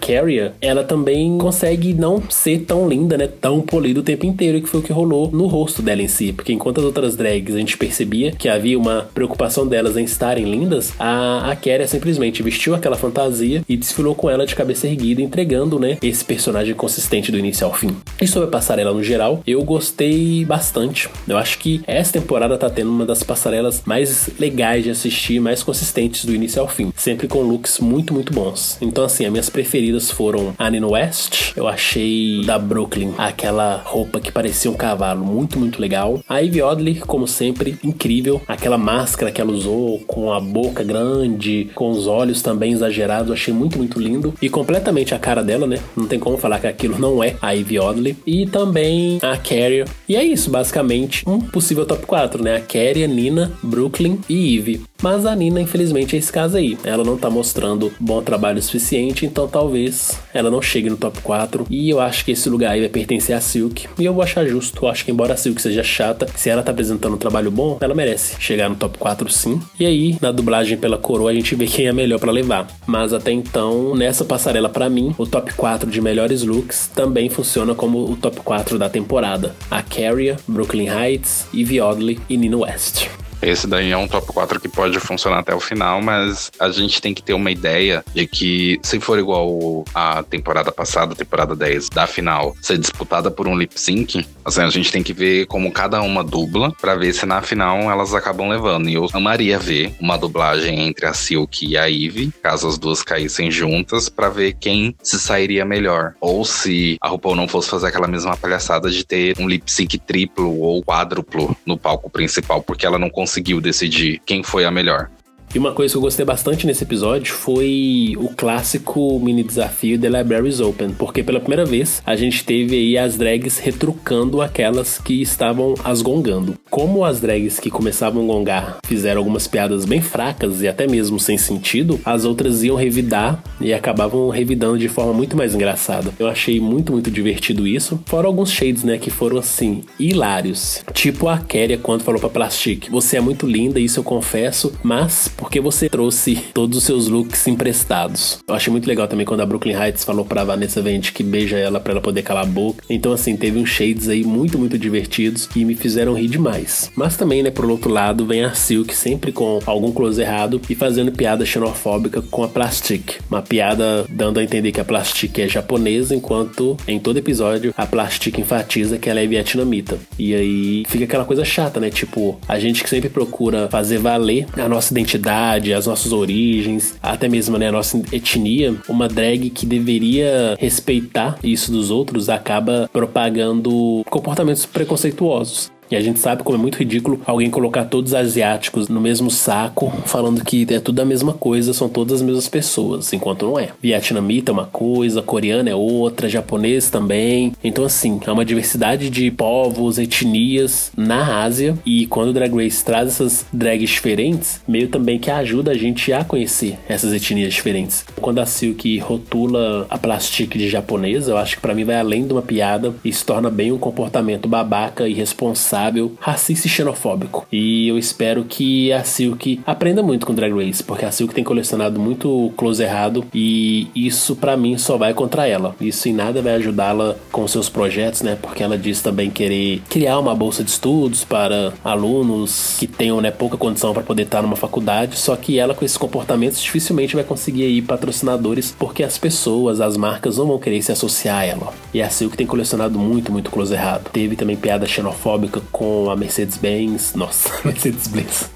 ela 0.59 0.83
também 0.83 1.37
consegue 1.37 1.93
não 1.93 2.21
ser 2.29 2.59
tão 2.59 2.87
linda, 2.87 3.17
né, 3.17 3.27
tão 3.27 3.61
polida 3.61 3.99
o 3.99 4.03
tempo 4.03 4.25
inteiro, 4.25 4.61
que 4.61 4.67
foi 4.67 4.79
o 4.79 4.83
que 4.83 4.91
rolou 4.91 5.31
no 5.31 5.47
rosto 5.47 5.81
dela 5.81 6.01
em 6.01 6.07
si. 6.07 6.33
Porque 6.33 6.51
enquanto 6.51 6.79
as 6.79 6.85
outras 6.85 7.15
drags 7.15 7.55
a 7.55 7.59
gente 7.59 7.77
percebia 7.77 8.31
que 8.31 8.49
havia 8.49 8.77
uma 8.77 9.09
preocupação 9.13 9.67
delas 9.67 9.95
em 9.97 10.03
estarem 10.03 10.45
lindas, 10.45 10.93
a, 10.99 11.51
a 11.51 11.87
simplesmente 11.87 12.43
vestiu 12.43 12.75
aquela 12.75 12.97
fantasia 12.97 13.63
e 13.67 13.77
desfilou 13.77 14.15
com 14.15 14.29
ela 14.29 14.45
de 14.45 14.55
cabeça 14.55 14.87
erguida, 14.87 15.21
entregando, 15.21 15.79
né, 15.79 15.97
esse 16.01 16.25
personagem 16.25 16.73
consistente 16.73 17.31
do 17.31 17.37
início 17.37 17.65
ao 17.65 17.73
fim. 17.73 17.95
E 18.21 18.27
sobre 18.27 18.49
a 18.49 18.51
passarela 18.51 18.70
no 18.75 19.03
geral, 19.03 19.41
eu 19.45 19.63
gostei 19.63 20.45
bastante. 20.45 21.09
Eu 21.27 21.37
acho 21.37 21.57
que 21.57 21.81
essa 21.85 22.13
temporada 22.13 22.57
tá 22.57 22.69
tendo 22.69 22.89
uma 22.89 23.05
das 23.05 23.23
passarelas 23.23 23.83
mais 23.85 24.29
legais 24.39 24.83
de 24.83 24.89
assistir, 24.89 25.39
mais 25.39 25.61
consistentes 25.61 26.25
do 26.25 26.33
início 26.33 26.61
ao 26.61 26.67
fim, 26.67 26.91
sempre 26.95 27.27
com 27.27 27.41
looks 27.41 27.79
muito, 27.79 28.13
muito 28.13 28.33
bons. 28.33 28.77
Então, 28.81 29.03
assim, 29.03 29.25
as 29.25 29.31
minhas 29.31 29.49
preferidas 29.49 30.09
foram 30.09 30.53
a 30.57 30.69
Nino 30.69 30.91
West, 30.91 31.51
eu 31.55 31.67
achei 31.67 32.43
da 32.45 32.57
Brooklyn 32.57 33.13
aquela 33.17 33.81
roupa 33.85 34.19
que 34.19 34.31
parecia 34.31 34.71
um 34.71 34.75
cavalo, 34.75 35.25
muito, 35.25 35.59
muito 35.59 35.81
legal. 35.81 36.19
A 36.27 36.39
Ivy 36.39 36.61
Oddly, 36.61 36.95
como 37.01 37.27
sempre, 37.27 37.77
incrível. 37.83 38.41
Aquela 38.47 38.77
máscara 38.77 39.31
que 39.31 39.41
ela 39.41 39.51
usou 39.51 39.99
com 39.99 40.31
a 40.31 40.39
boca 40.39 40.83
grande, 40.83 41.69
com 41.75 41.89
os 41.91 42.07
olhos 42.07 42.41
também 42.41 42.71
exagerados, 42.71 43.31
achei 43.31 43.53
muito, 43.53 43.77
muito 43.77 43.99
lindo. 43.99 44.33
E 44.41 44.49
completamente 44.49 45.13
a 45.13 45.19
cara 45.19 45.43
dela, 45.43 45.67
né? 45.67 45.77
Não 45.95 46.07
tem 46.07 46.19
como 46.19 46.37
falar 46.37 46.59
que 46.59 46.67
aquilo 46.67 46.97
não 46.97 47.23
é 47.23 47.35
a 47.41 47.51
Ivy 47.51 47.79
Oddly. 47.79 48.17
E 48.25 48.45
também 48.45 48.60
também 48.61 49.17
a 49.23 49.35
Carrier. 49.37 49.87
E 50.07 50.15
é 50.15 50.23
isso, 50.23 50.51
basicamente, 50.51 51.27
um 51.27 51.39
possível 51.39 51.83
top 51.85 52.05
4, 52.05 52.43
né? 52.43 52.57
A 52.57 52.61
Carrier, 52.61 53.09
Nina, 53.09 53.51
Brooklyn 53.63 54.19
e 54.29 54.55
Eve. 54.55 54.81
Mas 55.01 55.25
a 55.25 55.35
Nina, 55.35 55.59
infelizmente, 55.59 56.15
é 56.15 56.19
esse 56.19 56.31
caso 56.31 56.57
aí. 56.57 56.77
Ela 56.83 57.03
não 57.03 57.17
tá 57.17 57.27
mostrando 57.27 57.91
bom 57.99 58.21
trabalho 58.21 58.61
suficiente, 58.61 59.25
então 59.25 59.47
talvez 59.47 60.19
ela 60.31 60.51
não 60.51 60.61
chegue 60.61 60.91
no 60.91 60.97
top 60.97 61.21
4. 61.21 61.65
E 61.71 61.89
eu 61.89 61.99
acho 61.99 62.23
que 62.23 62.33
esse 62.33 62.47
lugar 62.49 62.73
aí 62.73 62.81
vai 62.81 62.89
pertencer 62.89 63.35
a 63.35 63.41
Silk. 63.41 63.87
E 63.97 64.05
eu 64.05 64.13
vou 64.13 64.21
achar 64.21 64.45
justo. 64.45 64.85
Eu 64.85 64.89
acho 64.89 65.03
que, 65.03 65.11
embora 65.11 65.33
a 65.33 65.37
Silk 65.37 65.59
seja 65.59 65.81
chata, 65.81 66.27
se 66.35 66.51
ela 66.51 66.61
tá 66.61 66.71
apresentando 66.71 67.15
um 67.15 67.17
trabalho 67.17 67.49
bom, 67.49 67.79
ela 67.81 67.95
merece 67.95 68.35
chegar 68.39 68.69
no 68.69 68.75
top 68.75 68.99
4 68.99 69.27
sim. 69.31 69.59
E 69.79 69.87
aí, 69.87 70.17
na 70.21 70.31
dublagem 70.31 70.77
pela 70.77 70.99
coroa, 70.99 71.31
a 71.31 71.33
gente 71.33 71.55
vê 71.55 71.65
quem 71.65 71.87
é 71.87 71.93
melhor 71.93 72.19
para 72.19 72.31
levar. 72.31 72.67
Mas 72.85 73.11
até 73.11 73.31
então, 73.31 73.95
nessa 73.95 74.23
passarela, 74.23 74.69
para 74.69 74.87
mim, 74.87 75.15
o 75.17 75.25
top 75.25 75.51
4 75.55 75.89
de 75.89 75.99
melhores 75.99 76.43
looks 76.43 76.91
também 76.93 77.27
funciona 77.27 77.73
como 77.73 78.11
o 78.11 78.15
top 78.15 78.37
4 78.41 78.50
da 78.77 78.89
temporada. 78.89 79.55
A 79.69 79.81
Carrier, 79.81 80.37
Brooklyn 80.47 80.89
Heights, 80.89 81.47
Ivy 81.53 81.79
Oddly 81.79 82.19
e 82.29 82.35
Nina 82.35 82.57
West. 82.57 83.09
Esse 83.41 83.65
daí 83.65 83.91
é 83.91 83.97
um 83.97 84.07
top 84.07 84.27
4 84.27 84.59
que 84.59 84.69
pode 84.69 84.99
funcionar 84.99 85.39
até 85.39 85.53
o 85.53 85.59
final, 85.59 86.01
mas 86.01 86.51
a 86.59 86.69
gente 86.69 87.01
tem 87.01 87.13
que 87.13 87.23
ter 87.23 87.33
uma 87.33 87.49
ideia 87.49 88.03
de 88.13 88.27
que 88.27 88.79
se 88.83 88.99
for 88.99 89.17
igual 89.17 89.83
a 89.95 90.21
temporada 90.21 90.71
passada, 90.71 91.15
temporada 91.15 91.55
10 91.55 91.89
da 91.89 92.05
final, 92.05 92.55
ser 92.61 92.77
disputada 92.77 93.31
por 93.31 93.47
um 93.47 93.57
lip 93.57 93.79
sync, 93.79 94.25
assim, 94.45 94.61
a 94.61 94.69
gente 94.69 94.91
tem 94.91 95.01
que 95.01 95.11
ver 95.11 95.47
como 95.47 95.71
cada 95.71 96.01
uma 96.01 96.23
dubla 96.23 96.71
para 96.79 96.95
ver 96.95 97.13
se 97.13 97.25
na 97.25 97.41
final 97.41 97.89
elas 97.89 98.13
acabam 98.13 98.47
levando. 98.47 98.89
E 98.89 98.93
eu 98.93 99.07
amaria 99.11 99.57
ver 99.57 99.93
uma 99.99 100.17
dublagem 100.17 100.87
entre 100.87 101.07
a 101.07 101.13
Silk 101.13 101.65
e 101.65 101.75
a 101.75 101.89
Eve, 101.89 102.31
caso 102.43 102.67
as 102.67 102.77
duas 102.77 103.01
caíssem 103.01 103.49
juntas, 103.49 104.07
para 104.07 104.29
ver 104.29 104.53
quem 104.59 104.95
se 105.01 105.19
sairia 105.19 105.65
melhor. 105.65 106.13
Ou 106.21 106.45
se 106.45 106.97
a 107.01 107.07
RuPaul 107.07 107.35
não 107.35 107.47
fosse 107.47 107.69
fazer 107.69 107.87
aquela 107.87 108.07
mesma 108.07 108.37
palhaçada 108.37 108.89
de 108.89 109.03
ter 109.03 109.35
um 109.39 109.47
lip 109.47 109.71
sync 109.71 109.97
triplo 109.97 110.59
ou 110.59 110.83
quádruplo 110.83 111.55
no 111.65 111.77
palco 111.77 112.09
principal, 112.09 112.61
porque 112.61 112.85
ela 112.85 112.99
não 112.99 113.09
consegue 113.09 113.30
conseguiu 113.31 113.61
decidir 113.61 114.19
quem 114.25 114.43
foi 114.43 114.65
a 114.65 114.71
melhor. 114.71 115.09
E 115.53 115.59
uma 115.59 115.73
coisa 115.73 115.93
que 115.93 115.97
eu 115.97 116.01
gostei 116.01 116.25
bastante 116.25 116.65
nesse 116.65 116.85
episódio 116.85 117.33
foi 117.33 118.15
o 118.17 118.29
clássico 118.29 119.19
mini 119.19 119.43
desafio 119.43 119.99
The 119.99 120.07
Libraries 120.07 120.61
Open, 120.61 120.91
porque 120.91 121.21
pela 121.21 121.41
primeira 121.41 121.65
vez 121.65 122.01
a 122.05 122.15
gente 122.15 122.45
teve 122.45 122.77
aí 122.77 122.97
as 122.97 123.17
drags 123.17 123.59
retrucando 123.59 124.41
aquelas 124.41 124.97
que 124.97 125.21
estavam 125.21 125.75
as 125.83 126.01
gongando. 126.01 126.57
Como 126.69 127.03
as 127.03 127.19
drags 127.19 127.59
que 127.59 127.69
começavam 127.69 128.23
a 128.23 128.27
gongar 128.27 128.77
fizeram 128.85 129.19
algumas 129.19 129.45
piadas 129.45 129.83
bem 129.83 130.01
fracas 130.01 130.61
e 130.61 130.69
até 130.69 130.87
mesmo 130.87 131.19
sem 131.19 131.37
sentido, 131.37 131.99
as 132.05 132.23
outras 132.23 132.63
iam 132.63 132.77
revidar 132.77 133.43
e 133.59 133.73
acabavam 133.73 134.29
revidando 134.29 134.79
de 134.79 134.87
forma 134.87 135.11
muito 135.11 135.35
mais 135.35 135.53
engraçada. 135.53 136.13
Eu 136.17 136.27
achei 136.27 136.61
muito, 136.61 136.93
muito 136.93 137.11
divertido 137.11 137.67
isso. 137.67 137.99
Fora 138.05 138.25
alguns 138.25 138.51
shades, 138.51 138.85
né, 138.85 138.97
que 138.97 139.09
foram 139.09 139.37
assim, 139.37 139.83
hilários. 139.99 140.81
Tipo 140.93 141.27
a 141.27 141.39
Kéria 141.39 141.77
quando 141.77 142.03
falou 142.03 142.21
pra 142.21 142.29
Plastic: 142.29 142.89
Você 142.89 143.17
é 143.17 143.21
muito 143.21 143.45
linda, 143.45 143.81
isso 143.81 143.99
eu 143.99 144.03
confesso, 144.03 144.71
mas 144.81 145.29
porque 145.41 145.59
você 145.59 145.89
trouxe 145.89 146.35
todos 146.53 146.77
os 146.77 146.83
seus 146.83 147.07
looks 147.07 147.47
emprestados. 147.47 148.37
Eu 148.47 148.53
achei 148.53 148.71
muito 148.71 148.87
legal 148.87 149.07
também 149.07 149.25
quando 149.25 149.41
a 149.41 149.45
Brooklyn 149.45 149.73
Heights 149.73 150.03
falou 150.03 150.23
pra 150.23 150.43
Vanessa 150.43 150.83
Vente 150.83 151.11
que 151.11 151.23
beija 151.23 151.57
ela 151.57 151.79
para 151.79 151.93
ela 151.93 152.01
poder 152.01 152.21
calar 152.21 152.43
a 152.43 152.47
boca. 152.47 152.83
Então, 152.87 153.11
assim, 153.11 153.35
teve 153.35 153.57
uns 153.57 153.67
shades 153.67 154.07
aí 154.07 154.23
muito, 154.23 154.59
muito 154.59 154.77
divertidos 154.77 155.49
e 155.55 155.65
me 155.65 155.73
fizeram 155.73 156.13
rir 156.13 156.27
demais. 156.27 156.91
Mas 156.95 157.17
também, 157.17 157.41
né, 157.41 157.49
por 157.49 157.65
outro 157.65 157.91
lado, 157.91 158.23
vem 158.25 158.43
a 158.43 158.53
Silk 158.53 158.95
sempre 158.95 159.31
com 159.31 159.59
algum 159.65 159.91
close 159.91 160.21
errado 160.21 160.61
e 160.69 160.75
fazendo 160.75 161.11
piada 161.11 161.43
xenofóbica 161.43 162.21
com 162.21 162.43
a 162.43 162.47
Plastic. 162.47 163.19
Uma 163.27 163.41
piada 163.41 164.05
dando 164.09 164.39
a 164.39 164.43
entender 164.43 164.71
que 164.71 164.79
a 164.79 164.85
Plastic 164.85 165.39
é 165.39 165.47
japonesa, 165.47 166.15
enquanto 166.15 166.77
em 166.87 166.99
todo 166.99 167.17
episódio 167.17 167.73
a 167.75 167.87
Plastic 167.87 168.37
enfatiza 168.37 168.99
que 168.99 169.09
ela 169.09 169.19
é 169.19 169.25
vietnamita. 169.25 169.97
E 170.19 170.35
aí 170.35 170.83
fica 170.87 171.05
aquela 171.05 171.25
coisa 171.25 171.43
chata, 171.43 171.79
né? 171.79 171.89
Tipo, 171.89 172.39
a 172.47 172.59
gente 172.59 172.83
que 172.83 172.89
sempre 172.89 173.09
procura 173.09 173.67
fazer 173.69 173.97
valer 173.97 174.45
a 174.55 174.69
nossa 174.69 174.93
identidade, 174.93 175.30
as 175.31 175.87
nossas 175.87 176.11
origens, 176.11 176.97
até 177.01 177.27
mesmo 177.29 177.57
né, 177.57 177.69
a 177.69 177.71
nossa 177.71 177.97
etnia, 178.11 178.75
uma 178.87 179.07
drag 179.07 179.49
que 179.49 179.65
deveria 179.65 180.55
respeitar 180.59 181.37
isso 181.43 181.71
dos 181.71 181.89
outros 181.89 182.29
acaba 182.29 182.89
propagando 182.91 184.03
comportamentos 184.09 184.65
preconceituosos. 184.65 185.70
E 185.91 185.95
a 185.97 185.99
gente 185.99 186.21
sabe 186.21 186.41
como 186.41 186.57
é 186.57 186.61
muito 186.61 186.77
ridículo 186.77 187.19
alguém 187.25 187.49
colocar 187.49 187.83
todos 187.83 188.11
os 188.11 188.15
asiáticos 188.15 188.87
no 188.87 189.01
mesmo 189.01 189.29
saco, 189.29 189.91
falando 190.05 190.41
que 190.41 190.65
é 190.69 190.79
tudo 190.79 191.01
a 191.01 191.05
mesma 191.05 191.33
coisa, 191.33 191.73
são 191.73 191.89
todas 191.89 192.21
as 192.21 192.21
mesmas 192.21 192.47
pessoas, 192.47 193.11
enquanto 193.11 193.45
não 193.45 193.59
é. 193.59 193.71
Vietnamita 193.81 194.51
é 194.51 194.53
uma 194.53 194.65
coisa, 194.65 195.21
coreano 195.21 195.67
é 195.67 195.75
outra, 195.75 196.29
japonês 196.29 196.89
também. 196.89 197.51
Então, 197.61 197.83
assim, 197.83 198.21
é 198.25 198.31
uma 198.31 198.45
diversidade 198.45 199.09
de 199.09 199.29
povos, 199.31 199.97
etnias 199.97 200.93
na 200.95 201.43
Ásia. 201.43 201.77
E 201.85 202.07
quando 202.07 202.29
o 202.29 202.33
Drag 202.33 202.55
Race 202.55 202.85
traz 202.85 203.09
essas 203.09 203.45
drags 203.51 203.89
diferentes, 203.89 204.61
meio 204.65 204.87
também 204.87 205.19
que 205.19 205.29
ajuda 205.29 205.71
a 205.71 205.77
gente 205.77 206.13
a 206.13 206.23
conhecer 206.23 206.79
essas 206.87 207.11
etnias 207.11 207.53
diferentes. 207.53 208.05
Quando 208.21 208.39
a 208.39 208.45
Silk 208.45 208.97
rotula 208.99 209.85
a 209.89 209.97
plastique 209.97 210.57
de 210.57 210.69
japonesa, 210.69 211.31
eu 211.31 211.37
acho 211.37 211.57
que 211.57 211.61
para 211.61 211.75
mim 211.75 211.83
vai 211.83 211.97
além 211.97 212.25
de 212.25 212.31
uma 212.31 212.41
piada 212.41 212.93
e 213.03 213.11
se 213.11 213.25
torna 213.25 213.49
bem 213.49 213.73
um 213.73 213.77
comportamento 213.77 214.47
babaca 214.47 215.05
e 215.05 215.13
responsável 215.13 215.80
racista 216.19 216.67
e 216.67 216.69
xenofóbico. 216.69 217.45
E 217.51 217.87
eu 217.87 217.97
espero 217.97 218.43
que 218.43 218.91
a 218.91 219.03
Silk 219.03 219.61
aprenda 219.65 220.03
muito 220.03 220.25
com 220.25 220.33
Drag 220.33 220.53
Race, 220.53 220.83
porque 220.83 221.05
a 221.05 221.11
Silk 221.11 221.33
tem 221.33 221.43
colecionado 221.43 221.99
muito 221.99 222.51
close 222.57 222.81
errado 222.83 223.25
e 223.33 223.87
isso 223.95 224.35
para 224.35 224.57
mim 224.57 224.77
só 224.77 224.97
vai 224.97 225.13
contra 225.13 225.47
ela. 225.47 225.75
Isso 225.79 226.09
em 226.09 226.13
nada 226.13 226.41
vai 226.41 226.55
ajudá-la 226.55 227.15
com 227.31 227.47
seus 227.47 227.69
projetos, 227.69 228.21
né? 228.21 228.37
Porque 228.41 228.63
ela 228.63 228.77
diz 228.77 229.01
também 229.01 229.29
querer 229.29 229.81
criar 229.89 230.19
uma 230.19 230.35
bolsa 230.35 230.63
de 230.63 230.69
estudos 230.69 231.23
para 231.23 231.73
alunos 231.83 232.75
que 232.79 232.87
tenham 232.87 233.21
né, 233.21 233.31
pouca 233.31 233.57
condição 233.57 233.93
para 233.93 234.03
poder 234.03 234.23
estar 234.23 234.41
numa 234.41 234.55
faculdade, 234.55 235.17
só 235.17 235.35
que 235.35 235.59
ela 235.59 235.73
com 235.73 235.85
esses 235.85 235.97
comportamentos 235.97 236.61
dificilmente 236.61 237.15
vai 237.15 237.23
conseguir 237.23 237.63
aí 237.63 237.81
patrocinadores, 237.81 238.75
porque 238.77 239.03
as 239.03 239.17
pessoas, 239.17 239.81
as 239.81 239.97
marcas 239.97 240.37
não 240.37 240.47
vão 240.47 240.59
querer 240.59 240.81
se 240.81 240.91
associar 240.91 241.39
a 241.39 241.45
ela. 241.45 241.73
E 241.93 242.01
a 242.01 242.09
Silk 242.09 242.37
tem 242.37 242.47
colecionado 242.47 242.97
muito, 242.97 243.31
muito 243.31 243.51
close 243.51 243.73
errado. 243.73 244.09
Teve 244.11 244.35
também 244.35 244.55
piada 244.55 244.87
xenofóbica 244.87 245.61
com 245.71 246.09
a 246.09 246.15
Mercedes-Benz. 246.15 247.13
Nossa, 247.15 247.49
Mercedes-Benz. 247.65 248.49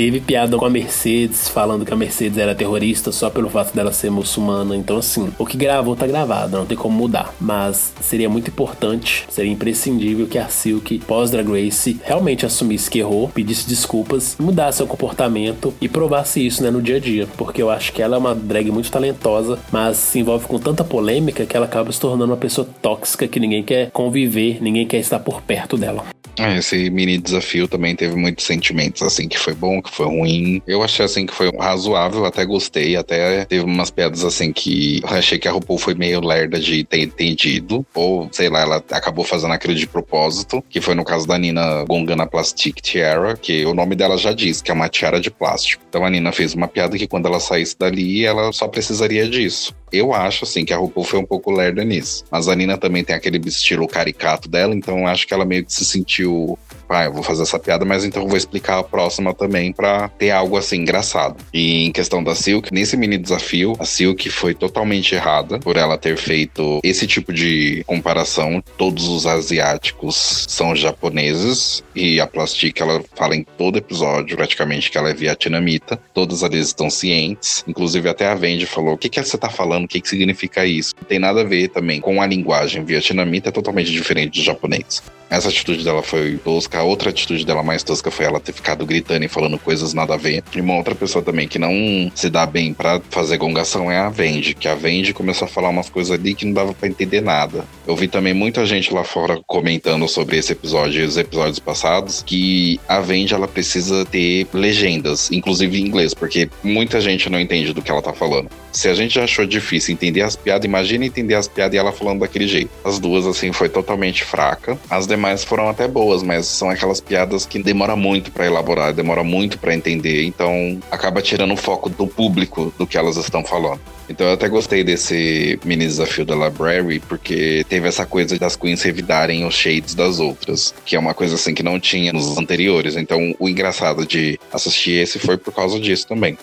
Teve 0.00 0.18
piada 0.18 0.56
com 0.56 0.64
a 0.64 0.70
Mercedes, 0.70 1.46
falando 1.50 1.84
que 1.84 1.92
a 1.92 1.96
Mercedes 1.96 2.38
era 2.38 2.54
terrorista 2.54 3.12
só 3.12 3.28
pelo 3.28 3.50
fato 3.50 3.76
dela 3.76 3.92
ser 3.92 4.10
muçulmana. 4.10 4.74
Então, 4.74 4.96
assim, 4.96 5.30
o 5.38 5.44
que 5.44 5.58
gravou 5.58 5.94
tá 5.94 6.06
gravado, 6.06 6.56
não 6.56 6.64
tem 6.64 6.74
como 6.74 6.96
mudar. 6.96 7.34
Mas 7.38 7.92
seria 8.00 8.26
muito 8.26 8.48
importante, 8.48 9.26
seria 9.28 9.52
imprescindível 9.52 10.26
que 10.26 10.38
a 10.38 10.48
Silk, 10.48 11.00
pós-Drag 11.00 11.46
Race, 11.46 12.00
realmente 12.02 12.46
assumisse 12.46 12.90
que 12.90 13.00
errou, 13.00 13.28
pedisse 13.28 13.68
desculpas, 13.68 14.38
mudasse 14.40 14.78
seu 14.78 14.86
comportamento 14.86 15.74
e 15.82 15.86
provasse 15.86 16.46
isso 16.46 16.62
né, 16.62 16.70
no 16.70 16.80
dia 16.80 16.96
a 16.96 17.00
dia. 17.00 17.28
Porque 17.36 17.60
eu 17.60 17.68
acho 17.68 17.92
que 17.92 18.00
ela 18.00 18.16
é 18.16 18.18
uma 18.18 18.34
drag 18.34 18.70
muito 18.70 18.90
talentosa, 18.90 19.58
mas 19.70 19.98
se 19.98 20.18
envolve 20.18 20.46
com 20.46 20.58
tanta 20.58 20.82
polêmica 20.82 21.44
que 21.44 21.54
ela 21.54 21.66
acaba 21.66 21.92
se 21.92 22.00
tornando 22.00 22.32
uma 22.32 22.38
pessoa 22.38 22.66
tóxica 22.80 23.28
que 23.28 23.38
ninguém 23.38 23.62
quer 23.62 23.90
conviver, 23.90 24.62
ninguém 24.62 24.86
quer 24.86 25.00
estar 25.00 25.18
por 25.18 25.42
perto 25.42 25.76
dela. 25.76 26.06
É, 26.40 26.58
esse 26.58 26.90
mini 26.90 27.18
desafio 27.18 27.68
também 27.68 27.94
teve 27.94 28.16
muitos 28.16 28.44
sentimentos, 28.44 29.02
assim, 29.02 29.28
que 29.28 29.38
foi 29.38 29.54
bom, 29.54 29.82
que 29.82 29.90
foi 29.90 30.06
ruim. 30.06 30.62
Eu 30.66 30.82
achei, 30.82 31.04
assim, 31.04 31.26
que 31.26 31.34
foi 31.34 31.50
razoável, 31.58 32.24
até 32.24 32.44
gostei, 32.44 32.96
até 32.96 33.44
teve 33.44 33.64
umas 33.64 33.90
piadas, 33.90 34.24
assim, 34.24 34.52
que 34.52 35.00
achei 35.04 35.38
que 35.38 35.48
a 35.48 35.52
RuPaul 35.52 35.78
foi 35.78 35.94
meio 35.94 36.20
lerda 36.20 36.58
de 36.58 36.84
ter 36.84 37.00
entendido, 37.00 37.84
ou, 37.94 38.28
sei 38.32 38.48
lá, 38.48 38.60
ela 38.60 38.76
acabou 38.90 39.24
fazendo 39.24 39.52
aquilo 39.52 39.74
de 39.74 39.86
propósito, 39.86 40.64
que 40.68 40.80
foi 40.80 40.94
no 40.94 41.04
caso 41.04 41.26
da 41.26 41.38
Nina 41.38 41.84
gongando 41.84 42.22
a 42.22 42.26
Plastic 42.26 42.80
Tiara, 42.80 43.36
que 43.36 43.64
o 43.66 43.74
nome 43.74 43.94
dela 43.94 44.16
já 44.16 44.32
diz, 44.32 44.60
que 44.62 44.70
é 44.70 44.74
uma 44.74 44.88
tiara 44.88 45.20
de 45.20 45.30
plástico. 45.30 45.82
Então 45.88 46.04
a 46.04 46.10
Nina 46.10 46.32
fez 46.32 46.54
uma 46.54 46.68
piada 46.68 46.96
que 46.96 47.06
quando 47.06 47.26
ela 47.26 47.40
saísse 47.40 47.76
dali, 47.78 48.24
ela 48.24 48.52
só 48.52 48.68
precisaria 48.68 49.28
disso. 49.28 49.74
Eu 49.92 50.14
acho, 50.14 50.44
assim, 50.44 50.64
que 50.64 50.72
a 50.72 50.76
RuPaul 50.76 51.04
foi 51.04 51.18
um 51.18 51.26
pouco 51.26 51.50
lerda 51.50 51.84
nisso. 51.84 52.24
Mas 52.30 52.48
a 52.48 52.54
Nina 52.54 52.78
também 52.78 53.04
tem 53.04 53.14
aquele 53.14 53.38
estilo 53.48 53.86
caricato 53.88 54.48
dela, 54.48 54.74
então 54.74 55.06
acho 55.06 55.26
que 55.26 55.34
ela 55.34 55.44
meio 55.44 55.64
que 55.64 55.72
se 55.72 55.84
sentiu 55.84 56.58
ah, 56.90 57.04
eu 57.04 57.12
vou 57.12 57.22
fazer 57.22 57.42
essa 57.42 57.58
piada, 57.58 57.84
mas 57.84 58.04
então 58.04 58.26
vou 58.26 58.36
explicar 58.36 58.78
a 58.78 58.82
próxima 58.82 59.32
também 59.32 59.72
para 59.72 60.08
ter 60.08 60.30
algo 60.30 60.56
assim 60.56 60.78
engraçado. 60.78 61.36
E 61.52 61.86
em 61.86 61.92
questão 61.92 62.22
da 62.22 62.34
Silk, 62.34 62.72
nesse 62.72 62.96
mini 62.96 63.16
desafio, 63.16 63.74
a 63.78 63.84
Silk 63.84 64.28
foi 64.30 64.54
totalmente 64.54 65.14
errada 65.14 65.58
por 65.58 65.76
ela 65.76 65.96
ter 65.96 66.16
feito 66.16 66.80
esse 66.82 67.06
tipo 67.06 67.32
de 67.32 67.84
comparação. 67.86 68.62
Todos 68.76 69.08
os 69.08 69.26
asiáticos 69.26 70.46
são 70.48 70.74
japoneses 70.74 71.82
e 71.94 72.20
a 72.20 72.26
Plastic 72.26 72.80
ela 72.80 73.02
fala 73.14 73.36
em 73.36 73.44
todo 73.56 73.78
episódio 73.78 74.36
praticamente 74.36 74.90
que 74.90 74.98
ela 74.98 75.10
é 75.10 75.14
vietnamita. 75.14 76.00
Todas 76.12 76.42
eles 76.42 76.68
estão 76.68 76.90
cientes, 76.90 77.64
inclusive 77.66 78.08
até 78.08 78.26
a 78.26 78.34
Vendi 78.34 78.66
falou: 78.66 78.94
"O 78.94 78.98
que 78.98 79.08
que 79.08 79.22
você 79.22 79.38
tá 79.38 79.48
falando? 79.48 79.84
O 79.84 79.88
que 79.88 80.00
que 80.00 80.08
significa 80.08 80.66
isso?". 80.66 80.94
Não 81.00 81.04
tem 81.04 81.18
nada 81.18 81.42
a 81.42 81.44
ver 81.44 81.68
também 81.68 82.00
com 82.00 82.20
a 82.20 82.26
linguagem 82.26 82.84
vietnamita, 82.84 83.48
é 83.48 83.52
totalmente 83.52 83.92
diferente 83.92 84.38
do 84.38 84.44
japonês. 84.44 85.02
Essa 85.30 85.48
atitude 85.48 85.84
dela 85.84 86.02
foi 86.02 86.36
tosca. 86.38 86.78
A 86.80 86.82
outra 86.82 87.10
atitude 87.10 87.46
dela 87.46 87.62
mais 87.62 87.84
tosca 87.84 88.10
foi 88.10 88.26
ela 88.26 88.40
ter 88.40 88.52
ficado 88.52 88.84
gritando 88.84 89.24
e 89.24 89.28
falando 89.28 89.58
coisas 89.58 89.94
nada 89.94 90.14
a 90.14 90.16
ver. 90.16 90.42
E 90.54 90.60
uma 90.60 90.76
outra 90.76 90.94
pessoa 90.94 91.24
também 91.24 91.46
que 91.46 91.58
não 91.58 92.10
se 92.14 92.28
dá 92.28 92.44
bem 92.44 92.74
para 92.74 93.00
fazer 93.10 93.36
gongação 93.36 93.90
é 93.90 93.98
a 93.98 94.08
Vendi, 94.08 94.54
que 94.54 94.66
a 94.66 94.74
Vendi 94.74 95.14
começou 95.14 95.46
a 95.46 95.48
falar 95.48 95.68
umas 95.68 95.88
coisas 95.88 96.10
ali 96.10 96.34
que 96.34 96.44
não 96.44 96.52
dava 96.52 96.74
para 96.74 96.88
entender 96.88 97.20
nada. 97.20 97.64
Eu 97.86 97.94
vi 97.94 98.08
também 98.08 98.34
muita 98.34 98.66
gente 98.66 98.92
lá 98.92 99.04
fora 99.04 99.40
comentando 99.46 100.08
sobre 100.08 100.36
esse 100.36 100.52
episódio 100.52 101.02
e 101.02 101.06
os 101.06 101.16
episódios 101.16 101.60
passados 101.60 102.24
que 102.26 102.80
a 102.88 103.00
Vendi 103.00 103.32
ela 103.32 103.46
precisa 103.46 104.04
ter 104.04 104.48
legendas, 104.52 105.30
inclusive 105.30 105.78
em 105.78 105.86
inglês, 105.86 106.12
porque 106.12 106.50
muita 106.62 107.00
gente 107.00 107.30
não 107.30 107.38
entende 107.38 107.72
do 107.72 107.80
que 107.80 107.90
ela 107.90 108.02
tá 108.02 108.12
falando. 108.12 108.50
Se 108.72 108.88
a 108.88 108.94
gente 108.94 109.18
achou 109.18 109.46
difícil 109.46 109.94
entender 109.94 110.22
as 110.22 110.36
piadas, 110.36 110.64
imagina 110.64 111.04
entender 111.04 111.34
as 111.34 111.48
piadas 111.48 111.74
e 111.74 111.78
ela 111.78 111.92
falando 111.92 112.20
daquele 112.20 112.46
jeito. 112.46 112.70
As 112.84 112.98
duas, 112.98 113.26
assim, 113.26 113.52
foi 113.52 113.68
totalmente 113.68 114.24
fraca. 114.24 114.78
As 114.88 115.06
demais 115.06 115.19
foram 115.44 115.68
até 115.68 115.86
boas, 115.86 116.22
mas 116.22 116.46
são 116.46 116.70
aquelas 116.70 117.00
piadas 117.00 117.46
que 117.46 117.62
demora 117.62 117.96
muito 117.96 118.30
para 118.30 118.46
elaborar, 118.46 118.92
demora 118.92 119.22
muito 119.22 119.58
para 119.58 119.74
entender, 119.74 120.24
então 120.24 120.80
acaba 120.90 121.22
tirando 121.22 121.52
o 121.52 121.56
foco 121.56 121.88
do 121.88 122.06
público 122.06 122.72
do 122.78 122.86
que 122.86 122.98
elas 122.98 123.16
estão 123.16 123.44
falando. 123.44 123.80
Então 124.08 124.26
eu 124.26 124.32
até 124.32 124.48
gostei 124.48 124.82
desse 124.82 125.58
mini 125.64 125.86
desafio 125.86 126.24
da 126.24 126.34
Library, 126.34 126.98
porque 126.98 127.64
teve 127.68 127.86
essa 127.86 128.04
coisa 128.04 128.36
das 128.36 128.56
queens 128.56 128.82
revidarem 128.82 129.46
os 129.46 129.54
shades 129.54 129.94
das 129.94 130.18
outras, 130.18 130.74
que 130.84 130.96
é 130.96 130.98
uma 130.98 131.14
coisa 131.14 131.36
assim 131.36 131.54
que 131.54 131.62
não 131.62 131.78
tinha 131.78 132.12
nos 132.12 132.36
anteriores. 132.36 132.96
Então 132.96 133.34
o 133.38 133.48
engraçado 133.48 134.04
de 134.04 134.38
assistir 134.52 135.00
esse 135.00 135.20
foi 135.20 135.36
por 135.36 135.54
causa 135.54 135.78
disso 135.78 136.08
também. 136.08 136.36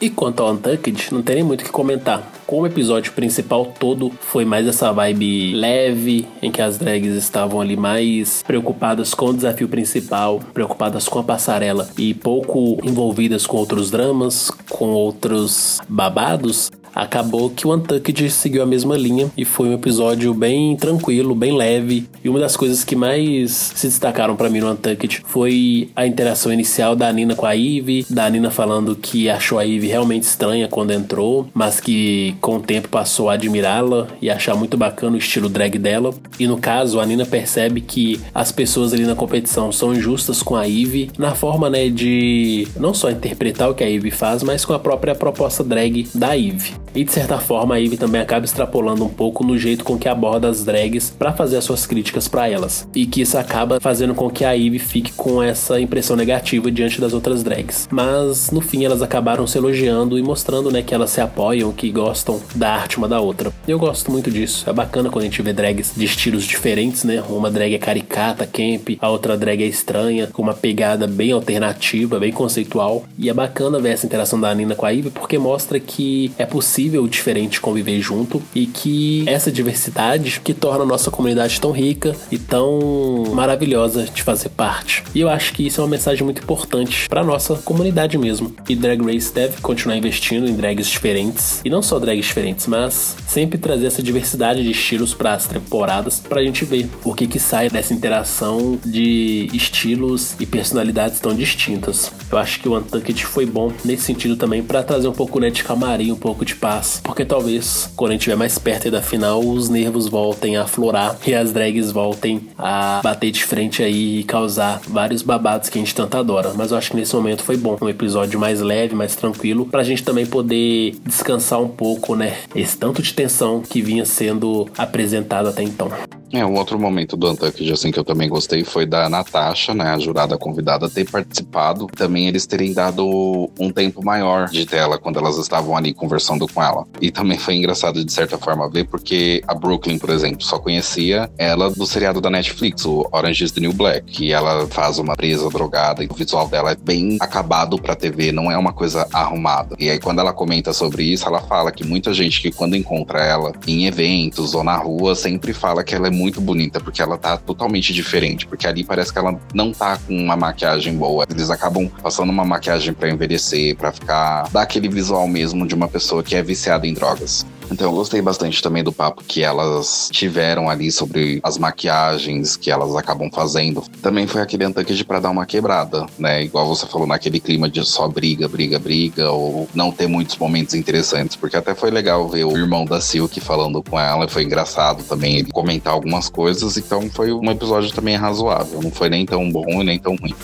E 0.00 0.10
quanto 0.10 0.42
ao 0.42 0.52
Untucked, 0.52 1.08
não 1.12 1.22
tem 1.22 1.42
muito 1.42 1.62
o 1.62 1.64
que 1.64 1.70
comentar. 1.70 2.30
Como 2.46 2.62
o 2.62 2.66
episódio 2.66 3.12
principal 3.12 3.72
todo 3.78 4.10
foi 4.20 4.44
mais 4.44 4.66
essa 4.66 4.92
vibe 4.92 5.54
leve, 5.54 6.28
em 6.42 6.50
que 6.50 6.60
as 6.60 6.76
drags 6.76 7.14
estavam 7.14 7.60
ali 7.60 7.76
mais 7.76 8.42
preocupadas 8.42 9.14
com 9.14 9.26
o 9.26 9.34
desafio 9.34 9.68
principal, 9.68 10.40
preocupadas 10.52 11.08
com 11.08 11.18
a 11.18 11.24
passarela 11.24 11.88
e 11.96 12.12
pouco 12.12 12.78
envolvidas 12.84 13.46
com 13.46 13.56
outros 13.56 13.90
dramas, 13.90 14.50
com 14.68 14.90
outros 14.90 15.80
babados, 15.88 16.70
acabou 16.94 17.50
que 17.50 17.66
o 17.66 17.74
Untucked 17.74 18.30
seguiu 18.30 18.62
a 18.62 18.66
mesma 18.66 18.96
linha 18.96 19.30
e 19.36 19.44
foi 19.44 19.68
um 19.68 19.74
episódio 19.74 20.32
bem 20.32 20.76
tranquilo, 20.76 21.34
bem 21.34 21.56
leve. 21.56 22.08
E 22.22 22.28
uma 22.28 22.38
das 22.38 22.56
coisas 22.56 22.84
que 22.84 22.94
mais 22.94 23.72
se 23.74 23.86
destacaram 23.88 24.36
para 24.36 24.48
mim 24.48 24.60
no 24.60 24.70
Untucked 24.70 25.22
foi 25.26 25.90
a 25.96 26.06
interação 26.06 26.52
inicial 26.52 26.94
da 26.94 27.12
Nina 27.12 27.34
com 27.34 27.46
a 27.46 27.56
Eve, 27.56 28.06
da 28.08 28.28
Nina 28.28 28.50
falando 28.50 28.94
que 28.94 29.28
achou 29.28 29.58
a 29.58 29.66
Eve 29.66 29.88
realmente 29.88 30.22
estranha 30.22 30.68
quando 30.68 30.92
entrou, 30.92 31.48
mas 31.52 31.80
que 31.80 32.34
com 32.40 32.56
o 32.56 32.60
tempo 32.60 32.88
passou 32.88 33.28
a 33.28 33.34
admirá-la 33.34 34.08
e 34.20 34.30
achar 34.30 34.54
muito 34.54 34.76
bacana 34.76 35.16
o 35.16 35.18
estilo 35.18 35.48
drag 35.48 35.78
dela. 35.78 36.14
E 36.38 36.46
no 36.46 36.58
caso, 36.58 37.00
a 37.00 37.06
Nina 37.06 37.26
percebe 37.26 37.80
que 37.80 38.20
as 38.34 38.52
pessoas 38.52 38.92
ali 38.92 39.04
na 39.04 39.14
competição 39.14 39.72
são 39.72 39.94
injustas 39.94 40.42
com 40.42 40.56
a 40.56 40.68
Eve 40.68 41.10
na 41.18 41.34
forma, 41.34 41.68
né, 41.68 41.88
de 41.88 42.68
não 42.78 42.94
só 42.94 43.10
interpretar 43.10 43.70
o 43.70 43.74
que 43.74 43.84
a 43.84 43.90
Eve 43.90 44.10
faz, 44.10 44.42
mas 44.42 44.64
com 44.64 44.72
a 44.72 44.78
própria 44.78 45.14
proposta 45.14 45.64
drag 45.64 46.08
da 46.14 46.36
Eve. 46.36 46.83
E 46.94 47.04
de 47.04 47.12
certa 47.12 47.38
forma, 47.38 47.74
a 47.74 47.80
Eve 47.80 47.96
também 47.96 48.20
acaba 48.20 48.44
extrapolando 48.44 49.04
um 49.04 49.08
pouco 49.08 49.44
no 49.44 49.58
jeito 49.58 49.84
com 49.84 49.98
que 49.98 50.08
aborda 50.08 50.48
as 50.48 50.64
drags 50.64 51.10
para 51.10 51.32
fazer 51.32 51.56
as 51.56 51.64
suas 51.64 51.86
críticas 51.86 52.28
para 52.28 52.48
elas. 52.48 52.88
E 52.94 53.04
que 53.04 53.20
isso 53.20 53.36
acaba 53.36 53.80
fazendo 53.80 54.14
com 54.14 54.30
que 54.30 54.44
a 54.44 54.56
Eve 54.56 54.78
fique 54.78 55.12
com 55.12 55.42
essa 55.42 55.80
impressão 55.80 56.16
negativa 56.16 56.70
diante 56.70 57.00
das 57.00 57.12
outras 57.12 57.42
drags. 57.42 57.88
Mas 57.90 58.50
no 58.52 58.60
fim 58.60 58.84
elas 58.84 59.02
acabaram 59.02 59.46
se 59.46 59.58
elogiando 59.58 60.16
e 60.16 60.22
mostrando, 60.22 60.70
né, 60.70 60.82
que 60.82 60.94
elas 60.94 61.10
se 61.10 61.20
apoiam, 61.20 61.72
que 61.72 61.90
gostam 61.90 62.40
da 62.54 62.72
arte 62.72 62.96
uma 62.96 63.08
da 63.08 63.20
outra. 63.20 63.52
Eu 63.66 63.78
gosto 63.78 64.12
muito 64.12 64.30
disso. 64.30 64.68
É 64.70 64.72
bacana 64.72 65.10
quando 65.10 65.24
a 65.24 65.26
gente 65.26 65.42
vê 65.42 65.52
drags 65.52 65.92
de 65.96 66.04
estilos 66.04 66.44
diferentes, 66.44 67.02
né? 67.02 67.22
Uma 67.28 67.50
drag 67.50 67.74
é 67.74 67.78
caricata, 67.78 68.46
camp, 68.46 68.90
a 69.00 69.10
outra 69.10 69.36
drag 69.36 69.62
é 69.62 69.66
estranha, 69.66 70.28
com 70.28 70.42
uma 70.42 70.54
pegada 70.54 71.06
bem 71.06 71.32
alternativa, 71.32 72.20
bem 72.20 72.32
conceitual. 72.32 73.04
E 73.18 73.28
é 73.28 73.34
bacana 73.34 73.80
ver 73.80 73.90
essa 73.90 74.06
interação 74.06 74.40
da 74.40 74.54
Nina 74.54 74.76
com 74.76 74.86
a 74.86 74.94
Eve 74.94 75.10
porque 75.10 75.38
mostra 75.38 75.80
que 75.80 76.30
é 76.38 76.46
possível 76.46 76.73
o 76.82 77.08
diferente 77.08 77.60
conviver 77.60 78.00
junto 78.00 78.42
e 78.54 78.66
que 78.66 79.24
essa 79.26 79.50
diversidade 79.50 80.40
que 80.42 80.52
torna 80.52 80.82
a 80.82 80.86
nossa 80.86 81.10
comunidade 81.10 81.60
tão 81.60 81.70
rica 81.70 82.14
e 82.30 82.38
tão 82.38 83.24
maravilhosa 83.32 84.04
de 84.04 84.22
fazer 84.22 84.48
parte. 84.50 85.02
E 85.14 85.20
eu 85.20 85.28
acho 85.28 85.52
que 85.52 85.66
isso 85.66 85.80
é 85.80 85.84
uma 85.84 85.90
mensagem 85.90 86.24
muito 86.24 86.42
importante 86.42 87.08
para 87.08 87.22
nossa 87.22 87.54
comunidade 87.56 88.18
mesmo. 88.18 88.54
E 88.68 88.74
Drag 88.74 89.00
Race 89.02 89.32
deve 89.32 89.60
continuar 89.60 89.96
investindo 89.96 90.48
em 90.48 90.54
drags 90.54 90.88
diferentes 90.88 91.60
e 91.64 91.70
não 91.70 91.82
só 91.82 91.98
drags 91.98 92.26
diferentes, 92.26 92.66
mas 92.66 93.16
sempre 93.26 93.58
trazer 93.58 93.86
essa 93.86 94.02
diversidade 94.02 94.62
de 94.62 94.70
estilos 94.70 95.14
para 95.14 95.34
as 95.34 95.46
temporadas 95.46 96.20
pra 96.20 96.42
gente 96.42 96.64
ver 96.64 96.88
o 97.04 97.14
que 97.14 97.26
que 97.26 97.38
sai 97.38 97.68
dessa 97.68 97.94
interação 97.94 98.78
de 98.84 99.48
estilos 99.52 100.34
e 100.40 100.46
personalidades 100.46 101.20
tão 101.20 101.34
distintas. 101.34 102.12
Eu 102.30 102.38
acho 102.38 102.60
que 102.60 102.68
o 102.68 102.76
Untucked 102.76 103.24
foi 103.26 103.46
bom 103.46 103.72
nesse 103.84 104.04
sentido 104.04 104.36
também 104.36 104.62
para 104.62 104.82
trazer 104.82 105.08
um 105.08 105.12
pouco 105.12 105.38
né, 105.38 105.50
de 105.50 105.62
camarim, 105.62 106.10
um 106.10 106.16
pouco 106.16 106.44
de 106.44 106.54
paz, 106.64 106.98
porque 107.04 107.26
talvez 107.26 107.90
quando 107.94 108.12
a 108.12 108.14
gente 108.14 108.22
estiver 108.22 108.36
mais 108.38 108.58
perto 108.58 108.90
da 108.90 109.02
final, 109.02 109.38
os 109.38 109.68
nervos 109.68 110.08
voltem 110.08 110.56
a 110.56 110.62
aflorar 110.62 111.14
e 111.26 111.34
as 111.34 111.52
drags 111.52 111.92
voltem 111.92 112.48
a 112.56 113.02
bater 113.04 113.30
de 113.30 113.44
frente 113.44 113.82
aí 113.82 114.20
e 114.20 114.24
causar 114.24 114.80
vários 114.88 115.20
babados 115.20 115.68
que 115.68 115.76
a 115.76 115.82
gente 115.82 115.94
tanto 115.94 116.16
adora. 116.16 116.54
Mas 116.54 116.70
eu 116.70 116.78
acho 116.78 116.92
que 116.92 116.96
nesse 116.96 117.14
momento 117.14 117.42
foi 117.42 117.58
bom, 117.58 117.76
um 117.82 117.88
episódio 117.90 118.40
mais 118.40 118.62
leve, 118.62 118.94
mais 118.94 119.14
tranquilo, 119.14 119.66
pra 119.66 119.82
gente 119.82 120.02
também 120.02 120.24
poder 120.24 120.96
descansar 121.04 121.60
um 121.60 121.68
pouco, 121.68 122.16
né? 122.16 122.38
Esse 122.56 122.78
tanto 122.78 123.02
de 123.02 123.12
tensão 123.12 123.60
que 123.60 123.82
vinha 123.82 124.06
sendo 124.06 124.66
apresentado 124.78 125.50
até 125.50 125.62
então. 125.62 125.90
É, 126.34 126.44
um 126.44 126.54
outro 126.54 126.76
momento 126.76 127.16
do 127.16 127.30
Untucked, 127.30 127.72
assim, 127.72 127.92
que 127.92 127.98
eu 127.98 128.02
também 128.02 128.28
gostei 128.28 128.64
foi 128.64 128.84
da 128.84 129.08
Natasha, 129.08 129.72
né, 129.72 129.84
a 129.84 129.98
jurada 130.00 130.36
convidada, 130.36 130.90
ter 130.90 131.08
participado. 131.08 131.86
Também 131.86 132.26
eles 132.26 132.44
terem 132.44 132.72
dado 132.72 133.48
um 133.56 133.70
tempo 133.70 134.04
maior 134.04 134.48
de 134.48 134.66
tela 134.66 134.98
quando 134.98 135.20
elas 135.20 135.38
estavam 135.38 135.76
ali 135.76 135.94
conversando 135.94 136.48
com 136.54 136.62
ela. 136.62 136.86
E 137.00 137.10
também 137.10 137.38
foi 137.38 137.56
engraçado, 137.56 138.04
de 138.04 138.12
certa 138.12 138.38
forma, 138.38 138.68
ver, 138.70 138.84
porque 138.84 139.42
a 139.46 139.54
Brooklyn, 139.54 139.98
por 139.98 140.10
exemplo, 140.10 140.42
só 140.42 140.58
conhecia 140.58 141.28
ela 141.36 141.70
do 141.70 141.86
seriado 141.86 142.20
da 142.20 142.30
Netflix, 142.30 142.84
o 142.84 143.06
Orange 143.12 143.44
is 143.44 143.52
the 143.52 143.60
New 143.60 143.72
Black, 143.72 144.06
que 144.06 144.32
ela 144.32 144.66
faz 144.68 144.98
uma 144.98 145.14
presa 145.14 145.48
drogada 145.50 146.02
e 146.04 146.06
o 146.06 146.14
visual 146.14 146.48
dela 146.48 146.72
é 146.72 146.76
bem 146.76 147.18
acabado 147.20 147.78
pra 147.78 147.94
TV, 147.94 148.30
não 148.32 148.50
é 148.50 148.56
uma 148.56 148.72
coisa 148.72 149.06
arrumada. 149.12 149.76
E 149.78 149.90
aí, 149.90 149.98
quando 149.98 150.20
ela 150.20 150.32
comenta 150.32 150.72
sobre 150.72 151.02
isso, 151.02 151.26
ela 151.26 151.40
fala 151.40 151.72
que 151.72 151.84
muita 151.84 152.12
gente 152.14 152.40
que 152.40 152.52
quando 152.52 152.76
encontra 152.76 153.20
ela 153.20 153.52
em 153.66 153.86
eventos 153.86 154.54
ou 154.54 154.62
na 154.62 154.76
rua, 154.76 155.14
sempre 155.14 155.52
fala 155.52 155.82
que 155.82 155.94
ela 155.94 156.08
é 156.08 156.10
muito 156.10 156.40
bonita, 156.40 156.80
porque 156.80 157.02
ela 157.02 157.18
tá 157.18 157.36
totalmente 157.36 157.92
diferente. 157.92 158.46
Porque 158.46 158.66
ali 158.66 158.84
parece 158.84 159.12
que 159.12 159.18
ela 159.18 159.38
não 159.52 159.72
tá 159.72 159.98
com 159.98 160.16
uma 160.16 160.36
maquiagem 160.36 160.96
boa. 160.96 161.26
Eles 161.28 161.50
acabam 161.50 161.88
passando 162.02 162.30
uma 162.30 162.44
maquiagem 162.44 162.92
para 162.94 163.10
envelhecer, 163.10 163.76
para 163.76 163.92
ficar. 163.92 164.48
dar 164.50 164.62
aquele 164.62 164.88
visual 164.88 165.26
mesmo 165.26 165.66
de 165.66 165.74
uma 165.74 165.88
pessoa 165.88 166.22
que 166.22 166.36
é 166.36 166.42
viciada 166.44 166.86
em 166.86 166.94
drogas. 166.94 167.44
Então 167.70 167.88
eu 167.88 167.94
gostei 167.94 168.20
bastante 168.20 168.62
também 168.62 168.84
do 168.84 168.92
papo 168.92 169.22
que 169.26 169.42
elas 169.42 170.08
tiveram 170.12 170.68
ali 170.68 170.90
sobre 170.92 171.40
as 171.42 171.58
maquiagens 171.58 172.56
que 172.56 172.70
elas 172.70 172.94
acabam 172.94 173.30
fazendo. 173.32 173.82
Também 174.02 174.26
foi 174.26 174.42
aquele 174.42 174.66
Untucked 174.66 175.04
para 175.04 175.20
dar 175.20 175.30
uma 175.30 175.46
quebrada, 175.46 176.06
né? 176.18 176.44
Igual 176.44 176.66
você 176.66 176.86
falou, 176.86 177.06
naquele 177.06 177.40
clima 177.40 177.68
de 177.68 177.84
só 177.84 178.08
briga, 178.08 178.48
briga, 178.48 178.78
briga, 178.78 179.30
ou 179.30 179.68
não 179.74 179.90
ter 179.90 180.06
muitos 180.06 180.36
momentos 180.36 180.74
interessantes, 180.74 181.36
porque 181.36 181.56
até 181.56 181.74
foi 181.74 181.90
legal 181.90 182.28
ver 182.28 182.44
o 182.44 182.56
irmão 182.56 182.84
da 182.84 183.00
Silk 183.00 183.40
falando 183.40 183.82
com 183.82 183.98
ela, 183.98 184.28
foi 184.28 184.44
engraçado 184.44 185.02
também 185.04 185.38
ele 185.38 185.50
comentar 185.50 185.92
algumas 185.92 186.28
coisas, 186.28 186.76
então 186.76 187.08
foi 187.10 187.32
um 187.32 187.50
episódio 187.50 187.92
também 187.92 188.16
razoável, 188.16 188.82
não 188.82 188.90
foi 188.90 189.08
nem 189.08 189.24
tão 189.24 189.50
bom 189.50 189.80
e 189.80 189.84
nem 189.84 189.98
tão 189.98 190.16
ruim. 190.16 190.34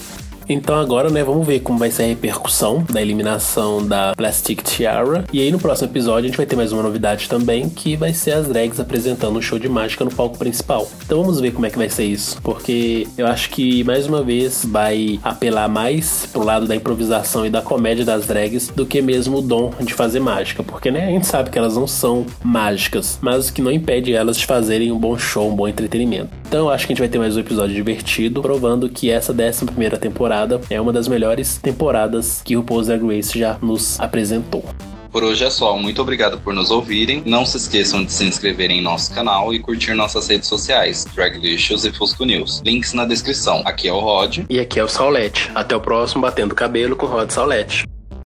Então 0.53 0.75
agora, 0.75 1.09
né, 1.11 1.23
vamos 1.23 1.47
ver 1.47 1.61
como 1.61 1.79
vai 1.79 1.93
ser 1.93 2.03
a 2.03 2.07
repercussão 2.07 2.85
da 2.91 3.01
eliminação 3.01 3.87
da 3.87 4.17
Plastic 4.17 4.63
Tiara. 4.65 5.25
E 5.33 5.41
aí 5.41 5.53
no 5.53 5.61
próximo 5.61 5.89
episódio 5.89 6.25
a 6.25 6.27
gente 6.27 6.37
vai 6.37 6.45
ter 6.45 6.57
mais 6.57 6.73
uma 6.73 6.83
novidade 6.83 7.29
também, 7.29 7.69
que 7.69 7.95
vai 7.95 8.13
ser 8.13 8.33
as 8.33 8.49
drags 8.49 8.81
apresentando 8.81 9.39
um 9.39 9.41
show 9.41 9.61
de 9.61 9.69
mágica 9.69 10.05
no 10.05 10.11
palco 10.11 10.37
principal. 10.37 10.91
Então 11.07 11.23
vamos 11.23 11.41
ver 11.41 11.53
como 11.53 11.67
é 11.67 11.71
que 11.71 11.79
vai 11.79 11.89
ser 11.89 12.03
isso, 12.03 12.43
porque 12.43 13.07
eu 13.17 13.29
acho 13.29 13.49
que 13.51 13.85
mais 13.85 14.09
uma 14.09 14.25
vez 14.25 14.65
vai 14.69 15.21
apelar 15.23 15.69
mais 15.69 16.27
pro 16.33 16.43
lado 16.43 16.67
da 16.67 16.75
improvisação 16.75 17.47
e 17.47 17.51
da 17.51 17.63
comédia 17.63 18.05
das 18.05 18.27
drags 18.27 18.71
do 18.75 18.85
que 18.85 19.01
mesmo 19.01 19.39
o 19.39 19.43
dom 19.43 19.71
de 19.81 19.95
fazer 19.95 20.19
mágica, 20.19 20.65
porque 20.65 20.91
né, 20.91 21.07
a 21.07 21.11
gente 21.11 21.29
sabe 21.29 21.51
que 21.51 21.59
elas 21.59 21.77
não 21.77 21.87
são 21.87 22.27
mágicas, 22.43 23.21
mas 23.23 23.49
o 23.49 23.53
que 23.53 23.63
não 23.63 23.71
impede 23.71 24.13
elas 24.13 24.37
de 24.37 24.47
fazerem 24.47 24.91
um 24.91 24.99
bom 24.99 25.17
show, 25.17 25.49
um 25.49 25.55
bom 25.55 25.69
entretenimento. 25.69 26.31
Então 26.49 26.67
eu 26.67 26.71
acho 26.71 26.89
que 26.89 26.93
a 26.93 26.95
gente 26.95 27.03
vai 27.03 27.09
ter 27.09 27.21
mais 27.21 27.37
um 27.37 27.41
episódio 27.41 27.73
divertido, 27.73 28.43
provando 28.43 28.89
que 28.89 29.09
essa 29.09 29.33
11 29.33 29.65
primeira 29.67 29.97
temporada 29.97 30.40
temporada 30.41 30.61
é 30.71 30.81
uma 30.81 30.93
das 30.93 31.09
melhores 31.09 31.59
temporadas 31.59 32.41
que 32.45 32.57
o 32.57 32.61
RuPaul's 32.61 32.87
Drag 32.87 33.03
Race 33.05 33.39
já 33.39 33.59
nos 33.61 33.99
apresentou. 34.01 34.65
Por 35.11 35.25
hoje 35.25 35.45
é 35.45 35.51
só. 35.51 35.77
Muito 35.77 36.01
obrigado 36.01 36.39
por 36.39 36.55
nos 36.55 36.71
ouvirem. 36.71 37.23
Não 37.27 37.45
se 37.45 37.57
esqueçam 37.57 38.05
de 38.05 38.13
se 38.13 38.25
inscreverem 38.25 38.79
em 38.79 38.83
nosso 38.83 39.13
canal 39.13 39.53
e 39.53 39.59
curtir 39.59 39.93
nossas 39.93 40.29
redes 40.29 40.49
sociais, 40.49 41.05
Draglicious 41.15 41.85
e 41.85 41.93
Fusco 41.93 42.25
News. 42.25 42.63
Links 42.65 42.93
na 42.93 43.05
descrição. 43.05 43.63
Aqui 43.65 43.89
é 43.89 43.93
o 43.93 43.99
Rod. 43.99 44.45
E 44.49 44.61
aqui 44.61 44.79
é 44.79 44.85
o 44.85 44.89
Saulete. 44.89 45.51
Até 45.53 45.75
o 45.75 45.81
próximo 45.81 46.23
Batendo 46.23 46.55
Cabelo 46.55 46.95
com 46.95 47.07
Rod 47.07 47.29
Saulete. 47.31 47.85